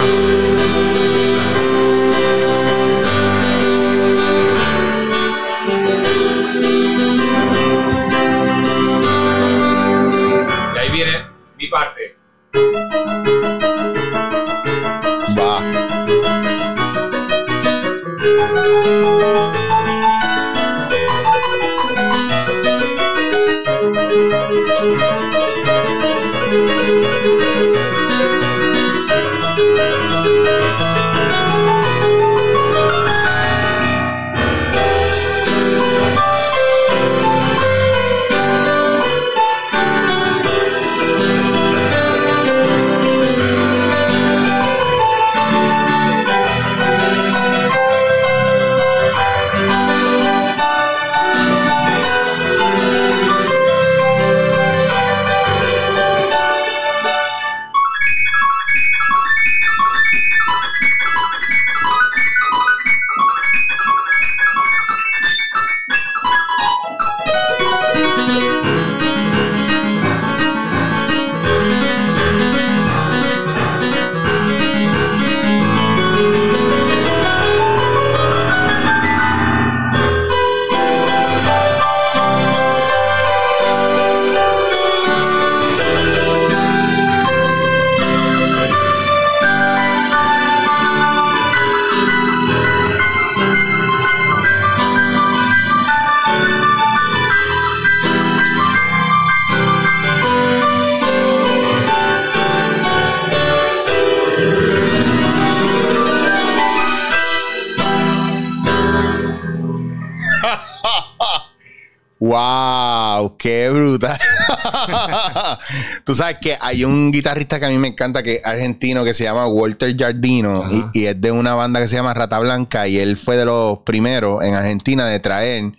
Tú 116.08 116.16
sabes 116.16 116.38
que 116.40 116.58
hay 116.62 116.86
un 116.86 117.12
guitarrista 117.12 117.60
que 117.60 117.66
a 117.66 117.70
mí 117.70 117.78
me 117.78 117.90
encanta, 117.90 118.24
que 118.24 118.36
es 118.36 118.46
argentino, 118.46 119.04
que 119.04 119.14
se 119.14 119.26
llama 119.26 119.46
Walter 119.46 119.94
Jardino, 119.98 120.66
y, 120.94 121.04
es 121.04 121.20
de 121.20 121.34
una 121.34 121.54
banda 121.54 121.82
que 121.82 121.90
se 121.90 121.98
llama 121.98 122.14
Rata 122.14 122.40
Blanca, 122.40 122.88
y 122.88 122.98
él 122.98 123.18
fue 123.18 123.36
de 123.36 123.44
los 123.44 123.80
primeros 123.80 124.42
en 124.42 124.54
Argentina 124.54 125.06
de 125.06 125.20
traer 125.20 125.74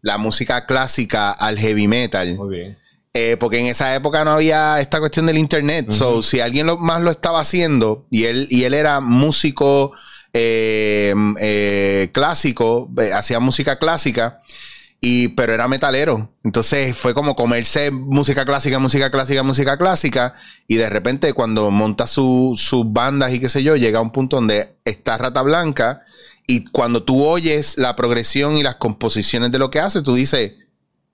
la 0.00 0.16
música 0.16 0.64
clásica 0.64 1.30
al 1.30 1.58
heavy 1.58 1.88
metal. 1.88 2.36
Muy 2.36 2.56
bien. 2.56 2.78
Eh, 3.12 3.36
porque 3.38 3.58
en 3.58 3.66
esa 3.66 3.94
época 3.94 4.24
no 4.24 4.30
había 4.30 4.80
esta 4.80 4.98
cuestión 4.98 5.26
del 5.26 5.36
internet. 5.36 5.90
So, 5.90 6.22
si 6.22 6.40
alguien 6.40 6.68
más 6.80 7.02
lo 7.02 7.10
estaba 7.10 7.40
haciendo 7.40 8.06
y 8.10 8.24
él, 8.24 8.46
y 8.50 8.64
él 8.64 8.72
era 8.72 9.00
músico 9.00 9.92
eh, 10.32 11.14
eh, 11.38 12.08
clásico, 12.12 12.90
eh, 12.98 13.12
hacía 13.12 13.40
música 13.40 13.78
clásica. 13.78 14.40
Y, 15.00 15.28
pero 15.28 15.54
era 15.54 15.68
metalero. 15.68 16.32
Entonces 16.42 16.96
fue 16.96 17.14
como 17.14 17.36
comerse 17.36 17.90
música 17.90 18.44
clásica, 18.44 18.78
música 18.78 19.10
clásica, 19.10 19.42
música 19.42 19.76
clásica. 19.76 20.34
Y 20.66 20.76
de 20.76 20.88
repente, 20.88 21.32
cuando 21.32 21.70
monta 21.70 22.06
sus 22.06 22.70
bandas 22.86 23.32
y 23.32 23.40
qué 23.40 23.48
sé 23.48 23.62
yo, 23.62 23.76
llega 23.76 23.98
a 23.98 24.02
un 24.02 24.10
punto 24.10 24.36
donde 24.36 24.78
está 24.84 25.18
Rata 25.18 25.42
Blanca. 25.42 26.02
Y 26.46 26.64
cuando 26.66 27.02
tú 27.02 27.24
oyes 27.24 27.76
la 27.76 27.96
progresión 27.96 28.56
y 28.56 28.62
las 28.62 28.76
composiciones 28.76 29.52
de 29.52 29.58
lo 29.58 29.70
que 29.70 29.80
hace, 29.80 30.02
tú 30.02 30.14
dices, 30.14 30.54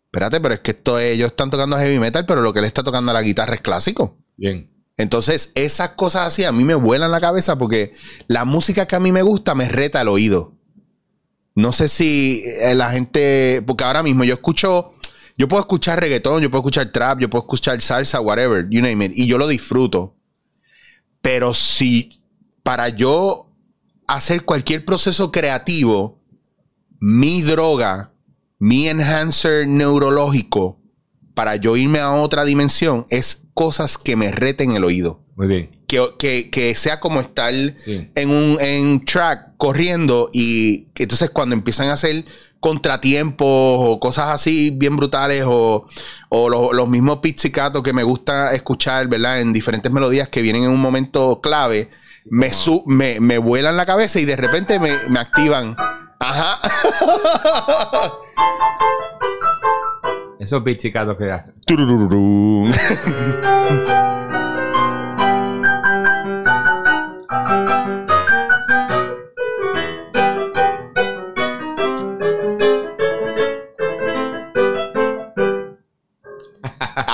espérate, 0.06 0.40
pero 0.40 0.54
es 0.54 0.60
que 0.60 0.72
esto 0.72 0.98
ellos 0.98 1.28
están 1.28 1.50
tocando 1.50 1.76
heavy 1.78 1.98
metal, 1.98 2.26
pero 2.26 2.42
lo 2.42 2.52
que 2.52 2.60
le 2.60 2.66
está 2.66 2.82
tocando 2.82 3.10
a 3.10 3.14
la 3.14 3.22
guitarra 3.22 3.54
es 3.54 3.62
clásico. 3.62 4.18
Bien. 4.36 4.70
Entonces, 4.96 5.52
esas 5.54 5.90
cosas 5.90 6.26
así 6.26 6.44
a 6.44 6.52
mí 6.52 6.64
me 6.64 6.74
vuelan 6.74 7.10
la 7.10 7.20
cabeza 7.20 7.56
porque 7.56 7.92
la 8.26 8.44
música 8.44 8.86
que 8.86 8.96
a 8.96 9.00
mí 9.00 9.10
me 9.10 9.22
gusta 9.22 9.54
me 9.54 9.68
reta 9.68 10.02
el 10.02 10.08
oído. 10.08 10.54
No 11.54 11.72
sé 11.72 11.88
si 11.88 12.42
eh, 12.46 12.74
la 12.74 12.90
gente, 12.90 13.62
porque 13.66 13.84
ahora 13.84 14.02
mismo 14.02 14.24
yo 14.24 14.34
escucho, 14.34 14.94
yo 15.36 15.48
puedo 15.48 15.62
escuchar 15.62 16.00
reggaetón, 16.00 16.42
yo 16.42 16.50
puedo 16.50 16.60
escuchar 16.60 16.92
trap, 16.92 17.20
yo 17.20 17.28
puedo 17.28 17.44
escuchar 17.44 17.80
salsa, 17.82 18.20
whatever, 18.20 18.66
you 18.70 18.80
name 18.80 19.04
it, 19.04 19.12
y 19.14 19.26
yo 19.26 19.38
lo 19.38 19.46
disfruto. 19.46 20.16
Pero 21.20 21.54
si 21.54 22.18
para 22.62 22.88
yo 22.88 23.50
hacer 24.08 24.44
cualquier 24.44 24.84
proceso 24.84 25.30
creativo, 25.30 26.20
mi 27.00 27.42
droga, 27.42 28.12
mi 28.58 28.88
enhancer 28.88 29.66
neurológico, 29.66 30.80
para 31.34 31.56
yo 31.56 31.76
irme 31.76 31.98
a 31.98 32.12
otra 32.12 32.44
dimensión, 32.44 33.06
es 33.10 33.46
cosas 33.54 33.98
que 33.98 34.16
me 34.16 34.30
reten 34.30 34.72
el 34.72 34.84
oído. 34.84 35.24
Muy 35.42 35.48
bien. 35.48 35.70
Que, 35.88 36.50
que, 36.50 36.76
sea 36.76 37.00
como 37.00 37.20
estar 37.20 37.52
en 37.52 38.30
un 38.30 38.56
en 38.60 39.04
track 39.04 39.56
corriendo 39.56 40.30
y 40.32 40.84
que 40.94 41.02
entonces 41.02 41.30
cuando 41.30 41.56
empiezan 41.56 41.88
a 41.88 41.94
hacer 41.94 42.24
contratiempos 42.60 43.48
o 43.48 43.98
cosas 43.98 44.28
así 44.28 44.70
bien 44.70 44.96
brutales 44.96 45.42
o, 45.44 45.88
los 46.30 46.88
mismos 46.88 47.18
pizzicatos 47.18 47.82
que 47.82 47.92
me 47.92 48.04
gusta 48.04 48.54
escuchar, 48.54 49.08
¿verdad? 49.08 49.40
En 49.40 49.52
diferentes 49.52 49.90
melodías 49.90 50.28
que 50.28 50.42
vienen 50.42 50.62
en 50.62 50.70
un 50.70 50.80
momento 50.80 51.40
clave, 51.40 51.90
me, 52.30 52.52
me, 52.86 53.18
me 53.18 53.38
vuelan 53.38 53.76
la 53.76 53.84
cabeza 53.84 54.20
y 54.20 54.24
de 54.24 54.36
repente 54.36 54.78
me, 54.78 54.92
me 55.08 55.18
activan. 55.18 55.74
Ajá. 56.20 56.60
Esos 60.38 60.62
pizzicatos 60.62 61.16
que 61.16 61.26
da. 61.26 61.46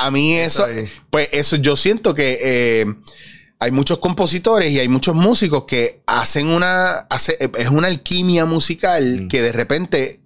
A 0.01 0.11
mí 0.11 0.35
eso, 0.35 0.67
pues 1.11 1.29
eso 1.33 1.57
yo 1.57 1.77
siento 1.77 2.15
que 2.15 2.39
eh, 2.43 2.87
hay 3.59 3.71
muchos 3.73 3.99
compositores 3.99 4.71
y 4.71 4.79
hay 4.79 4.89
muchos 4.89 5.15
músicos 5.15 5.65
que 5.65 6.03
hacen 6.07 6.49
una, 6.49 7.09
es 7.11 7.69
una 7.69 7.89
alquimia 7.89 8.45
musical 8.45 9.23
mm. 9.23 9.29
que 9.29 9.43
de 9.43 9.53
repente, 9.53 10.21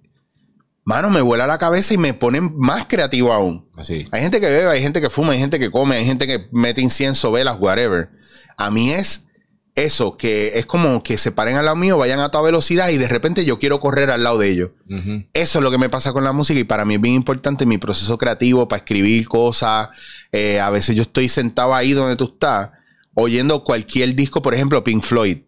mano, 0.83 1.09
me 1.09 1.21
vuela 1.21 1.47
la 1.47 1.57
cabeza 1.57 1.93
y 1.93 1.97
me 1.97 2.13
ponen 2.13 2.55
más 2.55 2.85
creativo 2.85 3.33
aún. 3.33 3.67
Así. 3.75 4.07
Hay 4.11 4.21
gente 4.21 4.39
que 4.39 4.49
bebe, 4.49 4.69
hay 4.69 4.81
gente 4.81 5.01
que 5.01 5.09
fuma, 5.09 5.33
hay 5.33 5.39
gente 5.39 5.59
que 5.59 5.71
come, 5.71 5.95
hay 5.95 6.05
gente 6.05 6.27
que 6.27 6.47
mete 6.51 6.81
incienso, 6.81 7.31
velas, 7.31 7.57
whatever. 7.59 8.09
A 8.57 8.69
mí 8.69 8.91
es 8.91 9.27
eso, 9.75 10.17
que 10.17 10.59
es 10.59 10.65
como 10.67 11.01
que 11.01 11.17
se 11.17 11.31
paren 11.31 11.55
al 11.55 11.65
lado 11.65 11.77
mío, 11.77 11.97
vayan 11.97 12.19
a 12.19 12.29
toda 12.29 12.43
velocidad 12.43 12.89
y 12.89 12.97
de 12.97 13.07
repente 13.07 13.43
yo 13.43 13.57
quiero 13.57 13.79
correr 13.79 14.11
al 14.11 14.23
lado 14.23 14.37
de 14.37 14.51
ellos. 14.51 14.71
Eso 15.33 15.59
es 15.59 15.63
lo 15.63 15.71
que 15.71 15.79
me 15.79 15.89
pasa 15.89 16.13
con 16.13 16.23
la 16.23 16.31
música 16.31 16.59
y 16.59 16.63
para 16.63 16.85
mí 16.85 16.95
es 16.95 17.01
bien 17.01 17.15
importante 17.15 17.65
mi 17.65 17.79
proceso 17.79 18.17
creativo 18.17 18.67
para 18.67 18.79
escribir 18.79 19.27
cosas. 19.27 19.89
Eh, 20.31 20.59
a 20.59 20.69
veces 20.69 20.95
yo 20.95 21.01
estoy 21.01 21.27
sentado 21.27 21.73
ahí 21.73 21.93
donde 21.93 22.15
tú 22.15 22.25
estás, 22.25 22.69
oyendo 23.15 23.63
cualquier 23.63 24.13
disco, 24.13 24.43
por 24.43 24.53
ejemplo, 24.53 24.83
Pink 24.83 25.03
Floyd. 25.03 25.39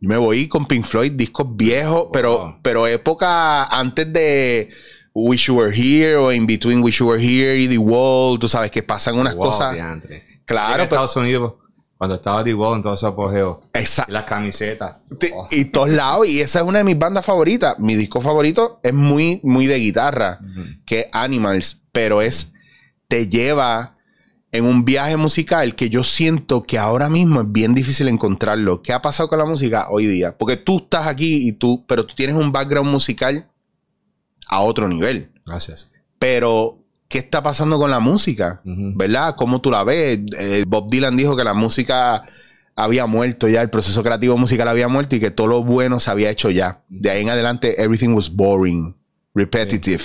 Yo 0.00 0.08
me 0.08 0.18
voy 0.18 0.46
con 0.46 0.66
Pink 0.66 0.84
Floyd, 0.84 1.12
discos 1.12 1.46
viejos, 1.56 2.08
pero, 2.12 2.58
pero 2.62 2.86
época 2.86 3.64
antes 3.64 4.12
de 4.12 4.68
Wish 5.14 5.46
You 5.46 5.54
Were 5.54 5.74
Here 5.74 6.16
o 6.16 6.30
In 6.30 6.46
Between 6.46 6.82
Wish 6.82 6.98
You 6.98 7.08
Were 7.08 7.22
Here 7.24 7.58
y 7.58 7.68
The 7.68 7.78
Wall, 7.78 8.38
tú 8.38 8.50
sabes 8.50 8.70
que 8.70 8.82
pasan 8.82 9.18
unas 9.18 9.34
cosas. 9.34 9.74
Claro, 10.44 10.74
en 10.74 10.80
Estados 10.82 11.16
Unidos 11.16 11.54
cuando 12.04 12.16
estaba 12.16 12.42
Wall 12.42 12.76
en 12.76 12.82
todo 12.82 12.96
su 12.96 13.06
apogeo. 13.06 13.62
Exacto. 13.72 14.12
Las 14.12 14.24
camisetas. 14.24 14.96
Oh. 15.34 15.48
Y 15.50 15.66
todos 15.66 15.88
lados. 15.88 16.28
Y 16.28 16.40
esa 16.40 16.60
es 16.60 16.64
una 16.64 16.78
de 16.78 16.84
mis 16.84 16.98
bandas 16.98 17.24
favoritas. 17.24 17.78
Mi 17.78 17.94
disco 17.94 18.20
favorito 18.20 18.78
es 18.82 18.92
muy, 18.92 19.40
muy 19.42 19.66
de 19.66 19.78
guitarra, 19.78 20.40
que 20.84 21.08
Animals. 21.12 21.82
Pero 21.92 22.20
es, 22.20 22.52
te 23.08 23.28
lleva 23.28 23.96
en 24.52 24.66
un 24.66 24.84
viaje 24.84 25.16
musical 25.16 25.74
que 25.74 25.88
yo 25.88 26.04
siento 26.04 26.62
que 26.62 26.78
ahora 26.78 27.08
mismo 27.08 27.40
es 27.40 27.50
bien 27.50 27.74
difícil 27.74 28.08
encontrarlo. 28.08 28.82
¿Qué 28.82 28.92
ha 28.92 29.00
pasado 29.00 29.28
con 29.28 29.38
la 29.38 29.46
música 29.46 29.86
hoy 29.90 30.06
día? 30.06 30.36
Porque 30.36 30.56
tú 30.56 30.78
estás 30.78 31.06
aquí 31.06 31.48
y 31.48 31.52
tú, 31.52 31.84
pero 31.86 32.04
tú 32.04 32.14
tienes 32.14 32.36
un 32.36 32.52
background 32.52 32.90
musical 32.90 33.50
a 34.48 34.60
otro 34.60 34.88
nivel. 34.88 35.32
Gracias. 35.46 35.90
Pero 36.18 36.83
qué 37.14 37.20
está 37.20 37.44
pasando 37.44 37.78
con 37.78 37.92
la 37.92 38.00
música, 38.00 38.60
¿verdad? 38.64 39.36
¿Cómo 39.36 39.60
tú 39.60 39.70
la 39.70 39.84
ves? 39.84 40.18
Eh, 40.36 40.64
Bob 40.66 40.90
Dylan 40.90 41.16
dijo 41.16 41.36
que 41.36 41.44
la 41.44 41.54
música 41.54 42.24
había 42.74 43.06
muerto 43.06 43.46
ya, 43.46 43.62
el 43.62 43.70
proceso 43.70 44.02
creativo 44.02 44.36
musical 44.36 44.66
había 44.66 44.88
muerto 44.88 45.14
y 45.14 45.20
que 45.20 45.30
todo 45.30 45.46
lo 45.46 45.62
bueno 45.62 46.00
se 46.00 46.10
había 46.10 46.28
hecho 46.28 46.50
ya. 46.50 46.82
De 46.88 47.10
ahí 47.10 47.22
en 47.22 47.28
adelante, 47.28 47.80
everything 47.80 48.16
was 48.16 48.28
boring, 48.28 48.96
repetitive. 49.32 50.02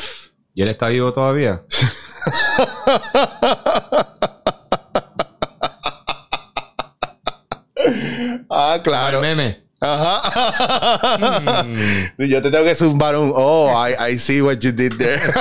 ¿Y 0.54 0.62
él 0.62 0.68
está 0.68 0.90
vivo 0.90 1.12
todavía? 1.12 1.64
ah, 8.52 8.80
claro. 8.84 9.20
meme. 9.20 9.68
Ajá. 9.82 11.64
Mm. 11.64 11.76
Yo 12.28 12.42
te 12.42 12.52
tengo 12.52 12.66
que 12.66 12.76
zumbar 12.76 13.18
un. 13.18 13.32
Oh, 13.34 13.74
I, 14.00 14.18
see 14.18 14.42
what 14.42 14.60
you 14.60 14.72
did 14.72 14.94
there. 14.98 15.32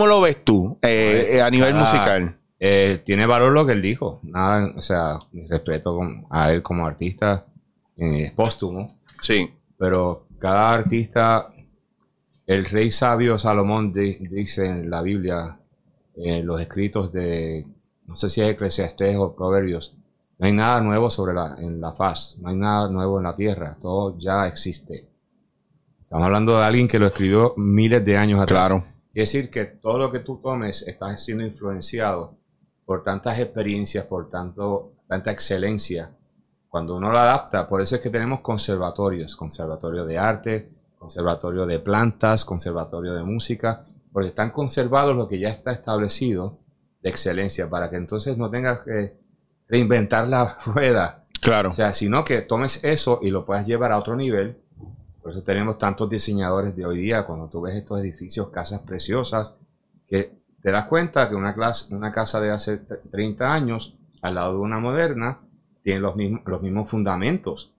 ¿Cómo 0.00 0.08
lo 0.08 0.22
ves 0.22 0.42
tú 0.42 0.78
eh, 0.80 1.26
eh, 1.32 1.42
a 1.42 1.50
nivel 1.50 1.74
musical? 1.74 2.32
Eh, 2.58 3.02
tiene 3.04 3.26
valor 3.26 3.52
lo 3.52 3.66
que 3.66 3.74
él 3.74 3.82
dijo. 3.82 4.18
Nada, 4.22 4.72
o 4.74 4.80
sea, 4.80 5.18
mi 5.30 5.46
respeto 5.46 6.00
a 6.30 6.50
él 6.54 6.62
como 6.62 6.86
artista 6.86 7.44
es 7.98 8.30
póstumo. 8.30 8.98
Sí. 9.20 9.50
Pero 9.76 10.26
cada 10.38 10.72
artista, 10.72 11.52
el 12.46 12.64
rey 12.64 12.90
sabio 12.90 13.38
Salomón 13.38 13.92
dice 13.92 14.64
en 14.64 14.88
la 14.88 15.02
Biblia, 15.02 15.58
en 16.16 16.46
los 16.46 16.58
escritos 16.62 17.12
de, 17.12 17.66
no 18.06 18.16
sé 18.16 18.30
si 18.30 18.40
es 18.40 18.48
Eclesiastés 18.48 19.18
o 19.18 19.36
Proverbios, 19.36 19.98
no 20.38 20.46
hay 20.46 20.52
nada 20.52 20.80
nuevo 20.80 21.10
sobre 21.10 21.34
la, 21.34 21.56
en 21.58 21.78
la 21.78 21.92
faz, 21.92 22.38
no 22.40 22.48
hay 22.48 22.56
nada 22.56 22.88
nuevo 22.88 23.18
en 23.18 23.24
la 23.24 23.34
tierra, 23.34 23.76
todo 23.78 24.18
ya 24.18 24.46
existe. 24.46 25.10
Estamos 26.00 26.24
hablando 26.24 26.56
de 26.56 26.64
alguien 26.64 26.88
que 26.88 26.98
lo 26.98 27.06
escribió 27.06 27.52
miles 27.58 28.02
de 28.02 28.16
años 28.16 28.40
atrás. 28.40 28.66
Claro. 28.66 28.99
Es 29.12 29.32
decir, 29.32 29.50
que 29.50 29.64
todo 29.64 29.98
lo 29.98 30.12
que 30.12 30.20
tú 30.20 30.40
tomes 30.40 30.86
está 30.86 31.16
siendo 31.18 31.44
influenciado 31.44 32.38
por 32.84 33.02
tantas 33.04 33.38
experiencias, 33.38 34.04
por 34.06 34.30
tanto, 34.30 34.94
tanta 35.08 35.30
excelencia. 35.30 36.10
Cuando 36.68 36.96
uno 36.96 37.10
lo 37.10 37.18
adapta, 37.18 37.68
por 37.68 37.80
eso 37.80 37.96
es 37.96 38.00
que 38.00 38.10
tenemos 38.10 38.40
conservatorios, 38.40 39.34
conservatorio 39.34 40.04
de 40.04 40.18
arte, 40.18 40.70
conservatorio 40.98 41.66
de 41.66 41.80
plantas, 41.80 42.44
conservatorio 42.44 43.14
de 43.14 43.24
música, 43.24 43.84
porque 44.12 44.28
están 44.28 44.50
conservados 44.50 45.16
lo 45.16 45.28
que 45.28 45.38
ya 45.38 45.48
está 45.48 45.72
establecido 45.72 46.58
de 47.02 47.10
excelencia, 47.10 47.68
para 47.70 47.90
que 47.90 47.96
entonces 47.96 48.36
no 48.36 48.50
tengas 48.50 48.82
que 48.82 49.16
reinventar 49.68 50.28
la 50.28 50.58
rueda. 50.66 51.24
Claro. 51.40 51.70
O 51.70 51.74
sea, 51.74 51.92
sino 51.92 52.22
que 52.22 52.42
tomes 52.42 52.84
eso 52.84 53.18
y 53.22 53.30
lo 53.30 53.46
puedas 53.46 53.66
llevar 53.66 53.92
a 53.92 53.98
otro 53.98 54.14
nivel. 54.14 54.60
Por 55.30 55.36
eso 55.36 55.44
tenemos 55.44 55.78
tantos 55.78 56.10
diseñadores 56.10 56.74
de 56.74 56.84
hoy 56.84 56.98
día, 57.02 57.22
cuando 57.22 57.48
tú 57.48 57.60
ves 57.60 57.76
estos 57.76 58.00
edificios, 58.00 58.48
casas 58.48 58.80
preciosas, 58.80 59.54
que 60.08 60.32
te 60.60 60.72
das 60.72 60.86
cuenta 60.86 61.28
que 61.28 61.36
una, 61.36 61.54
casa 61.54 62.40
de 62.40 62.50
hace 62.50 62.78
30 62.78 63.54
años, 63.54 63.96
al 64.22 64.34
lado 64.34 64.54
de 64.54 64.58
una 64.58 64.80
moderna, 64.80 65.38
tiene 65.84 66.00
los 66.00 66.16
mismos, 66.16 66.90
fundamentos. 66.90 67.72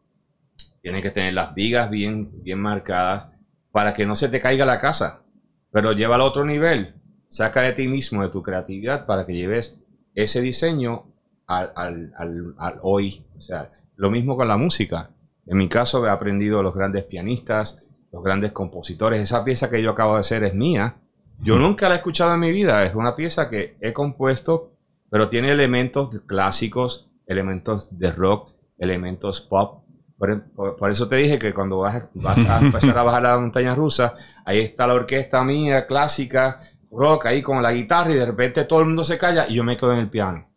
Tiene 0.82 1.02
que 1.02 1.12
tener 1.12 1.34
las 1.34 1.54
vigas 1.54 1.90
bien, 1.90 2.32
marcadas 2.56 3.34
para 3.74 3.94
que 3.94 4.06
no 4.06 4.16
se 4.16 4.30
te 4.30 4.40
caiga 4.40 4.66
la 4.66 4.80
casa. 4.80 5.24
Pero 5.72 5.92
lleva 5.92 6.16
al 6.16 6.22
otro 6.22 6.46
nivel. 6.46 6.96
Saca 7.28 7.64
de 7.64 7.74
ti 7.74 7.90
mismo, 7.90 8.24
de 8.24 8.30
tu 8.30 8.42
creatividad, 8.42 9.06
para 9.06 9.26
que 9.26 9.34
lleves 9.34 9.78
ese 10.16 10.40
diseño 10.40 11.04
al, 11.48 12.80
hoy. 12.82 13.26
O 13.38 13.42
sea, 13.42 13.72
lo 13.98 14.10
mismo 14.10 14.38
con 14.38 14.48
la 14.48 14.56
música. 14.56 15.10
En 15.46 15.58
mi 15.58 15.68
caso 15.68 16.06
he 16.06 16.10
aprendido 16.10 16.62
los 16.64 16.74
grandes 16.74 17.04
pianistas, 17.06 17.84
los 18.12 18.24
grandes 18.24 18.52
compositores. 18.52 19.20
Esa 19.20 19.44
pieza 19.44 19.70
que 19.70 19.82
yo 19.82 19.92
acabo 19.92 20.16
de 20.16 20.22
hacer 20.22 20.44
es 20.44 20.54
mía. 20.54 20.98
Yo 21.40 21.58
nunca 21.58 21.88
la 21.88 21.96
he 21.96 21.98
escuchado 21.98 22.34
en 22.34 22.40
mi 22.40 22.52
vida. 22.52 22.84
Es 22.84 22.94
una 22.96 23.16
pieza 23.16 23.50
que 23.50 23.78
he 23.82 23.94
compuesto, 23.94 24.74
pero 25.10 25.30
tiene 25.30 25.52
elementos 25.52 26.10
clásicos, 26.28 27.10
elementos 27.26 27.98
de 27.98 28.12
rock, 28.12 28.52
elementos 28.78 29.42
pop. 29.42 29.84
Por, 30.18 30.92
eso 30.92 31.08
te 31.08 31.16
dije 31.16 31.40
que 31.40 31.52
cuando 31.52 31.80
vas, 31.80 32.10
vas 32.14 32.48
a 32.48 32.60
empezar 32.62 32.96
a 32.98 33.04
bajar 33.04 33.24
la 33.24 33.40
montaña 33.40 33.74
rusa, 33.74 34.16
ahí 34.46 34.60
está 34.60 34.86
la 34.86 34.94
orquesta 34.94 35.44
mía 35.44 35.88
clásica, 35.88 36.60
rock, 36.92 37.26
ahí 37.26 37.42
con 37.42 37.64
la 37.64 37.74
guitarra 37.74 38.12
y 38.12 38.16
de 38.16 38.26
repente 38.26 38.66
todo 38.66 38.82
el 38.82 38.86
mundo 38.88 39.04
se 39.04 39.18
calla 39.18 39.48
y 39.48 39.56
yo 39.56 39.64
me 39.64 39.78
quedo 39.78 39.94
en 39.94 40.00
el 40.00 40.10
piano. 40.10 40.48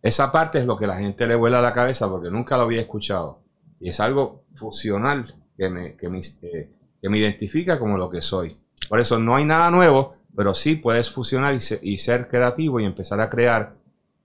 Esa 0.00 0.32
parte 0.32 0.58
es 0.58 0.66
lo 0.66 0.78
que 0.78 0.86
la 0.86 0.96
gente 0.96 1.26
le 1.26 1.34
vuela 1.34 1.58
a 1.58 1.62
la 1.62 1.72
cabeza 1.72 2.08
porque 2.08 2.30
nunca 2.30 2.56
lo 2.56 2.62
había 2.64 2.80
escuchado. 2.80 3.43
Y 3.84 3.90
es 3.90 4.00
algo 4.00 4.44
fusional 4.54 5.34
que 5.58 5.68
me, 5.68 5.94
que 5.94 6.08
me, 6.08 6.20
eh, 6.20 6.70
que 7.02 7.08
me 7.10 7.18
identifica 7.18 7.78
como 7.78 7.98
lo 7.98 8.08
que 8.08 8.22
soy. 8.22 8.56
Por 8.88 8.98
eso 8.98 9.18
no 9.18 9.36
hay 9.36 9.44
nada 9.44 9.70
nuevo, 9.70 10.14
pero 10.34 10.54
sí 10.54 10.76
puedes 10.76 11.10
fusionar 11.10 11.54
y 11.82 11.98
ser, 11.98 12.28
creativo 12.28 12.80
y 12.80 12.86
empezar 12.86 13.20
a 13.20 13.28
crear 13.28 13.74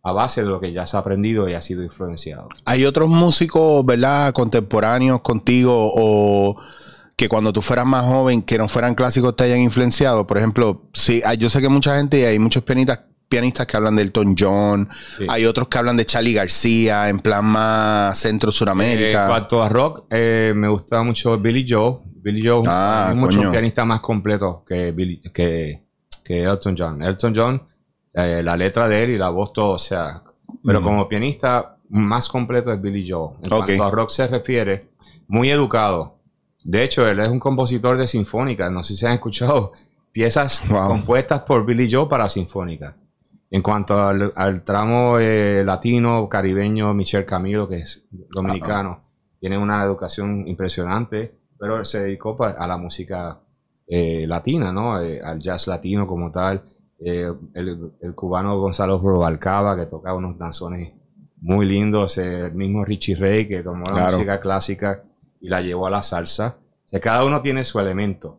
a 0.02 0.14
base 0.14 0.44
de 0.44 0.48
lo 0.48 0.62
que 0.62 0.72
ya 0.72 0.84
has 0.84 0.96
aprendido 0.96 1.50
y 1.50 1.56
has 1.56 1.66
sido 1.66 1.84
influenciado. 1.84 2.48
¿Hay 2.64 2.86
otros 2.86 3.10
músicos, 3.10 3.86
verdad, 3.86 4.32
contemporáneos 4.32 5.20
contigo 5.20 5.92
o 5.94 6.56
que 7.18 7.28
cuando 7.28 7.52
tú 7.52 7.62
fueras 7.62 7.86
más 7.86 8.06
joven, 8.06 8.42
que 8.42 8.58
no 8.58 8.70
fueran 8.70 8.96
clásicos, 8.96 9.36
te 9.36 9.44
hayan 9.44 9.60
influenciado? 9.60 10.26
Por 10.26 10.38
ejemplo, 10.38 10.84
sí, 10.94 11.22
yo 11.38 11.50
sé 11.50 11.60
que 11.60 11.68
mucha 11.68 11.98
gente, 11.98 12.22
y 12.22 12.24
hay 12.24 12.40
muchos 12.40 12.64
pianistas, 12.64 13.02
pianistas 13.30 13.68
que 13.68 13.78
hablan 13.78 13.96
de 13.96 14.02
Elton 14.02 14.36
John, 14.38 14.90
hay 15.28 15.46
otros 15.46 15.68
que 15.68 15.78
hablan 15.78 15.96
de 15.96 16.06
Charlie 16.06 16.34
García, 16.34 17.08
en 17.10 17.20
plan 17.20 17.46
más 17.46 18.18
centro-suramérica. 18.18 19.22
en 19.22 19.28
cuanto 19.30 19.62
a 19.62 19.70
rock, 19.70 20.06
eh, 20.10 20.52
me 20.56 20.68
gusta 20.68 21.04
mucho 21.04 21.38
Billy 21.38 21.66
Joe. 21.70 22.00
Billy 22.22 22.46
Joe 22.46 22.64
ah, 22.68 23.08
es 23.12 23.16
mucho 23.16 23.50
pianista 23.50 23.86
más 23.86 24.02
completo 24.02 24.64
que, 24.66 24.94
que, 25.34 25.86
Elton 26.26 26.76
John. 26.78 27.02
Elton 27.02 27.34
John, 27.36 27.68
eh, 28.14 28.42
la 28.44 28.58
letra 28.58 28.88
de 28.88 29.04
él 29.04 29.10
y 29.12 29.18
la 29.18 29.30
voz, 29.30 29.54
todo, 29.54 29.72
o 29.72 29.78
sea, 29.78 30.24
pero 30.64 30.82
mm. 30.82 30.84
como 30.84 31.08
pianista 31.08 31.78
más 31.90 32.28
completo 32.28 32.74
es 32.74 32.82
Billy 32.82 33.10
Joe. 33.10 33.36
En 33.44 33.50
cuanto 33.50 33.84
a 33.84 33.92
rock 33.92 34.10
se 34.10 34.28
refiere, 34.28 34.90
muy 35.28 35.50
educado. 35.50 36.18
De 36.64 36.84
hecho, 36.84 37.08
él 37.08 37.20
es 37.20 37.30
un 37.30 37.40
compositor 37.40 37.98
de 37.98 38.08
sinfónica. 38.08 38.70
No 38.70 38.84
sé 38.84 38.96
si 38.96 39.06
han 39.06 39.14
escuchado 39.14 39.72
piezas 40.12 40.66
compuestas 40.68 41.42
por 41.42 41.66
Billy 41.66 41.90
Joe 41.92 42.08
para 42.08 42.28
sinfónica. 42.28 42.96
En 43.52 43.64
cuanto 43.64 43.98
al, 44.00 44.64
tramo 44.64 45.18
eh, 45.18 45.64
latino, 45.66 46.30
caribeño, 46.30 46.94
Michel 46.94 47.26
Camilo, 47.26 47.68
que 47.68 47.78
es 47.78 48.06
dominicano, 48.12 49.02
tiene 49.40 49.58
una 49.58 49.84
educación 49.84 50.48
impresionante, 50.48 51.36
pero 51.58 51.84
se 51.84 52.04
dedicó 52.04 52.38
a 52.44 52.68
la 52.68 52.78
música 52.78 53.40
eh, 53.88 54.28
latina, 54.28 54.72
¿no? 54.72 55.02
Eh, 55.02 55.20
al 55.20 55.40
jazz 55.40 55.68
latino 55.68 56.06
como 56.06 56.32
tal. 56.32 56.64
El, 57.00 57.92
cubano 58.14 58.60
Gonzalo 58.60 59.00
Robalcaba, 59.00 59.76
que 59.76 59.88
toca 59.88 60.14
unos 60.14 60.38
danzones 60.38 60.94
muy 61.38 61.66
lindos. 61.66 62.20
El 62.20 62.54
mismo 62.54 62.86
Richie 62.86 63.16
Ray, 63.16 63.48
que 63.48 63.64
tomó 63.64 63.86
la 63.86 64.12
música 64.12 64.40
clásica 64.40 65.04
y 65.42 65.50
la 65.50 65.62
llevó 65.62 65.88
a 65.88 65.90
la 65.90 66.04
salsa. 66.04 66.58
O 66.92 67.00
cada 67.00 67.26
uno 67.26 67.42
tiene 67.42 67.66
su 67.66 67.80
elemento. 67.80 68.38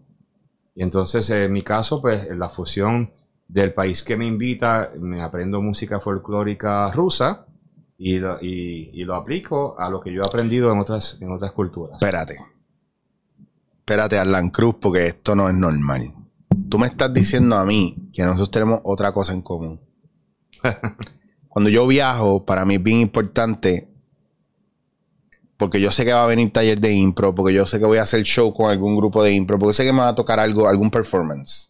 Y 0.76 0.84
entonces, 0.84 1.28
en 1.30 1.52
mi 1.52 1.62
caso, 1.62 2.00
pues 2.00 2.28
la 2.30 2.48
fusión 2.48 3.10
del 3.52 3.74
país 3.74 4.04
que 4.04 4.16
me 4.16 4.26
invita, 4.26 4.90
me 5.00 5.20
aprendo 5.22 5.60
música 5.60 5.98
folclórica 5.98 6.90
rusa 6.92 7.46
y 7.98 8.18
lo, 8.18 8.38
y, 8.40 9.02
lo 9.04 9.16
aplico 9.16 9.78
a 9.78 9.90
lo 9.90 10.00
que 10.00 10.12
yo 10.12 10.22
he 10.22 10.26
aprendido 10.26 10.72
en 10.72 10.78
otras, 10.78 11.18
en 11.20 11.32
otras 11.32 11.50
culturas. 11.52 11.94
Espérate. 12.00 12.38
Espérate, 13.78 14.18
Arlan 14.18 14.50
Cruz, 14.50 14.76
porque 14.80 15.08
esto 15.08 15.34
no 15.34 15.48
es 15.48 15.54
normal. 15.56 16.14
Tú 16.68 16.78
me 16.78 16.86
estás 16.86 17.12
diciendo 17.12 17.56
a 17.56 17.64
mí 17.64 18.10
que 18.12 18.22
nosotros 18.22 18.52
tenemos 18.52 18.80
otra 18.84 19.12
cosa 19.12 19.32
en 19.32 19.42
común. 19.42 19.80
Cuando 21.48 21.70
yo 21.70 21.86
viajo, 21.88 22.44
para 22.46 22.64
mí 22.64 22.76
es 22.76 22.82
bien 22.82 22.98
importante 22.98 23.88
porque 25.56 25.80
yo 25.80 25.90
sé 25.90 26.04
que 26.04 26.12
va 26.12 26.24
a 26.24 26.28
venir 26.28 26.52
taller 26.52 26.80
de 26.80 26.92
impro, 26.92 27.34
porque 27.34 27.52
yo 27.52 27.66
sé 27.66 27.80
que 27.80 27.84
voy 27.84 27.98
a 27.98 28.02
hacer 28.02 28.22
show 28.22 28.54
con 28.54 28.70
algún 28.70 28.96
grupo 28.96 29.22
de 29.22 29.32
impro, 29.32 29.58
porque 29.58 29.74
sé 29.74 29.84
que 29.84 29.92
me 29.92 29.98
va 29.98 30.08
a 30.08 30.14
tocar 30.14 30.38
algo, 30.38 30.68
algún 30.68 30.90
performance 30.90 31.69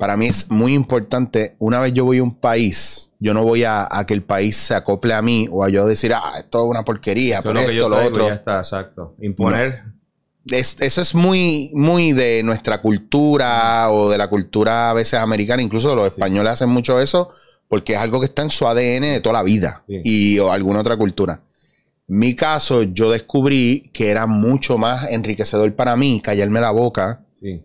para 0.00 0.16
mí 0.16 0.28
es 0.28 0.50
muy 0.50 0.72
importante, 0.72 1.56
una 1.58 1.78
vez 1.78 1.92
yo 1.92 2.06
voy 2.06 2.18
a 2.18 2.22
un 2.22 2.34
país, 2.34 3.10
yo 3.18 3.34
no 3.34 3.44
voy 3.44 3.64
a, 3.64 3.86
que 4.06 4.14
el 4.14 4.22
país 4.22 4.56
se 4.56 4.74
acople 4.74 5.12
a 5.12 5.20
mí 5.20 5.46
o 5.52 5.62
a 5.62 5.68
yo 5.68 5.84
decir, 5.84 6.14
ah, 6.14 6.32
esto 6.38 6.64
es 6.64 6.70
una 6.70 6.86
porquería, 6.86 7.42
por 7.42 7.58
esto, 7.58 7.86
lo 7.86 8.02
otro. 8.02 8.26
Ya 8.26 8.32
está, 8.32 8.56
exacto. 8.60 9.14
Imponer. 9.20 9.82
eso 10.46 11.02
es 11.02 11.14
muy, 11.14 11.70
muy 11.74 12.12
de 12.12 12.42
nuestra 12.42 12.80
cultura 12.80 13.90
o 13.90 14.08
de 14.08 14.16
la 14.16 14.28
cultura 14.28 14.88
a 14.88 14.94
veces 14.94 15.20
americana, 15.20 15.60
incluso 15.60 15.94
los 15.94 16.06
españoles 16.06 16.54
hacen 16.54 16.70
mucho 16.70 16.98
eso 16.98 17.30
porque 17.68 17.92
es 17.92 17.98
algo 17.98 18.20
que 18.20 18.26
está 18.26 18.40
en 18.40 18.50
su 18.50 18.66
ADN 18.66 19.02
de 19.02 19.20
toda 19.20 19.34
la 19.34 19.42
vida 19.42 19.84
y 19.86 20.38
o 20.38 20.50
alguna 20.50 20.80
otra 20.80 20.96
cultura. 20.96 21.42
En 22.08 22.18
mi 22.18 22.34
caso, 22.34 22.84
yo 22.84 23.10
descubrí 23.10 23.90
que 23.92 24.08
era 24.08 24.26
mucho 24.26 24.78
más 24.78 25.10
enriquecedor 25.10 25.74
para 25.74 25.94
mí 25.94 26.22
callarme 26.22 26.62
la 26.62 26.70
boca 26.70 27.26
sí 27.38 27.62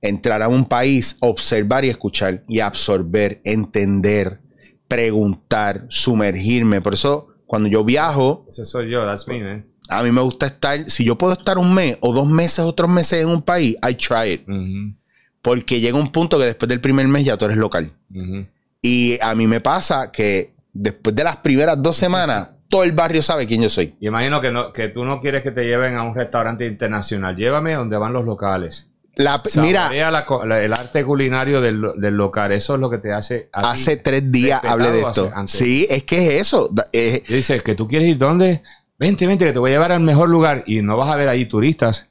entrar 0.00 0.42
a 0.42 0.48
un 0.48 0.66
país, 0.66 1.16
observar 1.20 1.84
y 1.84 1.88
escuchar 1.88 2.44
y 2.48 2.60
absorber, 2.60 3.40
entender, 3.44 4.40
preguntar, 4.88 5.86
sumergirme. 5.88 6.80
Por 6.80 6.94
eso, 6.94 7.28
cuando 7.46 7.68
yo 7.68 7.84
viajo. 7.84 8.46
Ese 8.48 8.64
soy 8.64 8.90
yo, 8.90 9.04
that's 9.06 9.26
me, 9.28 9.64
A 9.88 10.02
mí 10.02 10.12
me 10.12 10.20
gusta 10.20 10.46
estar. 10.46 10.90
Si 10.90 11.04
yo 11.04 11.16
puedo 11.16 11.32
estar 11.32 11.58
un 11.58 11.74
mes 11.74 11.98
o 12.00 12.12
dos 12.12 12.28
meses, 12.28 12.60
otros 12.60 12.90
meses 12.90 13.22
en 13.22 13.28
un 13.28 13.42
país, 13.42 13.76
I 13.88 13.94
try 13.94 14.32
it. 14.32 14.46
Porque 15.42 15.80
llega 15.80 15.98
un 15.98 16.08
punto 16.08 16.38
que 16.38 16.44
después 16.46 16.68
del 16.68 16.80
primer 16.80 17.06
mes 17.08 17.24
ya 17.24 17.36
tú 17.36 17.44
eres 17.44 17.56
local. 17.56 17.92
Y 18.82 19.18
a 19.20 19.34
mí 19.34 19.46
me 19.46 19.60
pasa 19.60 20.10
que 20.12 20.54
después 20.72 21.14
de 21.16 21.24
las 21.24 21.38
primeras 21.38 21.82
dos 21.82 21.96
semanas, 21.96 22.50
todo 22.68 22.84
el 22.84 22.92
barrio 22.92 23.22
sabe 23.22 23.46
quién 23.46 23.62
yo 23.62 23.68
soy. 23.68 23.94
Y 24.00 24.08
imagino 24.08 24.40
que, 24.40 24.50
no, 24.50 24.72
que 24.72 24.88
tú 24.88 25.04
no 25.04 25.20
quieres 25.20 25.42
que 25.42 25.52
te 25.52 25.64
lleven 25.64 25.96
a 25.96 26.02
un 26.02 26.14
restaurante 26.14 26.66
internacional. 26.66 27.36
Llévame 27.36 27.74
donde 27.74 27.96
van 27.96 28.12
los 28.12 28.24
locales. 28.24 28.90
La, 29.18 29.42
mira, 29.62 29.90
el 29.94 30.72
arte 30.74 31.02
culinario 31.02 31.62
del, 31.62 31.80
local, 32.16 32.52
eso 32.52 32.74
es 32.74 32.80
lo 32.80 32.90
que 32.90 32.98
te 32.98 33.14
hace. 33.14 33.48
Hace 33.50 33.96
tres 33.96 34.30
días 34.30 34.62
hablé 34.62 34.92
de 34.92 35.00
esto. 35.00 35.32
Sí, 35.46 35.86
es 35.88 36.02
que 36.02 36.26
es 36.26 36.42
eso. 36.42 36.70
Dices 37.26 37.62
que 37.62 37.74
tú 37.74 37.88
quieres 37.88 38.08
ir 38.08 38.18
dónde? 38.18 38.62
Vente, 38.98 39.26
vente, 39.26 39.46
que 39.46 39.52
te 39.54 39.58
voy 39.58 39.70
a 39.70 39.74
llevar 39.74 39.92
al 39.92 40.00
mejor 40.00 40.28
lugar 40.28 40.64
y 40.66 40.82
no 40.82 40.98
vas 40.98 41.10
a 41.10 41.16
ver 41.16 41.28
ahí 41.28 41.46
turistas. 41.46 42.08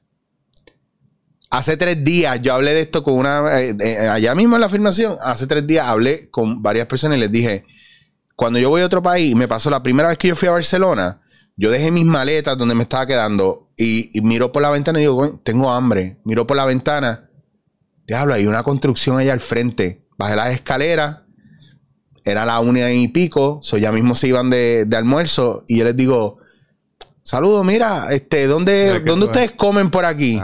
Hace 1.52 1.78
tres 1.78 2.04
días 2.04 2.42
yo 2.42 2.56
hablé 2.56 2.74
de 2.74 2.82
esto 2.82 3.04
con 3.04 3.14
una. 3.14 3.62
Eh, 3.62 3.76
eh, 3.80 4.08
allá 4.08 4.34
mismo 4.34 4.56
en 4.56 4.62
la 4.62 4.68
afirmación, 4.68 5.16
hace 5.22 5.46
tres 5.46 5.66
días 5.68 5.88
hablé 5.88 6.30
con 6.32 6.64
varias 6.64 6.88
personas 6.88 7.18
y 7.18 7.22
les 7.22 7.32
dije: 7.32 7.66
Cuando 8.36 8.58
yo 8.58 8.72
voy 8.72 8.82
a 8.82 8.86
otro 8.86 9.04
país, 9.04 9.36
me 9.36 9.48
pasó 9.48 9.70
la 9.70 9.84
primera 9.84 10.10
vez 10.10 10.18
que 10.18 10.30
yo 10.30 10.36
fui 10.36 10.48
a 10.48 10.52
Barcelona, 10.52 11.22
yo 11.56 11.70
dejé 11.70 11.92
mis 11.92 12.06
maletas 12.06 12.58
donde 12.58 12.74
me 12.74 12.84
estaba 12.84 13.06
quedando 13.06 13.65
y, 13.78 14.12
miro 14.22 14.52
por 14.52 14.62
la 14.62 14.70
ventana 14.70 15.00
y 15.00 15.04
digo, 15.04 15.40
tengo 15.44 15.72
hambre. 15.72 16.18
Miro 16.24 16.48
por 16.48 16.58
la 16.58 16.66
ventana. 16.66 17.30
Diablo, 18.08 18.34
hay 18.34 18.46
una 18.46 18.64
construcción 18.64 19.18
allá 19.18 19.34
al 19.34 19.40
frente. 19.40 20.06
Bajé 20.18 20.36
las 20.36 20.54
escaleras. 20.54 21.20
Era 22.24 22.46
la 22.46 22.60
una 22.60 22.92
y 22.92 23.08
pico. 23.10 23.60
So 23.62 23.78
ya 23.78 23.92
mismo 23.92 24.16
se 24.16 24.28
iban 24.28 24.50
de, 24.50 24.88
almuerzo. 24.96 25.66
Y 25.68 25.80
yo 25.80 25.84
les 25.84 25.96
digo, 25.96 26.38
saludos, 27.24 27.66
mira, 27.66 28.08
este, 28.12 28.48
¿dónde, 28.48 29.02
¿dónde 29.02 29.26
ustedes 29.26 29.52
comen 29.52 29.90
por 29.92 30.06
aquí? 30.06 30.40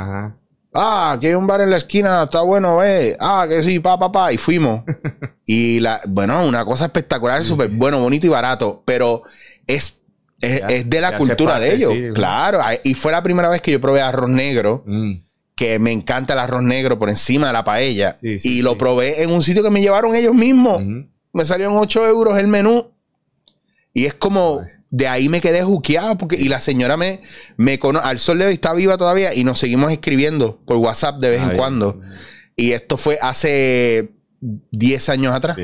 Ah, 0.73 1.13
aquí 1.13 1.27
hay 1.27 1.33
un 1.33 1.47
bar 1.47 1.59
en 1.59 1.69
la 1.69 1.77
esquina, 1.77 2.23
está 2.23 2.41
bueno, 2.41 2.81
eh. 2.81 3.17
Ah, 3.19 3.45
que 3.47 3.61
sí, 3.61 3.79
pa, 3.79 3.99
pa, 3.99 4.11
pa. 4.11 4.31
Y 4.31 4.37
fuimos. 4.37 4.83
y 5.45 5.79
la, 5.79 6.01
bueno, 6.07 6.45
una 6.45 6.63
cosa 6.65 6.85
espectacular, 6.85 7.43
súper 7.43 7.69
bueno, 7.69 7.99
bonito 7.99 8.27
y 8.27 8.29
barato. 8.29 8.83
Pero 8.85 9.23
es 9.67 10.00
es, 10.41 10.89
de 10.89 11.01
la 11.01 11.17
cultura 11.17 11.59
de 11.59 11.75
ellos. 11.75 11.93
claro. 12.13 12.59
Y 12.83 12.93
fue 12.93 13.11
la 13.11 13.23
primera 13.23 13.49
vez 13.49 13.61
que 13.61 13.71
yo 13.71 13.81
probé 13.81 14.01
arroz 14.01 14.29
negro. 14.29 14.83
Mm. 14.85 15.13
Que 15.55 15.77
me 15.77 15.91
encanta 15.91 16.33
el 16.33 16.39
arroz 16.39 16.63
negro 16.63 16.97
por 16.97 17.09
encima 17.09 17.47
de 17.47 17.53
la 17.53 17.63
paella. 17.63 18.17
y 18.21 18.61
lo 18.61 18.77
probé 18.77 19.23
en 19.23 19.31
un 19.31 19.41
sitio 19.41 19.61
que 19.61 19.69
me 19.69 19.81
llevaron 19.81 20.15
ellos 20.15 20.33
mismos. 20.33 20.81
Me 21.33 21.45
salió 21.45 21.69
en 21.69 21.77
8 21.77 22.07
euros 22.07 22.37
el 22.37 22.47
menú. 22.47 22.91
Y 23.93 24.05
es 24.05 24.13
como, 24.13 24.61
de 24.89 25.07
ahí 25.07 25.29
me 25.29 25.41
quedé 25.41 25.63
juqueado. 25.63 26.17
Porque, 26.17 26.35
y 26.35 26.49
la 26.49 26.61
señora 26.61 26.97
me, 26.97 27.21
me 27.57 27.77
conoce, 27.77 28.07
al 28.07 28.19
sol 28.19 28.39
de 28.39 28.47
hoy 28.47 28.53
está 28.53 28.73
viva 28.73 28.97
todavía 28.97 29.33
y 29.35 29.43
nos 29.43 29.59
seguimos 29.59 29.91
escribiendo 29.91 30.59
por 30.65 30.77
WhatsApp 30.77 31.19
de 31.19 31.29
vez 31.29 31.41
en 31.43 31.57
cuando. 31.57 32.01
Y 32.55 32.71
esto 32.71 32.97
fue 32.97 33.19
hace 33.21 34.11
10 34.39 35.09
años 35.09 35.35
atrás. 35.35 35.57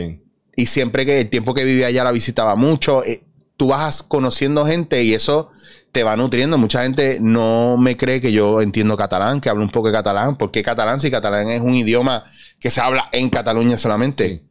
Y 0.55 0.65
siempre 0.65 1.05
que 1.05 1.21
el 1.21 1.29
tiempo 1.29 1.53
que 1.53 1.63
vivía 1.63 1.87
allá 1.87 2.03
la 2.03 2.11
visitaba 2.11 2.55
mucho. 2.55 3.03
Eh, 3.03 3.23
tú 3.57 3.67
vas 3.67 4.03
conociendo 4.03 4.65
gente 4.65 5.03
y 5.03 5.13
eso 5.13 5.49
te 5.91 6.03
va 6.03 6.15
nutriendo. 6.15 6.57
Mucha 6.57 6.83
gente 6.83 7.17
no 7.19 7.75
me 7.77 7.97
cree 7.97 8.21
que 8.21 8.31
yo 8.31 8.61
entiendo 8.61 8.95
catalán, 8.95 9.41
que 9.41 9.49
hablo 9.49 9.63
un 9.63 9.69
poco 9.69 9.87
de 9.87 9.93
catalán. 9.93 10.37
¿Por 10.37 10.51
qué 10.51 10.63
catalán 10.63 10.99
si 10.99 11.11
catalán 11.11 11.49
es 11.49 11.61
un 11.61 11.73
idioma 11.73 12.23
que 12.59 12.69
se 12.69 12.81
habla 12.81 13.09
en 13.11 13.29
Cataluña 13.29 13.77
solamente? 13.77 14.45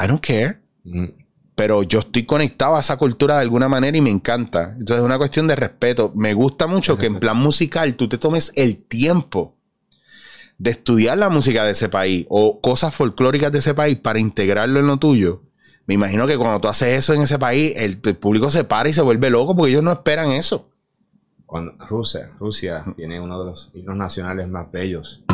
I 0.00 0.06
don't 0.06 0.24
care. 0.24 0.60
Mm. 0.84 1.06
Pero 1.54 1.82
yo 1.82 2.00
estoy 2.00 2.24
conectado 2.24 2.76
a 2.76 2.80
esa 2.80 2.96
cultura 2.96 3.34
de 3.34 3.42
alguna 3.42 3.68
manera 3.68 3.96
y 3.96 4.00
me 4.00 4.10
encanta. 4.10 4.72
Entonces 4.78 4.98
es 4.98 5.02
una 5.02 5.18
cuestión 5.18 5.46
de 5.48 5.56
respeto. 5.56 6.12
Me 6.14 6.32
gusta 6.32 6.66
mucho 6.66 6.96
que 6.96 7.06
en 7.06 7.18
plan 7.18 7.36
musical 7.36 7.94
tú 7.94 8.08
te 8.08 8.16
tomes 8.16 8.52
el 8.54 8.78
tiempo 8.78 9.56
de 10.56 10.70
estudiar 10.70 11.18
la 11.18 11.28
música 11.28 11.64
de 11.64 11.72
ese 11.72 11.88
país 11.88 12.26
o 12.28 12.60
cosas 12.60 12.94
folclóricas 12.94 13.50
de 13.52 13.58
ese 13.58 13.74
país 13.74 13.98
para 13.98 14.20
integrarlo 14.20 14.80
en 14.80 14.86
lo 14.86 14.96
tuyo 14.98 15.47
Me 15.88 15.94
imagino 15.94 16.26
que 16.26 16.36
cuando 16.36 16.60
tú 16.60 16.68
haces 16.68 16.98
eso 16.98 17.14
en 17.14 17.22
ese 17.22 17.38
país, 17.38 17.72
el, 17.76 17.98
público 18.18 18.50
se 18.50 18.62
para 18.62 18.90
y 18.90 18.92
se 18.92 19.00
vuelve 19.00 19.30
loco 19.30 19.56
porque 19.56 19.70
ellos 19.70 19.82
no 19.82 19.90
esperan 19.90 20.30
eso. 20.30 20.68
Cuando 21.46 21.72
Rusia, 21.88 22.30
Rusia 22.38 22.84
tiene 22.94 23.18
uno 23.18 23.38
de 23.38 23.46
los 23.46 23.70
himnos 23.72 23.96
nacionales 23.96 24.48
más 24.48 24.70
bellos. 24.70 25.24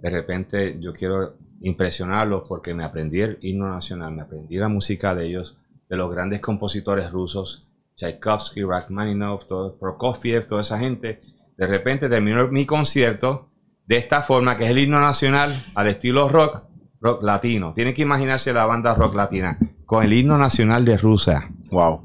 De 0.00 0.10
repente 0.10 0.78
yo 0.80 0.92
quiero 0.92 1.36
impresionarlos 1.60 2.42
porque 2.48 2.74
me 2.74 2.82
aprendí 2.82 3.20
el 3.20 3.38
himno 3.40 3.68
nacional, 3.68 4.12
me 4.12 4.22
aprendí 4.22 4.56
la 4.56 4.66
música 4.66 5.14
de 5.14 5.28
ellos, 5.28 5.58
de 5.88 5.96
los 5.96 6.10
grandes 6.10 6.40
compositores 6.40 7.12
rusos, 7.12 7.68
Tchaikovsky, 7.94 8.64
Rachmaninoff, 8.64 9.46
todo, 9.46 9.76
Prokofiev, 9.76 10.48
toda 10.48 10.62
esa 10.62 10.80
gente. 10.80 11.22
De 11.56 11.68
repente 11.68 12.08
terminó 12.08 12.48
mi 12.48 12.66
concierto 12.66 13.48
de 13.86 13.98
esta 13.98 14.22
forma, 14.22 14.56
que 14.56 14.64
es 14.64 14.70
el 14.70 14.78
himno 14.78 14.98
nacional 14.98 15.54
al 15.76 15.86
estilo 15.86 16.28
rock, 16.28 16.64
rock 17.04 17.22
latino. 17.22 17.74
Tiene 17.74 17.92
que 17.92 18.02
imaginarse 18.02 18.52
la 18.52 18.64
banda 18.64 18.94
rock 18.94 19.14
latina 19.14 19.58
con 19.84 20.02
el 20.02 20.12
himno 20.14 20.38
nacional 20.38 20.86
de 20.86 20.96
Rusia. 20.96 21.50
Wow. 21.70 22.02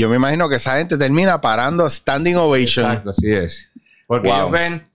Yo 0.00 0.08
me 0.08 0.16
imagino 0.16 0.48
que 0.48 0.56
esa 0.56 0.76
gente 0.78 0.96
termina 0.98 1.40
parando 1.40 1.88
standing 1.88 2.36
ovation. 2.36 2.86
Exacto, 2.86 3.10
así 3.10 3.32
es. 3.32 3.72
Porque 4.06 4.28
Wow. 4.28 4.38
ellos 4.38 4.50
ven 4.50 4.88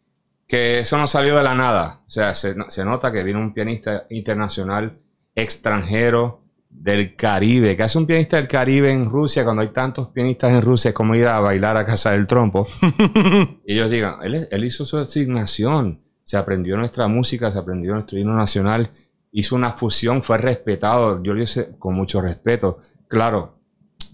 que 0.47 0.80
eso 0.80 0.97
no 0.97 1.08
salió 1.08 1.36
de 1.38 1.43
la 1.43 1.56
nada. 1.56 2.01
O 2.06 2.10
sea, 2.10 2.36
se, 2.36 2.56
se 2.70 2.86
nota 2.86 3.12
que 3.12 3.24
vino 3.24 3.39
un 3.39 3.53
pianista 3.53 4.06
internacional 4.10 4.97
extranjero 5.36 6.41
del 6.70 7.16
Caribe. 7.16 7.76
que 7.78 7.84
hace 7.84 7.97
un 7.97 8.06
pianista 8.06 8.38
del 8.38 8.47
Caribe 8.47 8.91
en 8.91 9.10
Rusia 9.10 9.43
cuando 9.43 9.62
hay 9.62 9.70
tantos 9.70 10.10
pianistas 10.10 10.51
en 10.51 10.62
Rusia? 10.62 10.89
Es 10.89 10.95
como 10.95 11.16
ir 11.16 11.28
a 11.28 11.39
bailar 11.39 11.78
a 11.78 11.86
casa 11.86 12.12
del 12.12 12.28
trompo. 12.28 12.68
y 13.66 13.74
ellos 13.74 13.89
digan, 13.89 14.16
él, 14.24 14.47
él 14.51 14.66
hizo 14.66 14.86
su 14.86 14.97
asignación. 14.97 16.01
Se 16.24 16.38
aprendió 16.38 16.76
nuestra 16.76 17.08
música, 17.08 17.49
se 17.51 17.60
aprendió 17.60 17.93
nuestro 17.93 18.18
himno 18.20 18.36
nacional. 18.36 18.89
Hizo 19.32 19.56
una 19.56 19.74
fusión, 19.74 20.24
fue 20.24 20.38
respetado. 20.38 21.22
Yo 21.24 21.34
lo 21.34 21.41
hice 21.41 21.76
con 21.78 21.93
mucho 21.95 22.20
respeto. 22.22 22.80
Claro, 23.08 23.55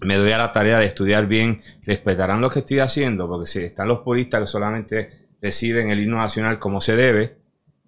me 0.02 0.16
doy 0.16 0.32
a 0.32 0.38
la 0.38 0.52
tarea 0.52 0.78
de 0.78 0.86
estudiar 0.86 1.26
bien, 1.26 1.62
respetarán 1.84 2.40
lo 2.40 2.50
que 2.50 2.60
estoy 2.60 2.78
haciendo, 2.80 3.28
porque 3.28 3.46
si 3.46 3.60
están 3.60 3.88
los 3.88 4.00
puristas 4.00 4.40
que 4.40 4.46
solamente 4.46 5.28
reciben 5.40 5.90
el 5.90 6.00
himno 6.00 6.18
nacional 6.18 6.58
como 6.58 6.80
se 6.80 6.96
debe, 6.96 7.36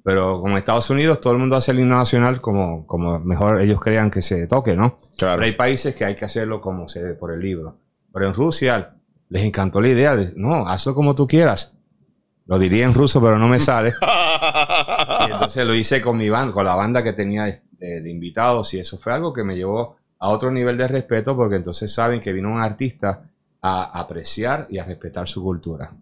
pero 0.03 0.41
como 0.41 0.53
en 0.53 0.59
Estados 0.59 0.91
Unidos 0.91 1.21
todo 1.21 1.33
el 1.33 1.39
mundo 1.39 1.57
hace 1.57 1.71
el 1.73 1.81
himno 1.81 1.97
nacional 1.97 2.41
como, 2.41 2.87
como 2.87 3.19
mejor 3.21 3.61
ellos 3.61 3.81
crean 3.81 4.11
que 4.11 4.21
se 4.23 4.47
toque, 4.47 4.77
¿no? 4.77 4.99
Claro. 5.17 5.37
Pero 5.39 5.47
hay 5.47 5.53
países 5.53 5.95
que 5.95 6.05
hay 6.05 6.15
que 6.15 6.25
hacerlo 6.25 6.61
como 6.61 6.89
se 6.89 7.03
debe 7.03 7.15
por 7.15 7.33
el 7.33 7.41
libro. 7.41 7.79
Pero 8.13 8.27
en 8.29 8.35
Rusia 8.35 8.97
les 9.31 9.43
encantó 9.45 9.81
la 9.81 9.89
idea 9.89 10.15
de, 10.17 10.33
no, 10.37 10.69
hazlo 10.69 10.95
como 10.95 11.15
tú 11.15 11.27
quieras. 11.27 11.77
Lo 12.47 12.59
diría 12.59 12.85
en 12.85 12.93
ruso, 12.93 13.21
pero 13.23 13.39
no 13.39 13.49
me 13.49 13.59
sale. 13.61 13.95
Y 15.27 15.33
entonces 15.33 15.65
lo 15.67 15.75
hice 15.75 16.01
con 16.03 16.17
mi 16.19 16.29
banda, 16.29 16.53
con 16.53 16.65
la 16.67 16.75
banda 16.75 17.03
que 17.03 17.13
tenía 17.13 17.45
de, 17.45 17.63
de- 17.73 18.01
de 18.03 18.11
invitados 18.11 18.75
y 18.75 18.81
eso 18.81 18.99
fue 18.99 19.13
algo 19.15 19.33
que 19.33 19.43
me 19.45 19.57
llevó 19.57 19.97
a 20.25 20.29
otro 20.31 20.51
nivel 20.51 20.79
de 20.79 20.89
respeto 20.89 21.37
porque 21.37 21.57
entonces 21.57 21.93
saben 21.93 22.20
que 22.20 22.33
vino 22.33 22.51
un 22.51 22.61
artista 22.61 23.25
a 23.61 24.01
apreciar 24.01 24.66
y 24.70 24.79
a 24.79 24.85
respetar 24.85 25.29
su 25.29 25.43
cultura. 25.43 25.93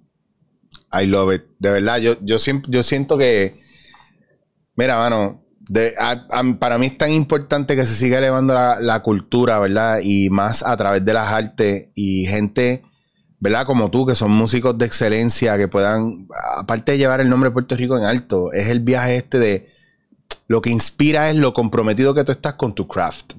I 0.92 1.06
love 1.06 1.34
it. 1.34 1.42
De 1.58 1.70
verdad, 1.70 1.98
yo, 1.98 2.14
yo, 2.22 2.36
yo 2.68 2.82
siento 2.82 3.18
que. 3.18 3.60
Mira, 4.76 4.96
mano. 4.96 5.40
de- 5.68 5.94
a- 5.98 6.26
a- 6.30 6.58
para 6.58 6.76
mí 6.78 6.86
es 6.86 6.98
tan 6.98 7.10
importante 7.10 7.76
que 7.76 7.84
se 7.84 7.94
siga 7.94 8.18
elevando 8.18 8.52
la, 8.52 8.78
la 8.80 9.00
cultura, 9.00 9.58
¿verdad? 9.58 10.00
Y 10.02 10.28
más 10.28 10.62
a 10.64 10.76
través 10.76 11.04
de 11.04 11.12
las 11.14 11.28
artes 11.32 11.88
y 11.94 12.26
gente, 12.26 12.82
¿verdad? 13.40 13.64
Como 13.64 13.90
tú, 13.90 14.04
que 14.06 14.14
son 14.16 14.32
músicos 14.32 14.76
de 14.76 14.86
excelencia, 14.86 15.56
que 15.56 15.68
puedan, 15.68 16.26
aparte 16.58 16.92
de 16.92 16.98
llevar 16.98 17.20
el 17.20 17.28
nombre 17.30 17.48
de 17.50 17.54
Puerto 17.54 17.76
Rico 17.76 17.96
en 17.96 18.04
alto, 18.04 18.52
es 18.52 18.68
el 18.68 18.80
viaje 18.80 19.16
este 19.16 19.38
de. 19.38 19.68
Lo 20.48 20.60
que 20.60 20.70
inspira 20.70 21.30
es 21.30 21.36
lo 21.36 21.52
comprometido 21.52 22.12
que 22.12 22.24
tú 22.24 22.32
estás 22.32 22.54
con 22.54 22.74
tu 22.74 22.86
craft. 22.86 23.32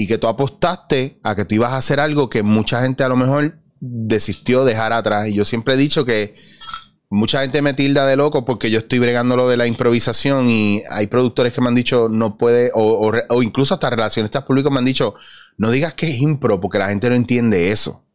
Y 0.00 0.06
que 0.06 0.16
tú 0.16 0.28
apostaste 0.28 1.20
a 1.22 1.34
que 1.36 1.44
tú 1.44 1.56
ibas 1.56 1.72
a 1.72 1.76
hacer 1.76 2.00
algo 2.00 2.30
que 2.30 2.42
mucha 2.42 2.80
gente 2.80 3.04
a 3.04 3.08
lo 3.08 3.16
mejor 3.16 3.58
desistió 3.80 4.64
dejar 4.64 4.94
atrás. 4.94 5.28
Y 5.28 5.34
yo 5.34 5.44
siempre 5.44 5.74
he 5.74 5.76
dicho 5.76 6.06
que 6.06 6.36
mucha 7.10 7.42
gente 7.42 7.60
me 7.60 7.74
tilda 7.74 8.06
de 8.06 8.16
loco 8.16 8.46
porque 8.46 8.70
yo 8.70 8.78
estoy 8.78 8.98
bregando 8.98 9.36
lo 9.36 9.46
de 9.46 9.58
la 9.58 9.66
improvisación 9.66 10.48
y 10.48 10.82
hay 10.90 11.06
productores 11.08 11.52
que 11.52 11.60
me 11.60 11.68
han 11.68 11.74
dicho 11.74 12.08
no 12.08 12.38
puede, 12.38 12.70
o, 12.72 12.82
o 12.82 13.12
o 13.28 13.42
incluso 13.42 13.74
hasta 13.74 13.90
relacionistas 13.90 14.44
públicos 14.44 14.72
me 14.72 14.78
han 14.78 14.86
dicho 14.86 15.14
no 15.58 15.70
digas 15.70 15.92
que 15.92 16.08
es 16.08 16.18
impro 16.20 16.60
porque 16.60 16.78
la 16.78 16.88
gente 16.88 17.10
no 17.10 17.14
entiende 17.14 17.70
eso. 17.70 18.06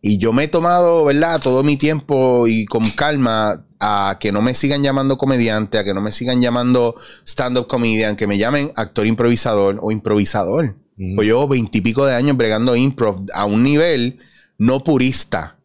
Y 0.00 0.18
yo 0.18 0.32
me 0.32 0.44
he 0.44 0.48
tomado, 0.48 1.04
¿verdad? 1.04 1.40
Todo 1.40 1.64
mi 1.64 1.76
tiempo 1.76 2.46
y 2.46 2.64
con 2.66 2.88
calma 2.90 3.66
a 3.80 4.18
que 4.20 4.30
no 4.30 4.42
me 4.42 4.54
sigan 4.54 4.82
llamando 4.82 5.18
comediante, 5.18 5.78
a 5.78 5.84
que 5.84 5.94
no 5.94 6.00
me 6.00 6.12
sigan 6.12 6.40
llamando 6.40 6.94
stand-up 7.26 7.66
comedian, 7.66 8.14
que 8.14 8.26
me 8.26 8.38
llamen 8.38 8.70
actor 8.76 9.06
improvisador 9.06 9.78
o 9.82 9.90
improvisador. 9.90 10.76
Pues 11.16 11.26
llevo 11.26 11.48
veintipico 11.48 12.04
de 12.04 12.14
años 12.14 12.36
bregando 12.36 12.76
improv 12.76 13.24
a 13.32 13.44
un 13.46 13.62
nivel 13.62 14.18
no 14.58 14.84
purista, 14.84 15.56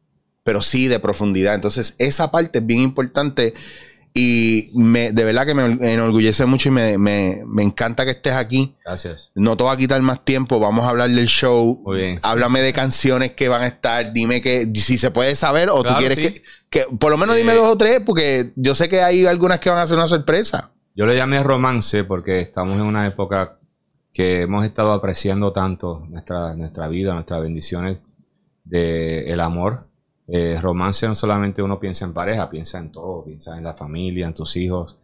pero 0.43 0.61
sí 0.61 0.87
de 0.87 0.99
profundidad. 0.99 1.55
Entonces, 1.55 1.95
esa 1.97 2.31
parte 2.31 2.59
es 2.59 2.65
bien 2.65 2.79
importante 2.81 3.53
y 4.13 4.69
me, 4.75 5.11
de 5.11 5.25
verdad 5.25 5.45
que 5.45 5.53
me 5.53 5.91
enorgullece 5.91 6.45
mucho 6.45 6.69
y 6.69 6.71
me, 6.71 6.97
me- 6.97 7.41
me 7.45 7.63
encanta 7.63 8.05
que 8.05 8.11
estés 8.11 8.33
aquí. 8.33 8.73
Gracias. 8.85 9.29
No 9.35 9.57
te 9.57 9.63
voy 9.63 9.73
a 9.73 9.77
quitar 9.77 10.01
más 10.01 10.23
tiempo, 10.23 10.57
vamos 10.57 10.85
a 10.85 10.89
hablar 10.89 11.09
del 11.09 11.27
show. 11.27 11.81
Muy 11.85 11.97
bien. 11.97 12.19
Háblame 12.23 12.61
de 12.61 12.71
canciones 12.71 13.33
que 13.33 13.49
van 13.49 13.63
a 13.63 13.67
estar, 13.67 14.13
dime 14.13 14.41
que 14.41 14.71
si 14.73 14.97
se 14.97 15.11
puede 15.11 15.35
saber 15.35 15.69
o 15.69 15.81
Claro, 15.81 15.95
tú 15.97 15.99
quieres 15.99 16.17
sí. 16.17 16.39
que, 16.39 16.43
que 16.69 16.95
por 16.97 17.11
lo 17.11 17.17
menos 17.17 17.35
dime 17.35 17.51
Eh, 17.51 17.57
dos 17.57 17.69
o 17.71 17.77
tres, 17.77 17.99
porque 18.05 18.53
yo 18.55 18.73
sé 18.73 18.87
que 18.87 19.01
hay 19.01 19.25
algunas 19.25 19.59
que 19.59 19.69
van 19.69 19.79
a 19.79 19.87
ser 19.87 19.97
una 19.97 20.07
sorpresa. 20.07 20.71
Yo 20.95 21.05
le 21.05 21.17
llamé 21.17 21.43
romance 21.43 22.05
porque 22.05 22.39
estamos 22.39 22.77
en 22.77 22.83
una 22.83 23.05
época 23.05 23.59
que 24.15 24.43
hemos 24.43 24.65
estado 24.65 24.93
apreciando 24.93 25.51
tanto 25.51 26.05
nuestra, 26.09 26.55
nuestra 26.55 26.87
vida, 26.87 27.13
nuestras 27.13 27.41
bendiciones 27.41 27.97
de 28.63 29.29
el 29.29 29.41
amor. 29.41 29.87
Eh, 30.25 30.57
romance 30.61 31.05
no 31.05 31.13
solamente 31.13 31.61
uno 31.61 31.81
piensa 31.81 32.05
en 32.05 32.13
pareja, 32.13 32.49
piensa 32.49 32.79
en 32.79 32.93
todo, 32.93 33.25
piensa 33.25 33.57
en 33.57 33.65
la 33.65 33.73
familia, 33.73 34.25
en 34.25 34.33
tus 34.33 34.55
hijos, 34.55 34.97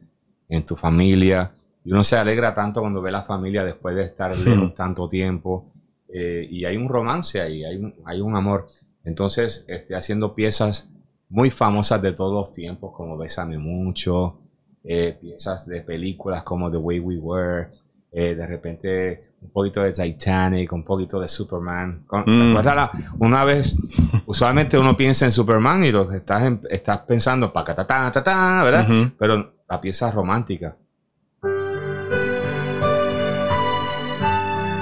en 0.47 0.65
tu 0.65 0.77
familia. 0.77 1.51
Y 1.83 1.91
uno 1.91 2.05
se 2.05 2.15
alegra 2.15 2.55
tanto 2.55 2.79
cuando 2.79 3.01
ve 3.01 3.11
la 3.11 3.23
familia 3.23 3.65
después 3.65 3.97
de 3.97 4.03
estar 4.03 4.35
lejos 4.37 4.73
tanto 4.75 5.09
tiempo. 5.09 5.65
Eh, 6.07 6.47
y 6.49 6.63
hay 6.63 6.77
un 6.77 6.87
romance 6.87 7.41
ahí, 7.41 7.65
hay 7.65 7.75
un, 7.75 7.93
hay 8.05 8.21
un 8.21 8.33
amor. 8.37 8.69
Entonces, 9.03 9.65
estoy 9.67 9.97
haciendo 9.97 10.33
piezas 10.33 10.89
muy 11.27 11.51
famosas 11.51 12.01
de 12.01 12.13
todos 12.13 12.33
los 12.33 12.53
tiempos, 12.53 12.93
como 12.95 13.17
Bésame 13.17 13.57
Mucho, 13.57 14.37
eh, 14.85 15.17
piezas 15.19 15.67
de 15.67 15.81
películas 15.81 16.43
como 16.43 16.71
The 16.71 16.77
Way 16.77 16.99
We 17.01 17.17
Were, 17.17 17.80
eh, 18.11 18.35
de 18.35 18.45
repente 18.47 19.23
un 19.41 19.49
poquito 19.49 19.81
de 19.81 19.91
Titanic, 19.91 20.71
un 20.73 20.83
poquito 20.83 21.19
de 21.19 21.27
Superman. 21.27 22.03
Con- 22.05 22.23
Mm. 22.27 22.47
¿Recuerdas 22.49 22.75
la- 22.75 22.91
una 23.19 23.43
vez, 23.43 23.75
usualmente 24.27 24.77
uno 24.77 24.95
piensa 24.95 25.25
en 25.25 25.31
Superman 25.31 25.83
y 25.83 25.91
lo 25.91 26.11
estás, 26.11 26.43
en- 26.43 26.61
estás 26.69 26.99
pensando, 26.99 27.51
pa, 27.51 27.63
ta, 27.63 27.75
ta, 27.75 28.11
ta, 28.11 28.23
ta, 28.23 28.63
¿verdad? 28.63 28.85
Pero 29.17 29.53
la 29.67 29.81
pieza 29.81 30.11
romántica. 30.11 30.75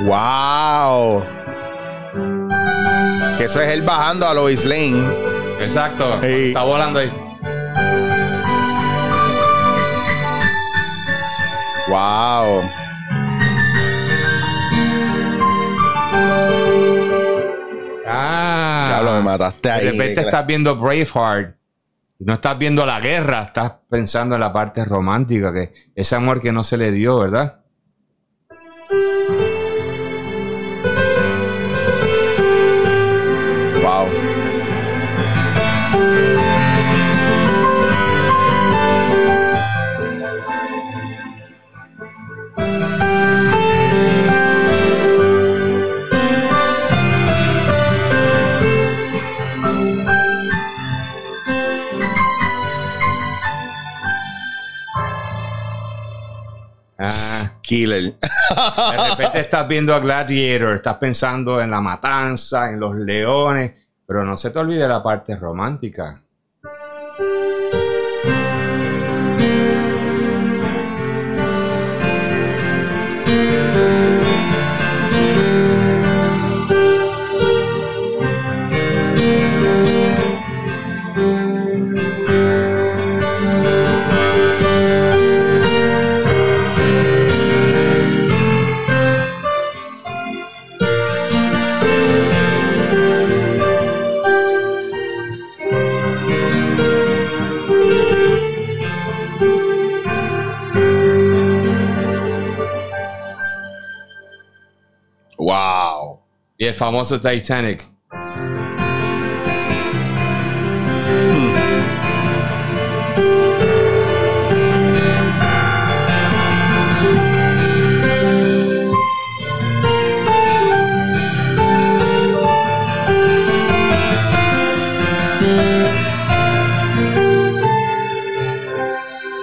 ¡Wow! 0.02 1.24
Que 3.38 3.46
eso 3.46 3.62
es 3.62 3.70
él 3.70 3.82
bajando 3.84 4.28
a 4.28 4.34
Lois 4.34 4.66
Lane. 4.66 5.04
Exacto. 5.62 6.22
Está 6.22 6.64
volando 6.64 7.00
ahí. 7.00 7.12
Wow. 11.90 12.62
Ah. 18.20 18.86
Diablo, 18.90 19.12
me 19.14 19.22
mataste 19.22 19.72
ahí. 19.72 19.86
De 19.86 19.92
repente 19.92 20.22
estás 20.22 20.46
viendo 20.46 20.76
Braveheart. 20.76 21.56
No 22.20 22.34
estás 22.34 22.58
viendo 22.58 22.86
la 22.86 23.00
guerra, 23.00 23.44
estás 23.44 23.76
pensando 23.90 24.36
en 24.36 24.42
la 24.42 24.52
parte 24.52 24.84
romántica, 24.84 25.54
que 25.54 25.74
ese 25.96 26.16
amor 26.16 26.42
que 26.42 26.52
no 26.52 26.64
se 26.64 26.76
le 26.76 26.92
dio, 26.92 27.20
¿verdad? 27.20 27.62
Killer. 57.70 58.02
de 58.02 59.10
repente 59.12 59.40
estás 59.42 59.68
viendo 59.68 59.94
a 59.94 60.00
Gladiator, 60.00 60.74
estás 60.74 60.96
pensando 60.96 61.62
en 61.62 61.70
la 61.70 61.80
matanza, 61.80 62.72
en 62.72 62.80
los 62.80 62.96
leones, 62.96 63.74
pero 64.08 64.26
no 64.26 64.36
se 64.36 64.50
te 64.50 64.58
olvide 64.58 64.88
la 64.88 65.04
parte 65.04 65.36
romántica. 65.36 66.20
Y 106.62 106.66
el 106.66 106.76
famoso 106.76 107.22
Titanic. 107.22 107.86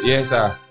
Y 0.05 0.12
esta. 0.12 0.66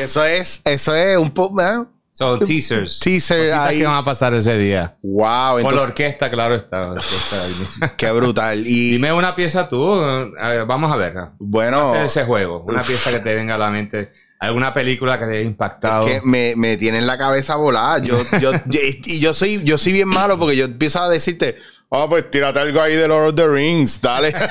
Eso 0.00 0.24
es, 0.24 0.60
eso 0.64 0.94
es 0.94 1.16
un 1.18 1.30
poco, 1.30 1.60
¿eh? 1.62 1.84
Son 2.10 2.40
teasers. 2.44 2.98
Teaser 2.98 3.38
Cositas 3.38 3.60
ahí. 3.68 3.78
que 3.78 3.86
van 3.86 3.96
a 3.96 4.04
pasar 4.04 4.34
ese 4.34 4.58
día. 4.58 4.96
Wow, 5.02 5.62
Con 5.62 5.76
la 5.76 5.82
orquesta, 5.82 6.28
claro 6.28 6.56
está. 6.56 6.90
orquesta 6.90 7.92
qué 7.96 8.10
brutal. 8.10 8.66
Y 8.66 8.92
Dime 8.94 9.12
una 9.12 9.36
pieza 9.36 9.68
tú. 9.68 9.92
a 9.94 10.48
ver, 10.48 10.66
vamos 10.66 10.92
a 10.92 10.96
ver. 10.96 11.14
bueno, 11.38 11.92
Hacer 11.92 12.06
ese 12.06 12.24
juego. 12.24 12.60
Una 12.64 12.82
pieza 12.82 13.12
que 13.12 13.20
te 13.20 13.34
venga 13.36 13.54
a 13.54 13.58
la 13.58 13.70
mente. 13.70 14.10
Alguna 14.40 14.74
película 14.74 15.16
que 15.18 15.26
te 15.26 15.32
haya 15.38 15.42
impactado. 15.42 16.06
que 16.06 16.20
me, 16.24 16.54
me 16.56 16.76
tienen 16.76 17.06
la 17.06 17.16
cabeza 17.18 17.54
volada. 17.54 17.98
Yo, 17.98 18.18
yo, 18.40 18.50
yo- 18.66 18.80
y 19.04 19.20
yo 19.20 19.32
soy, 19.32 19.62
yo 19.62 19.78
soy 19.78 19.92
bien 19.92 20.08
malo 20.08 20.40
porque 20.40 20.56
yo 20.56 20.64
empiezo 20.64 21.00
a 21.00 21.08
decirte, 21.08 21.54
oh, 21.88 22.08
pues 22.08 22.28
tírate 22.32 22.58
algo 22.58 22.80
ahí 22.80 22.96
de 22.96 23.06
Lord 23.06 23.28
of 23.28 23.34
the 23.36 23.46
Rings, 23.46 24.00
dale. 24.00 24.34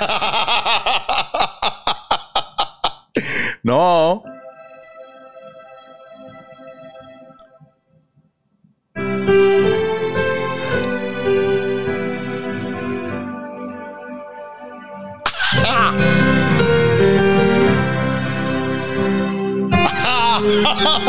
no. 3.64 4.24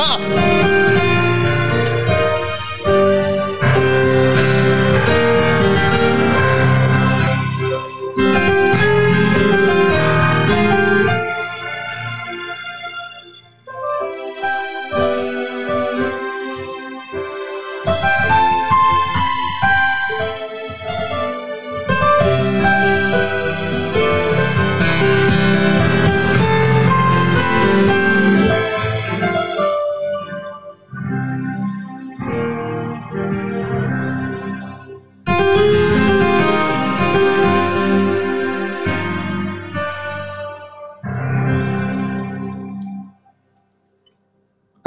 Hallelujah. 0.08 0.47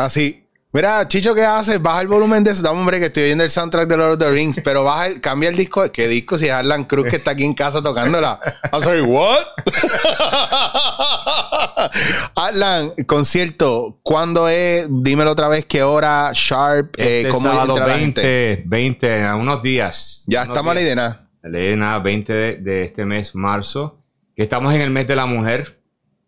Así. 0.05 0.37
Mira, 0.73 1.05
Chicho, 1.05 1.35
¿qué 1.35 1.43
haces? 1.43 1.81
Baja 1.81 1.99
el 2.01 2.07
volumen 2.07 2.45
de 2.45 2.51
eso. 2.51 2.61
Dame, 2.63 2.79
hombre, 2.79 2.97
que 2.97 3.07
estoy 3.07 3.23
oyendo 3.23 3.43
el 3.43 3.49
soundtrack 3.49 3.89
de 3.89 3.97
Lord 3.97 4.13
of 4.13 4.19
the 4.19 4.31
Rings, 4.31 4.61
pero 4.63 4.85
baja 4.85 5.07
el, 5.07 5.19
cambia 5.19 5.49
el 5.49 5.57
disco. 5.57 5.83
¿Qué 5.91 6.07
disco? 6.07 6.37
Si 6.37 6.45
es 6.45 6.51
Arlan 6.53 6.85
Cruz 6.85 7.07
que 7.09 7.17
está 7.17 7.31
aquí 7.31 7.43
en 7.43 7.53
casa 7.53 7.83
tocándola. 7.83 8.39
I'm 8.71 8.81
sorry, 8.81 9.01
what? 9.01 9.43
Arlan, 12.35 12.91
concierto, 13.05 13.99
¿cuándo 14.01 14.47
es? 14.47 14.87
Dímelo 14.89 15.31
otra 15.31 15.49
vez, 15.49 15.65
¿qué 15.65 15.83
hora? 15.83 16.31
Sharp, 16.33 16.95
eh, 16.97 17.17
Este 17.23 17.29
¿cómo 17.29 17.49
sábado 17.49 17.73
entra 17.73 17.87
la 17.87 17.99
gente? 17.99 18.21
20, 18.21 18.63
20, 18.67 19.23
a 19.25 19.35
unos 19.35 19.61
días. 19.61 20.23
Ya 20.27 20.39
Unos 20.43 20.47
estamos 20.49 20.71
a 20.71 20.75
la 20.75 20.81
días. 20.81 20.93
idea. 20.93 21.27
Elena, 21.43 21.99
20 21.99 22.33
de, 22.33 22.55
de 22.57 22.83
este 22.83 23.05
mes, 23.05 23.35
marzo, 23.35 23.99
que 24.35 24.43
estamos 24.43 24.73
en 24.73 24.81
el 24.81 24.89
mes 24.89 25.05
de 25.07 25.15
la 25.17 25.25
mujer, 25.25 25.81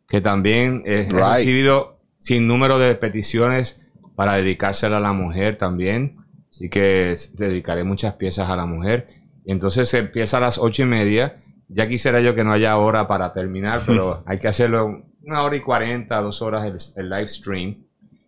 que 0.07 0.19
también 0.21 0.83
eh, 0.85 1.07
he 1.09 1.13
recibido 1.13 1.99
sin 2.23 2.47
número 2.47 2.79
de 2.79 2.95
peticiones 2.95 3.85
para 4.15 4.37
dedicársela 4.37 4.95
a 4.95 5.01
la 5.01 5.11
mujer 5.11 5.57
también. 5.57 6.19
Así 6.49 6.69
que 6.69 7.17
dedicaré 7.33 7.83
muchas 7.83 8.13
piezas 8.13 8.49
a 8.49 8.55
la 8.55 8.65
mujer. 8.65 9.09
Y 9.43 9.51
entonces 9.51 9.89
se 9.89 9.97
empieza 9.97 10.37
a 10.37 10.39
las 10.39 10.57
ocho 10.57 10.83
y 10.83 10.85
media. 10.85 11.43
Ya 11.67 11.85
quisiera 11.89 12.21
yo 12.21 12.33
que 12.33 12.45
no 12.45 12.53
haya 12.53 12.77
hora 12.77 13.09
para 13.09 13.33
terminar, 13.33 13.81
pero 13.85 14.23
hay 14.25 14.39
que 14.39 14.47
hacerlo 14.47 15.03
una 15.21 15.43
hora 15.43 15.57
y 15.57 15.59
cuarenta, 15.59 16.21
dos 16.21 16.41
horas 16.41 16.65
el, 16.65 17.03
el 17.03 17.09
live 17.09 17.27
stream, 17.27 17.83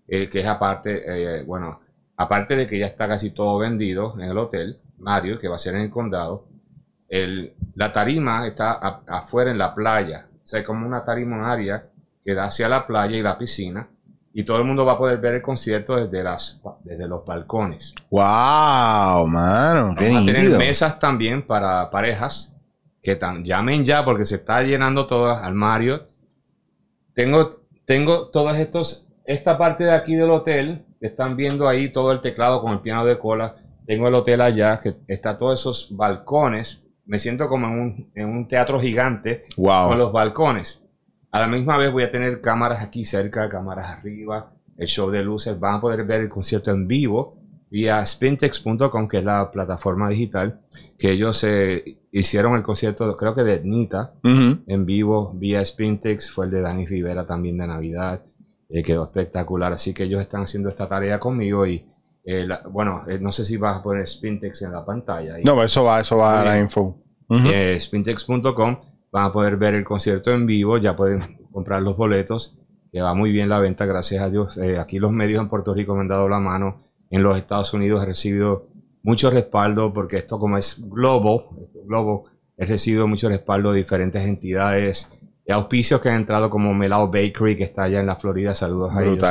eh, 0.10 0.28
que 0.28 0.42
es 0.42 0.46
aparte, 0.46 1.40
eh, 1.40 1.44
bueno, 1.44 1.80
aparte 2.18 2.58
de 2.58 2.68
que 2.68 2.78
ya 2.78 2.88
está 2.88 3.08
casi 3.08 3.32
todo 3.32 3.60
vendido 3.60 4.16
en 4.20 4.30
el 4.30 4.38
hotel, 4.38 4.78
Mario, 4.98 5.40
que 5.40 5.48
va 5.48 5.56
a 5.56 5.60
ser 5.60 5.76
en 5.76 5.82
el 5.82 5.90
condado, 5.90 6.50
el, 7.08 7.54
la 7.76 7.94
tarima 7.94 8.46
está 8.46 8.74
afuera 9.08 9.52
en 9.52 9.58
la 9.58 9.74
playa. 9.74 10.28
O 10.44 10.48
sea, 10.48 10.66
como 10.66 10.86
una 10.86 11.06
tarima, 11.06 11.38
un 11.38 11.46
área 11.46 11.86
que 12.26 12.34
da 12.34 12.46
hacia 12.46 12.68
la 12.68 12.88
playa 12.88 13.16
y 13.16 13.22
la 13.22 13.38
piscina. 13.38 13.88
Y 14.34 14.44
todo 14.44 14.58
el 14.58 14.66
mundo 14.66 14.84
va 14.84 14.94
a 14.94 14.98
poder 14.98 15.20
ver 15.20 15.36
el 15.36 15.42
concierto 15.42 15.96
desde, 15.96 16.22
las, 16.22 16.60
desde 16.84 17.08
los 17.08 17.24
balcones. 17.24 17.94
¡Wow, 18.10 19.28
mano! 19.28 19.96
Vamos 19.96 20.24
a 20.24 20.26
tener 20.26 20.58
mesas 20.58 21.00
también 21.00 21.44
para 21.44 21.90
parejas 21.90 22.54
que 23.02 23.16
tan, 23.16 23.46
llamen 23.46 23.86
ya 23.86 24.04
porque 24.04 24.26
se 24.26 24.36
está 24.36 24.64
llenando 24.64 25.06
todo 25.06 25.30
al 25.30 25.54
Mario. 25.54 26.08
Tengo, 27.14 27.62
tengo 27.86 28.30
todos 28.30 28.58
estos, 28.58 29.08
esta 29.24 29.58
parte 29.58 29.86
de 29.86 29.94
aquí 29.94 30.16
del 30.16 30.32
hotel, 30.32 30.84
que 31.00 31.08
están 31.08 31.38
viendo 31.38 31.68
ahí 31.68 31.90
todo 31.90 32.12
el 32.12 32.22
teclado 32.22 32.62
con 32.62 32.74
el 32.74 32.80
piano 32.80 33.06
de 33.06 33.20
cola. 33.20 33.56
Tengo 33.86 34.08
el 34.08 34.16
hotel 34.16 34.42
allá, 34.42 34.80
que 34.80 34.96
está 35.08 35.38
todos 35.38 35.62
esos 35.62 35.96
balcones. 35.96 36.84
Me 37.06 37.20
siento 37.20 37.48
como 37.48 37.68
en 37.68 37.80
un, 37.80 38.12
en 38.16 38.28
un 38.28 38.48
teatro 38.48 38.82
gigante 38.82 39.46
con 39.56 39.98
los 39.98 40.12
balcones. 40.12 40.85
A 41.36 41.40
la 41.42 41.48
misma 41.48 41.76
vez 41.76 41.92
voy 41.92 42.04
a 42.04 42.12
tener 42.14 42.40
cámaras 42.40 42.82
aquí 42.82 43.04
cerca, 43.04 43.50
cámaras 43.50 43.90
arriba, 43.90 44.54
el 44.78 44.88
show 44.88 45.12
de 45.12 45.22
luces. 45.22 45.60
Van 45.60 45.76
a 45.76 45.82
poder 45.82 46.06
ver 46.06 46.22
el 46.22 46.30
concierto 46.30 46.72
en 46.72 46.88
vivo 46.88 47.36
vía 47.70 48.06
spintex.com, 48.06 49.10
que 49.10 49.18
es 49.18 49.24
la 49.26 49.52
plataforma 49.52 50.08
digital, 50.08 50.62
que 50.98 51.12
ellos 51.12 51.44
eh, 51.44 51.98
hicieron 52.14 52.56
el 52.56 52.64
concierto, 52.64 53.14
creo 53.18 53.36
que 53.36 53.44
de 53.44 53.60
Nita, 53.66 54.14
en 54.24 54.86
vivo, 54.86 55.34
vía 55.36 55.66
Spintex. 55.66 56.32
Fue 56.32 56.46
el 56.46 56.52
de 56.52 56.62
Dani 56.62 56.86
Rivera 56.86 57.28
también 57.28 57.58
de 57.58 57.68
Navidad. 57.68 58.24
Eh, 58.70 58.82
quedó 58.82 59.04
espectacular. 59.04 59.74
Así 59.74 59.94
que 59.94 60.04
ellos 60.04 60.22
están 60.22 60.44
haciendo 60.44 60.70
esta 60.70 60.88
tarea 60.88 61.20
conmigo 61.20 61.68
y 61.68 61.86
eh, 62.24 62.48
bueno, 62.70 63.04
no 63.20 63.34
sé 63.34 63.44
si 63.44 63.58
vas 63.58 63.80
a 63.80 63.84
poner 63.84 64.08
Spintex 64.08 64.62
en 64.62 64.72
la 64.72 64.86
pantalla. 64.86 65.36
No, 65.44 65.62
eso 65.62 65.84
va, 65.84 66.00
eso 66.00 66.16
va 66.16 66.40
a 66.40 66.46
la 66.46 66.60
info. 66.62 66.98
spintex.com 67.78 68.95
van 69.16 69.28
a 69.28 69.32
poder 69.32 69.56
ver 69.56 69.76
el 69.76 69.86
concierto 69.86 70.30
en 70.34 70.46
vivo, 70.46 70.78
ya 70.78 70.94
pueden 70.94 71.38
comprar 71.54 71.82
los 71.82 71.96
boletos, 71.96 72.60
que 72.92 73.02
va 73.02 73.14
muy 73.14 73.32
bien 73.32 73.48
la 73.48 73.60
venta, 73.60 73.86
gracias 73.86 74.22
a 74.22 74.30
Dios. 74.30 74.58
Eh, 74.58 74.78
aquí 74.78 75.00
los 75.00 75.12
medios 75.12 75.42
en 75.42 75.48
Puerto 75.48 75.74
Rico 75.74 75.96
me 75.96 76.02
han 76.02 76.10
dado 76.10 76.28
la 76.28 76.42
mano, 76.42 76.84
en 77.10 77.24
los 77.24 77.38
Estados 77.38 77.74
Unidos 77.74 78.04
he 78.04 78.08
recibido 78.08 78.68
mucho 79.04 79.32
respaldo, 79.32 79.94
porque 79.94 80.18
esto 80.18 80.38
como 80.38 80.58
es 80.58 80.84
global, 80.90 81.46
globo, 81.86 82.26
he 82.58 82.66
recibido 82.66 83.08
mucho 83.08 83.30
respaldo 83.30 83.72
de 83.72 83.78
diferentes 83.78 84.22
entidades, 84.22 85.14
de 85.48 85.54
auspicios 85.54 86.02
que 86.02 86.10
han 86.10 86.18
entrado 86.18 86.50
como 86.50 86.74
Melao 86.74 87.08
Bakery, 87.08 87.56
que 87.56 87.64
está 87.64 87.84
allá 87.84 88.02
en 88.02 88.08
la 88.08 88.18
Florida, 88.18 88.54
saludos 88.54 88.94
a 88.94 89.02
ellos. 89.02 89.24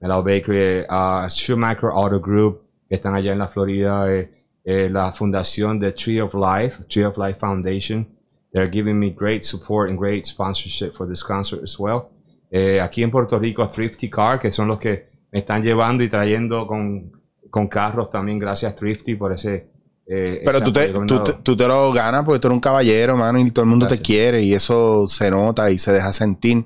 Melao 0.00 0.24
Bakery, 0.24 0.86
uh, 0.90 1.28
Schumacher 1.28 1.90
Auto 1.94 2.20
Group, 2.20 2.62
que 2.88 2.96
están 2.96 3.14
allá 3.14 3.30
en 3.30 3.38
la 3.38 3.46
Florida, 3.46 4.06
eh, 4.12 4.88
la 4.90 5.12
fundación 5.12 5.78
de 5.78 5.92
Tree 5.92 6.20
of 6.20 6.34
Life, 6.34 6.84
Tree 6.88 7.04
of 7.04 7.16
Life 7.16 7.38
Foundation, 7.38 8.08
They're 8.52 8.70
giving 8.70 8.98
me 8.98 9.10
great 9.10 9.44
support 9.44 9.90
and 9.90 9.98
great 9.98 10.26
sponsorship 10.26 10.96
for 10.96 11.06
this 11.08 11.22
concert 11.22 11.62
as 11.62 11.78
well. 11.78 12.10
Eh, 12.50 12.80
aquí 12.80 13.02
en 13.02 13.10
Puerto 13.10 13.38
Rico, 13.38 13.68
Thrifty 13.68 14.10
Car, 14.10 14.40
que 14.40 14.50
son 14.50 14.66
los 14.66 14.78
que 14.78 15.08
me 15.30 15.40
están 15.40 15.62
llevando 15.62 16.02
y 16.02 16.08
trayendo 16.08 16.66
con, 16.66 17.12
con 17.48 17.68
carros 17.68 18.10
también, 18.10 18.38
gracias 18.38 18.74
Thrifty 18.74 19.14
por 19.14 19.32
ese... 19.32 19.68
Eh, 20.12 20.42
Pero 20.44 20.60
tú 20.60 20.72
te, 20.72 20.88
tú, 20.88 21.22
tú 21.44 21.56
te, 21.56 21.68
lo 21.68 21.92
ganas 21.92 22.24
porque 22.24 22.40
tú 22.40 22.48
eres 22.48 22.54
un 22.56 22.60
caballero, 22.60 23.16
mano, 23.16 23.38
y 23.38 23.48
todo 23.52 23.62
el 23.62 23.70
mundo 23.70 23.86
te 23.86 23.98
quiere 23.98 24.42
y 24.42 24.52
eso 24.54 25.06
se 25.06 25.30
nota 25.30 25.70
y 25.70 25.78
se 25.78 25.92
deja 25.92 26.12
sentir. 26.12 26.64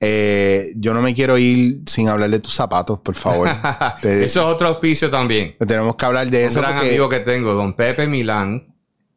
Eh, 0.00 0.72
yo 0.76 0.94
no 0.94 1.02
me 1.02 1.14
quiero 1.14 1.38
ir 1.38 1.82
sin 1.86 2.08
hablar 2.08 2.30
de 2.30 2.40
tus 2.40 2.54
zapatos, 2.54 2.98
por 3.00 3.14
favor. 3.14 3.48
eso 4.02 4.24
es 4.24 4.36
otro 4.38 4.66
auspicio 4.66 5.08
también. 5.08 5.54
Tenemos 5.64 5.94
que 5.94 6.04
hablar 6.04 6.28
de 6.28 6.46
eso. 6.46 6.58
Un 6.58 6.64
gran 6.64 6.78
amigo 6.78 7.08
que 7.08 7.20
tengo, 7.20 7.52
don 7.52 7.74
Pepe 7.74 8.08
Milán, 8.08 8.69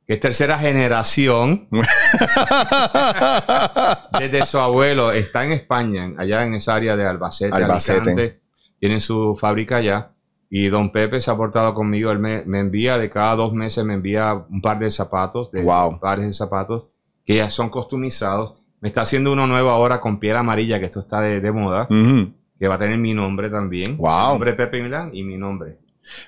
que 0.05 0.13
es 0.13 0.19
tercera 0.19 0.57
generación. 0.57 1.67
desde 4.19 4.45
su 4.45 4.59
abuelo, 4.59 5.11
está 5.11 5.45
en 5.45 5.53
España, 5.53 6.13
allá 6.17 6.45
en 6.45 6.55
esa 6.55 6.75
área 6.75 6.95
de 6.95 7.05
Albacete. 7.05 7.55
Albacete. 7.55 8.41
tienen 8.79 9.01
su 9.01 9.37
fábrica 9.39 9.77
allá. 9.77 10.09
Y 10.49 10.67
don 10.67 10.91
Pepe 10.91 11.19
se 11.19 11.31
ha 11.31 11.35
portado 11.35 11.73
conmigo. 11.73 12.11
Él 12.11 12.19
me, 12.19 12.43
envía, 12.59 12.97
de 12.97 13.09
cada 13.09 13.35
dos 13.35 13.53
meses, 13.53 13.83
me 13.83 13.95
envía 13.95 14.33
un 14.33 14.61
par 14.61 14.77
de 14.77 14.91
zapatos, 14.91 15.51
de 15.51 15.63
wow. 15.63 15.99
pares 15.99 16.27
de 16.27 16.33
zapatos, 16.33 16.89
que 17.25 17.37
ya 17.37 17.49
son 17.49 17.69
customizados. 17.69 18.55
Me 18.79 18.89
está 18.89 19.01
haciendo 19.01 19.31
uno 19.31 19.47
nuevo 19.47 19.71
ahora 19.71 19.99
con 19.99 20.19
piel 20.19 20.35
amarilla, 20.35 20.79
que 20.79 20.85
esto 20.85 20.99
está 20.99 21.21
de, 21.21 21.51
moda, 21.51 21.87
que 21.87 22.67
va 22.67 22.75
a 22.75 22.79
tener 22.79 22.99
mi 22.99 23.15
nombre 23.15 23.49
también. 23.49 23.97
Wow. 23.97 24.09
Mi 24.09 24.27
nombre 24.29 24.53
Pepe 24.53 24.83
Milán 24.83 25.09
y 25.13 25.23
mi 25.23 25.37
nombre. 25.37 25.79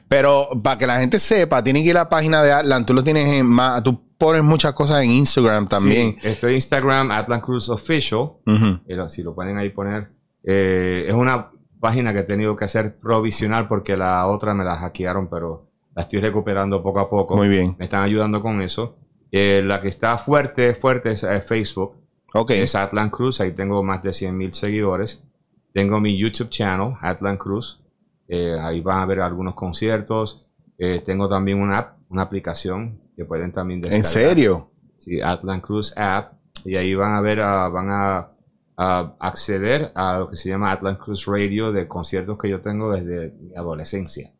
Pero 0.07 0.47
para 0.63 0.77
que 0.77 0.87
la 0.87 0.99
gente 0.99 1.19
sepa, 1.19 1.63
tiene 1.63 1.83
que 1.83 1.89
ir 1.89 1.97
a 1.97 2.01
la 2.01 2.09
página 2.09 2.41
de 2.43 2.51
Atlan. 2.51 2.85
Tú 2.85 2.93
lo 2.93 3.03
tienes 3.03 3.27
en 3.27 3.45
más. 3.45 3.83
Tú 3.83 4.01
pones 4.17 4.43
muchas 4.43 4.73
cosas 4.73 5.03
en 5.03 5.11
Instagram 5.11 5.67
también. 5.67 6.17
Sí, 6.19 6.27
estoy 6.27 6.51
en 6.51 6.55
Instagram, 6.55 7.11
Atlan 7.11 7.41
Cruz 7.41 7.69
Official. 7.69 8.33
si 9.09 9.23
lo 9.23 9.35
pueden 9.35 9.57
ahí 9.57 9.69
poner. 9.69 10.09
Eh, 10.43 11.05
es 11.07 11.13
una 11.13 11.51
página 11.79 12.13
que 12.13 12.19
he 12.19 12.23
tenido 12.23 12.55
que 12.55 12.65
hacer 12.65 12.97
provisional 12.97 13.67
porque 13.67 13.97
la 13.97 14.27
otra 14.27 14.53
me 14.53 14.63
la 14.63 14.75
hackearon, 14.75 15.29
pero 15.29 15.67
la 15.95 16.03
estoy 16.03 16.19
recuperando 16.19 16.81
poco 16.81 16.99
a 16.99 17.09
poco. 17.09 17.35
Muy 17.35 17.49
bien. 17.49 17.75
Me 17.77 17.85
están 17.85 18.03
ayudando 18.03 18.41
con 18.41 18.61
eso. 18.61 18.97
Eh, 19.31 19.61
la 19.65 19.81
que 19.81 19.89
está 19.89 20.17
fuerte, 20.17 20.75
fuerte 20.75 21.11
es 21.11 21.25
Facebook. 21.45 21.95
Ok. 22.33 22.51
Es 22.51 22.75
Atlan 22.75 23.09
Cruz. 23.09 23.41
Ahí 23.41 23.51
tengo 23.51 23.83
más 23.83 24.03
de 24.03 24.13
100 24.13 24.37
mil 24.37 24.53
seguidores. 24.53 25.23
Tengo 25.73 25.99
mi 25.99 26.17
YouTube 26.17 26.49
channel, 26.49 26.93
Atlan 27.01 27.37
Cruz. 27.37 27.81
Eh, 28.27 28.57
ahí 28.59 28.81
van 28.81 28.99
a 28.99 29.05
ver 29.05 29.21
algunos 29.21 29.55
conciertos. 29.55 30.45
Eh, 30.77 31.01
tengo 31.05 31.29
también 31.29 31.59
una 31.61 31.77
app, 31.77 31.97
una 32.09 32.23
aplicación 32.23 32.99
que 33.15 33.25
pueden 33.25 33.51
también 33.51 33.81
descargar. 33.81 34.05
¿En 34.05 34.11
serio? 34.11 34.71
Sí, 34.97 35.21
Atlan 35.21 35.61
Cruz 35.61 35.93
App. 35.97 36.33
Y 36.65 36.75
ahí 36.75 36.95
van 36.95 37.13
a 37.13 37.21
ver, 37.21 37.41
ah, 37.41 37.69
van 37.69 37.89
a, 37.89 38.31
acceder 38.77 39.93
a 39.95 40.19
lo 40.19 40.29
que 40.29 40.35
se 40.35 40.49
llama 40.49 40.69
Atlan 40.69 40.97
Cruz 40.97 41.27
Radio 41.27 41.71
de 41.71 41.87
conciertos 41.87 42.37
que 42.37 42.49
yo 42.49 42.59
tengo 42.59 42.91
desde 42.91 43.31
mi 43.39 43.55
adolescencia. 43.55 44.33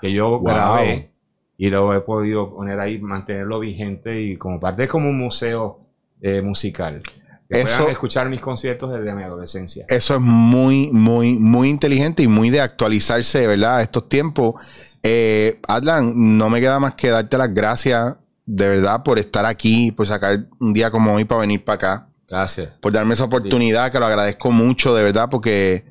Que 0.00 0.12
yo 0.12 0.40
grabé 0.40 1.10
y 1.56 1.70
lo 1.70 1.92
he 1.92 2.00
podido 2.00 2.54
poner 2.54 2.78
ahí, 2.78 3.00
mantenerlo 3.00 3.58
vigente 3.58 4.22
y 4.22 4.36
como 4.36 4.60
parte, 4.60 4.86
como 4.86 5.10
un 5.10 5.18
museo 5.18 5.80
eh, 6.20 6.40
musical 6.40 7.02
eso, 7.50 7.88
escuchar 7.88 8.28
mis 8.28 8.40
conciertos 8.40 8.92
desde 8.92 9.12
mi 9.12 9.24
adolescencia. 9.24 9.84
Eso 9.88 10.14
es 10.14 10.20
muy, 10.20 10.90
muy, 10.92 11.38
muy 11.40 11.68
inteligente 11.68 12.22
y 12.22 12.28
muy 12.28 12.50
de 12.50 12.60
actualizarse, 12.60 13.46
¿verdad? 13.46 13.82
Estos 13.82 14.08
tiempos. 14.08 14.54
Eh, 15.02 15.60
Adlan, 15.66 16.38
no 16.38 16.48
me 16.48 16.60
queda 16.60 16.78
más 16.78 16.94
que 16.94 17.08
darte 17.08 17.36
las 17.36 17.52
gracias, 17.52 18.16
de 18.46 18.68
verdad, 18.68 19.02
por 19.02 19.18
estar 19.18 19.46
aquí, 19.46 19.90
por 19.90 20.06
sacar 20.06 20.46
un 20.60 20.72
día 20.72 20.90
como 20.90 21.14
hoy 21.14 21.24
para 21.24 21.40
venir 21.40 21.64
para 21.64 21.74
acá. 21.74 22.08
Gracias. 22.28 22.70
Por 22.80 22.92
darme 22.92 23.14
esa 23.14 23.24
oportunidad, 23.24 23.90
que 23.90 23.98
lo 23.98 24.06
agradezco 24.06 24.52
mucho, 24.52 24.94
de 24.94 25.02
verdad, 25.02 25.28
porque 25.28 25.84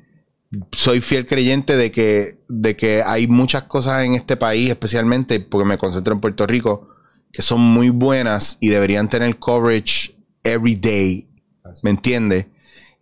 soy 0.72 1.02
fiel 1.02 1.26
creyente 1.26 1.76
de 1.76 1.90
que, 1.90 2.42
de 2.48 2.74
que 2.74 3.02
hay 3.04 3.26
muchas 3.26 3.64
cosas 3.64 4.04
en 4.04 4.14
este 4.14 4.36
país, 4.36 4.70
especialmente 4.70 5.40
porque 5.40 5.68
me 5.68 5.76
concentro 5.76 6.14
en 6.14 6.20
Puerto 6.20 6.46
Rico, 6.46 6.88
que 7.30 7.42
son 7.42 7.60
muy 7.60 7.90
buenas 7.90 8.56
y 8.60 8.68
deberían 8.68 9.10
tener 9.10 9.38
coverage 9.38 10.16
every 10.42 10.74
day 10.74 11.29
¿Me 11.82 11.90
entiendes? 11.90 12.46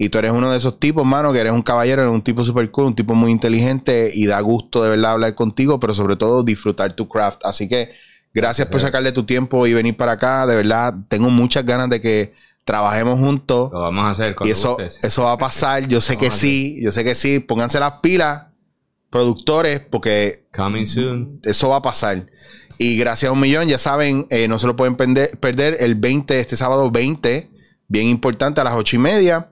Y 0.00 0.10
tú 0.10 0.18
eres 0.18 0.30
uno 0.30 0.50
de 0.52 0.58
esos 0.58 0.78
tipos, 0.78 1.04
mano, 1.04 1.32
que 1.32 1.40
eres 1.40 1.52
un 1.52 1.62
caballero, 1.62 2.02
eres 2.02 2.14
un 2.14 2.22
tipo 2.22 2.44
super 2.44 2.70
cool, 2.70 2.86
un 2.86 2.94
tipo 2.94 3.14
muy 3.14 3.32
inteligente 3.32 4.10
y 4.14 4.26
da 4.26 4.40
gusto 4.40 4.84
de 4.84 4.90
verdad 4.90 5.10
hablar 5.12 5.34
contigo, 5.34 5.80
pero 5.80 5.92
sobre 5.92 6.14
todo 6.14 6.44
disfrutar 6.44 6.94
tu 6.94 7.08
craft. 7.08 7.40
Así 7.44 7.68
que 7.68 7.90
gracias 8.32 8.68
por 8.68 8.80
sacarle 8.80 9.10
tu 9.10 9.24
tiempo 9.24 9.66
y 9.66 9.74
venir 9.74 9.96
para 9.96 10.12
acá. 10.12 10.46
De 10.46 10.54
verdad, 10.54 10.94
tengo 11.08 11.30
muchas 11.30 11.66
ganas 11.66 11.90
de 11.90 12.00
que 12.00 12.32
trabajemos 12.64 13.18
juntos. 13.18 13.72
Lo 13.72 13.80
vamos 13.80 14.06
a 14.06 14.10
hacer. 14.10 14.36
Y 14.44 14.50
eso, 14.50 14.76
eso 14.78 15.24
va 15.24 15.32
a 15.32 15.38
pasar. 15.38 15.88
Yo 15.88 16.00
sé 16.00 16.16
que 16.18 16.30
sí, 16.30 16.78
yo 16.80 16.92
sé 16.92 17.02
que 17.02 17.16
sí. 17.16 17.40
Pónganse 17.40 17.80
las 17.80 17.94
pilas, 18.00 18.44
productores, 19.10 19.80
porque 19.80 20.46
Coming 20.54 20.86
soon. 20.86 21.40
eso 21.42 21.70
va 21.70 21.76
a 21.78 21.82
pasar. 21.82 22.26
Y 22.78 22.96
gracias 22.98 23.30
a 23.30 23.32
un 23.32 23.40
millón, 23.40 23.66
ya 23.66 23.78
saben, 23.78 24.28
eh, 24.30 24.46
no 24.46 24.60
se 24.60 24.68
lo 24.68 24.76
pueden 24.76 24.94
perder 24.94 25.78
el 25.80 25.96
20, 25.96 26.38
este 26.38 26.54
sábado 26.54 26.92
20 26.92 27.50
bien 27.88 28.06
importante 28.06 28.60
a 28.60 28.64
las 28.64 28.74
ocho 28.74 28.96
y 28.96 28.98
media. 28.98 29.48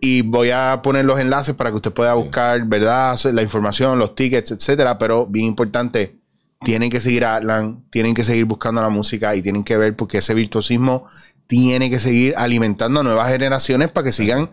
y, 0.00 0.22
voy 0.22 0.50
a 0.50 0.80
poner 0.82 1.04
los 1.04 1.18
enlaces 1.20 1.54
para 1.54 1.70
que 1.70 1.76
usted 1.76 1.92
pueda 1.92 2.14
buscar, 2.14 2.64
¿verdad? 2.66 3.18
La 3.32 3.42
información, 3.42 3.98
los 3.98 4.14
tickets, 4.14 4.50
etcétera. 4.50 4.98
Pero 4.98 5.26
bien 5.26 5.46
importante, 5.46 6.16
tienen 6.62 6.90
que 6.90 7.00
seguir 7.00 7.24
a 7.24 7.36
Atlan, 7.36 7.84
tienen 7.90 8.14
que 8.14 8.24
seguir 8.24 8.44
buscando 8.44 8.82
la 8.82 8.88
música 8.88 9.34
y 9.36 9.42
tienen 9.42 9.64
que 9.64 9.76
ver 9.76 9.94
porque 9.94 10.18
ese 10.18 10.34
virtuosismo 10.34 11.06
tiene 11.46 11.88
que 11.90 12.00
seguir 12.00 12.34
alimentando 12.36 13.00
a 13.00 13.02
nuevas 13.02 13.30
generaciones 13.30 13.92
para 13.92 14.06
que 14.06 14.12
sigan 14.12 14.50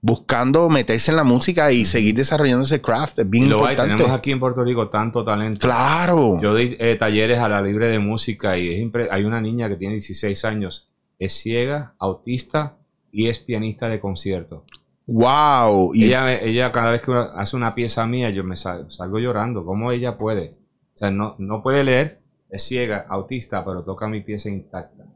buscando 0.00 0.68
meterse 0.68 1.10
en 1.10 1.16
la 1.16 1.24
música 1.24 1.72
y 1.72 1.84
seguir 1.84 2.14
desarrollando 2.14 2.64
ese 2.64 2.80
craft. 2.80 3.18
Es 3.18 3.28
bien 3.28 3.46
importante. 3.46 3.96
tenemos 3.96 4.16
aquí 4.16 4.30
en 4.30 4.40
Puerto 4.40 4.64
Rico 4.64 4.88
tanto 4.88 5.24
talento. 5.24 5.66
Claro. 5.66 6.40
Yo 6.40 6.52
doy 6.52 6.76
eh, 6.78 6.96
talleres 6.96 7.38
a 7.38 7.48
la 7.48 7.60
libre 7.60 7.88
de 7.88 7.98
música 7.98 8.56
y 8.56 8.90
hay 9.10 9.24
una 9.24 9.40
niña 9.40 9.68
que 9.68 9.76
tiene 9.76 9.94
16 9.94 10.44
años 10.44 10.87
es 11.18 11.32
ciega, 11.34 11.94
autista 11.98 12.76
y 13.10 13.28
es 13.28 13.38
pianista 13.38 13.88
de 13.88 14.00
concierto. 14.00 14.64
¡Wow! 15.06 15.92
Y 15.94 16.04
ella, 16.04 16.38
ella 16.38 16.70
cada 16.70 16.90
vez 16.90 17.02
que 17.02 17.12
hace 17.12 17.56
una 17.56 17.74
pieza 17.74 18.06
mía, 18.06 18.30
yo 18.30 18.44
me 18.44 18.56
salgo, 18.56 19.18
llorando. 19.18 19.64
¿Cómo 19.64 19.90
ella 19.90 20.18
puede? 20.18 20.56
O 20.94 20.98
sea, 20.98 21.10
no, 21.10 21.34
no 21.38 21.62
puede 21.62 21.82
leer, 21.84 22.20
es 22.50 22.62
ciega, 22.62 23.06
autista, 23.08 23.64
pero 23.64 23.82
toca 23.82 24.06
mi 24.06 24.20
pieza 24.20 24.50
intacta. 24.50 25.06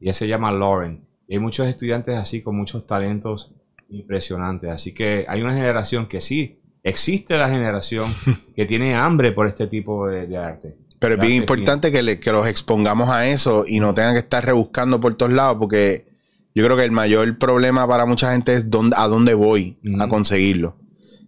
Y 0.00 0.06
ella 0.06 0.14
se 0.14 0.26
llama 0.26 0.50
Lauren. 0.50 1.04
Y 1.28 1.34
hay 1.34 1.38
muchos 1.38 1.68
estudiantes 1.68 2.18
así 2.18 2.42
con 2.42 2.56
muchos 2.56 2.86
talentos 2.86 3.52
impresionantes. 3.90 4.70
Así 4.70 4.92
que 4.92 5.24
hay 5.28 5.42
una 5.42 5.54
generación 5.54 6.06
que 6.06 6.20
sí, 6.20 6.60
existe 6.82 7.36
la 7.36 7.48
generación 7.48 8.10
que 8.56 8.66
tiene 8.66 8.94
hambre 8.94 9.32
por 9.32 9.46
este 9.46 9.66
tipo 9.66 10.08
de, 10.08 10.36
arte. 10.36 10.76
Pero 11.00 11.14
es 11.14 11.20
bien 11.20 11.32
importante 11.32 11.90
que, 11.90 12.20
que, 12.20 12.30
los 12.30 12.46
expongamos 12.46 13.08
a 13.08 13.26
eso 13.26 13.64
y 13.66 13.80
no 13.80 13.94
tengan 13.94 14.12
que 14.12 14.18
estar 14.20 14.44
rebuscando 14.44 15.00
por 15.00 15.16
todos 15.16 15.32
lados, 15.32 15.56
porque 15.58 16.06
yo 16.54 16.62
creo 16.62 16.76
que 16.76 16.84
el 16.84 16.92
mayor 16.92 17.38
problema 17.38 17.88
para 17.88 18.04
mucha 18.04 18.32
gente 18.32 18.52
es 18.52 18.70
dónde, 18.70 18.94
a 18.98 19.08
dónde 19.08 19.32
voy 19.32 19.78
a 19.98 20.08
conseguirlo. 20.08 20.76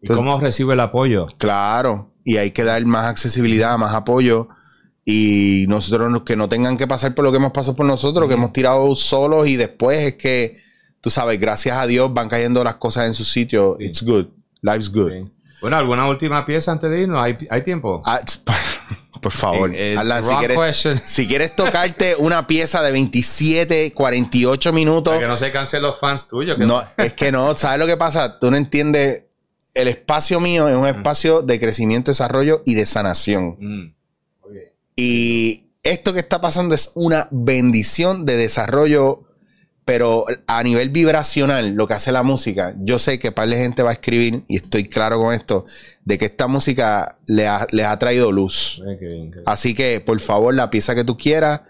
¿Y 0.02 0.08
cómo 0.08 0.38
recibe 0.38 0.74
el 0.74 0.80
apoyo? 0.80 1.26
Claro, 1.38 2.12
y 2.22 2.36
hay 2.36 2.50
que 2.50 2.64
dar 2.64 2.84
más 2.84 3.06
accesibilidad, 3.06 3.78
más 3.78 3.94
apoyo. 3.94 4.48
Y 5.06 5.64
nosotros 5.68 6.22
que 6.24 6.36
no 6.36 6.48
tengan 6.50 6.76
que 6.76 6.86
pasar 6.86 7.14
por 7.14 7.24
lo 7.24 7.32
que 7.32 7.38
hemos 7.38 7.52
pasado 7.52 7.74
por 7.74 7.86
nosotros, 7.86 8.28
que 8.28 8.34
hemos 8.34 8.52
tirado 8.52 8.94
solos 8.94 9.48
y 9.48 9.56
después 9.56 10.00
es 10.00 10.14
que, 10.14 10.58
tú 11.00 11.08
sabes, 11.08 11.40
gracias 11.40 11.78
a 11.78 11.86
Dios 11.86 12.12
van 12.12 12.28
cayendo 12.28 12.62
las 12.62 12.74
cosas 12.74 13.06
en 13.06 13.14
su 13.14 13.24
sitio. 13.24 13.76
It's 13.80 14.02
good. 14.02 14.26
Life's 14.60 14.92
good. 14.92 15.12
Bueno, 15.60 15.76
¿alguna 15.76 16.08
última 16.08 16.44
pieza 16.44 16.72
antes 16.72 16.90
de 16.90 17.02
irnos? 17.02 17.22
¿Hay, 17.22 17.34
hay 17.48 17.62
tiempo? 17.62 18.00
Ah, 18.04 18.20
por 19.22 19.32
favor, 19.32 19.72
eh, 19.72 19.94
eh, 19.94 20.22
si, 20.22 20.34
quieres, 20.34 21.02
si, 21.06 21.26
quieres, 21.28 21.54
tocarte 21.54 22.16
una 22.16 22.46
pieza 22.48 22.82
de 22.82 22.90
27, 22.90 23.92
48 23.92 24.72
minutos. 24.72 25.14
Para 25.14 25.20
que 25.20 25.28
no 25.28 25.36
se 25.36 25.52
cansen 25.52 25.80
los 25.80 25.98
fans 26.00 26.26
tuyos. 26.26 26.58
no, 26.58 26.82
es 26.96 27.12
que 27.12 27.30
no, 27.30 27.56
¿sabes 27.56 27.78
lo 27.78 27.86
que 27.86 27.96
pasa? 27.96 28.38
Tú 28.38 28.50
no 28.50 28.56
entiendes. 28.56 29.22
El 29.74 29.88
espacio 29.88 30.40
mío 30.40 30.68
es 30.68 30.74
un 30.74 30.82
mm. 30.82 30.96
espacio 30.96 31.40
de 31.40 31.58
crecimiento, 31.58 32.10
desarrollo 32.10 32.62
y 32.66 32.74
de 32.74 32.84
sanación. 32.84 33.56
Mm. 33.58 33.94
Y 34.96 35.70
esto 35.84 36.12
que 36.12 36.18
está 36.18 36.40
pasando 36.40 36.74
es 36.74 36.90
una 36.94 37.28
bendición 37.30 38.26
de 38.26 38.36
desarrollo 38.36 39.22
pero 39.84 40.26
a 40.46 40.62
nivel 40.62 40.90
vibracional, 40.90 41.74
lo 41.74 41.86
que 41.86 41.94
hace 41.94 42.12
la 42.12 42.22
música, 42.22 42.74
yo 42.78 42.98
sé 42.98 43.18
que 43.18 43.32
par 43.32 43.48
de 43.48 43.56
gente 43.56 43.82
va 43.82 43.90
a 43.90 43.94
escribir, 43.94 44.44
y 44.48 44.56
estoy 44.56 44.88
claro 44.88 45.18
con 45.20 45.34
esto, 45.34 45.66
de 46.04 46.18
que 46.18 46.26
esta 46.26 46.46
música 46.46 47.18
le 47.26 47.46
ha, 47.46 47.66
les 47.72 47.86
ha 47.86 47.98
traído 47.98 48.30
luz. 48.30 48.82
Así 49.44 49.74
que, 49.74 50.00
por 50.00 50.20
favor, 50.20 50.54
la 50.54 50.70
pieza 50.70 50.94
que 50.94 51.04
tú 51.04 51.16
quieras, 51.16 51.62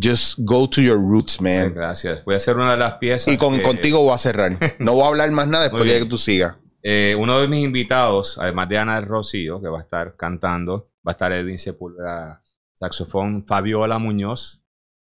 just 0.00 0.38
go 0.38 0.68
to 0.70 0.80
your 0.80 0.98
roots, 0.98 1.40
man. 1.40 1.74
gracias. 1.74 2.24
Voy 2.24 2.34
a 2.34 2.36
hacer 2.36 2.56
una 2.56 2.72
de 2.72 2.78
las 2.78 2.94
piezas. 2.94 3.32
Y 3.32 3.36
con, 3.36 3.58
contigo 3.60 4.02
voy 4.02 4.14
a 4.14 4.18
cerrar. 4.18 4.58
No 4.78 4.94
voy 4.94 5.04
a 5.04 5.08
hablar 5.08 5.30
más 5.32 5.48
nada 5.48 5.64
después 5.64 5.90
de 5.90 5.98
que 5.98 6.06
tú 6.06 6.18
sigas. 6.18 6.56
Eh, 6.82 7.16
uno 7.18 7.40
de 7.40 7.48
mis 7.48 7.64
invitados, 7.64 8.38
además 8.38 8.68
de 8.68 8.78
Ana 8.78 9.00
Rocío, 9.00 9.60
que 9.60 9.68
va 9.68 9.78
a 9.78 9.82
estar 9.82 10.14
cantando, 10.16 10.92
va 11.06 11.10
a 11.10 11.12
estar 11.12 11.32
Edwin 11.32 11.58
Sepúlveda, 11.58 12.40
saxofón, 12.74 13.44
Fabiola 13.44 13.98
Muñoz, 13.98 14.64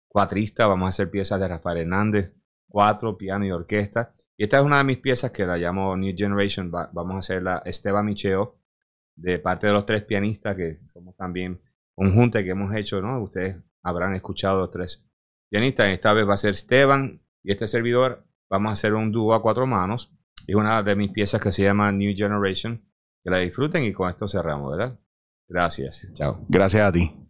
cuatrista, 0.08 0.66
vamos 0.66 0.86
a 0.86 0.88
hacer 0.88 1.10
piezas 1.10 1.38
de 1.38 1.46
Rafael 1.46 1.78
Hernández, 1.78 2.34
cuatro, 2.70 3.18
piano 3.18 3.44
y 3.44 3.50
orquesta. 3.50 4.14
Y 4.38 4.44
esta 4.44 4.58
es 4.58 4.64
una 4.64 4.78
de 4.78 4.84
mis 4.84 4.98
piezas 4.98 5.30
que 5.32 5.44
la 5.44 5.58
llamo 5.58 5.94
New 5.96 6.14
Generation. 6.16 6.70
vamos 6.70 7.14
a 7.14 7.18
hacerla 7.18 7.62
Esteban 7.66 8.06
Micheo, 8.06 8.56
de 9.14 9.38
parte 9.38 9.66
de 9.66 9.74
los 9.74 9.84
tres 9.84 10.04
pianistas, 10.04 10.56
que 10.56 10.80
somos 10.86 11.14
también 11.16 11.60
un 11.96 12.14
junte 12.14 12.42
que 12.42 12.50
hemos 12.50 12.74
hecho, 12.74 13.02
¿no? 13.02 13.22
Ustedes 13.22 13.58
habrán 13.82 14.14
escuchado 14.14 14.60
los 14.60 14.70
tres 14.70 15.06
pianistas. 15.50 15.88
Esta 15.88 16.14
vez 16.14 16.26
va 16.26 16.34
a 16.34 16.38
ser 16.38 16.52
Esteban 16.52 17.20
y 17.42 17.52
este 17.52 17.66
servidor. 17.66 18.24
Vamos 18.48 18.70
a 18.70 18.72
hacer 18.72 18.94
un 18.94 19.12
dúo 19.12 19.34
a 19.34 19.42
cuatro 19.42 19.66
manos. 19.66 20.16
Es 20.46 20.54
una 20.54 20.82
de 20.82 20.96
mis 20.96 21.10
piezas 21.10 21.40
que 21.40 21.52
se 21.52 21.64
llama 21.64 21.92
New 21.92 22.14
Generation. 22.16 22.82
Que 23.22 23.30
la 23.30 23.38
disfruten 23.38 23.84
y 23.84 23.92
con 23.92 24.08
esto 24.08 24.26
cerramos, 24.26 24.76
¿verdad? 24.76 24.98
Gracias. 25.46 26.08
Chao. 26.14 26.46
Gracias 26.48 26.88
a 26.88 26.92
ti. 26.92 27.29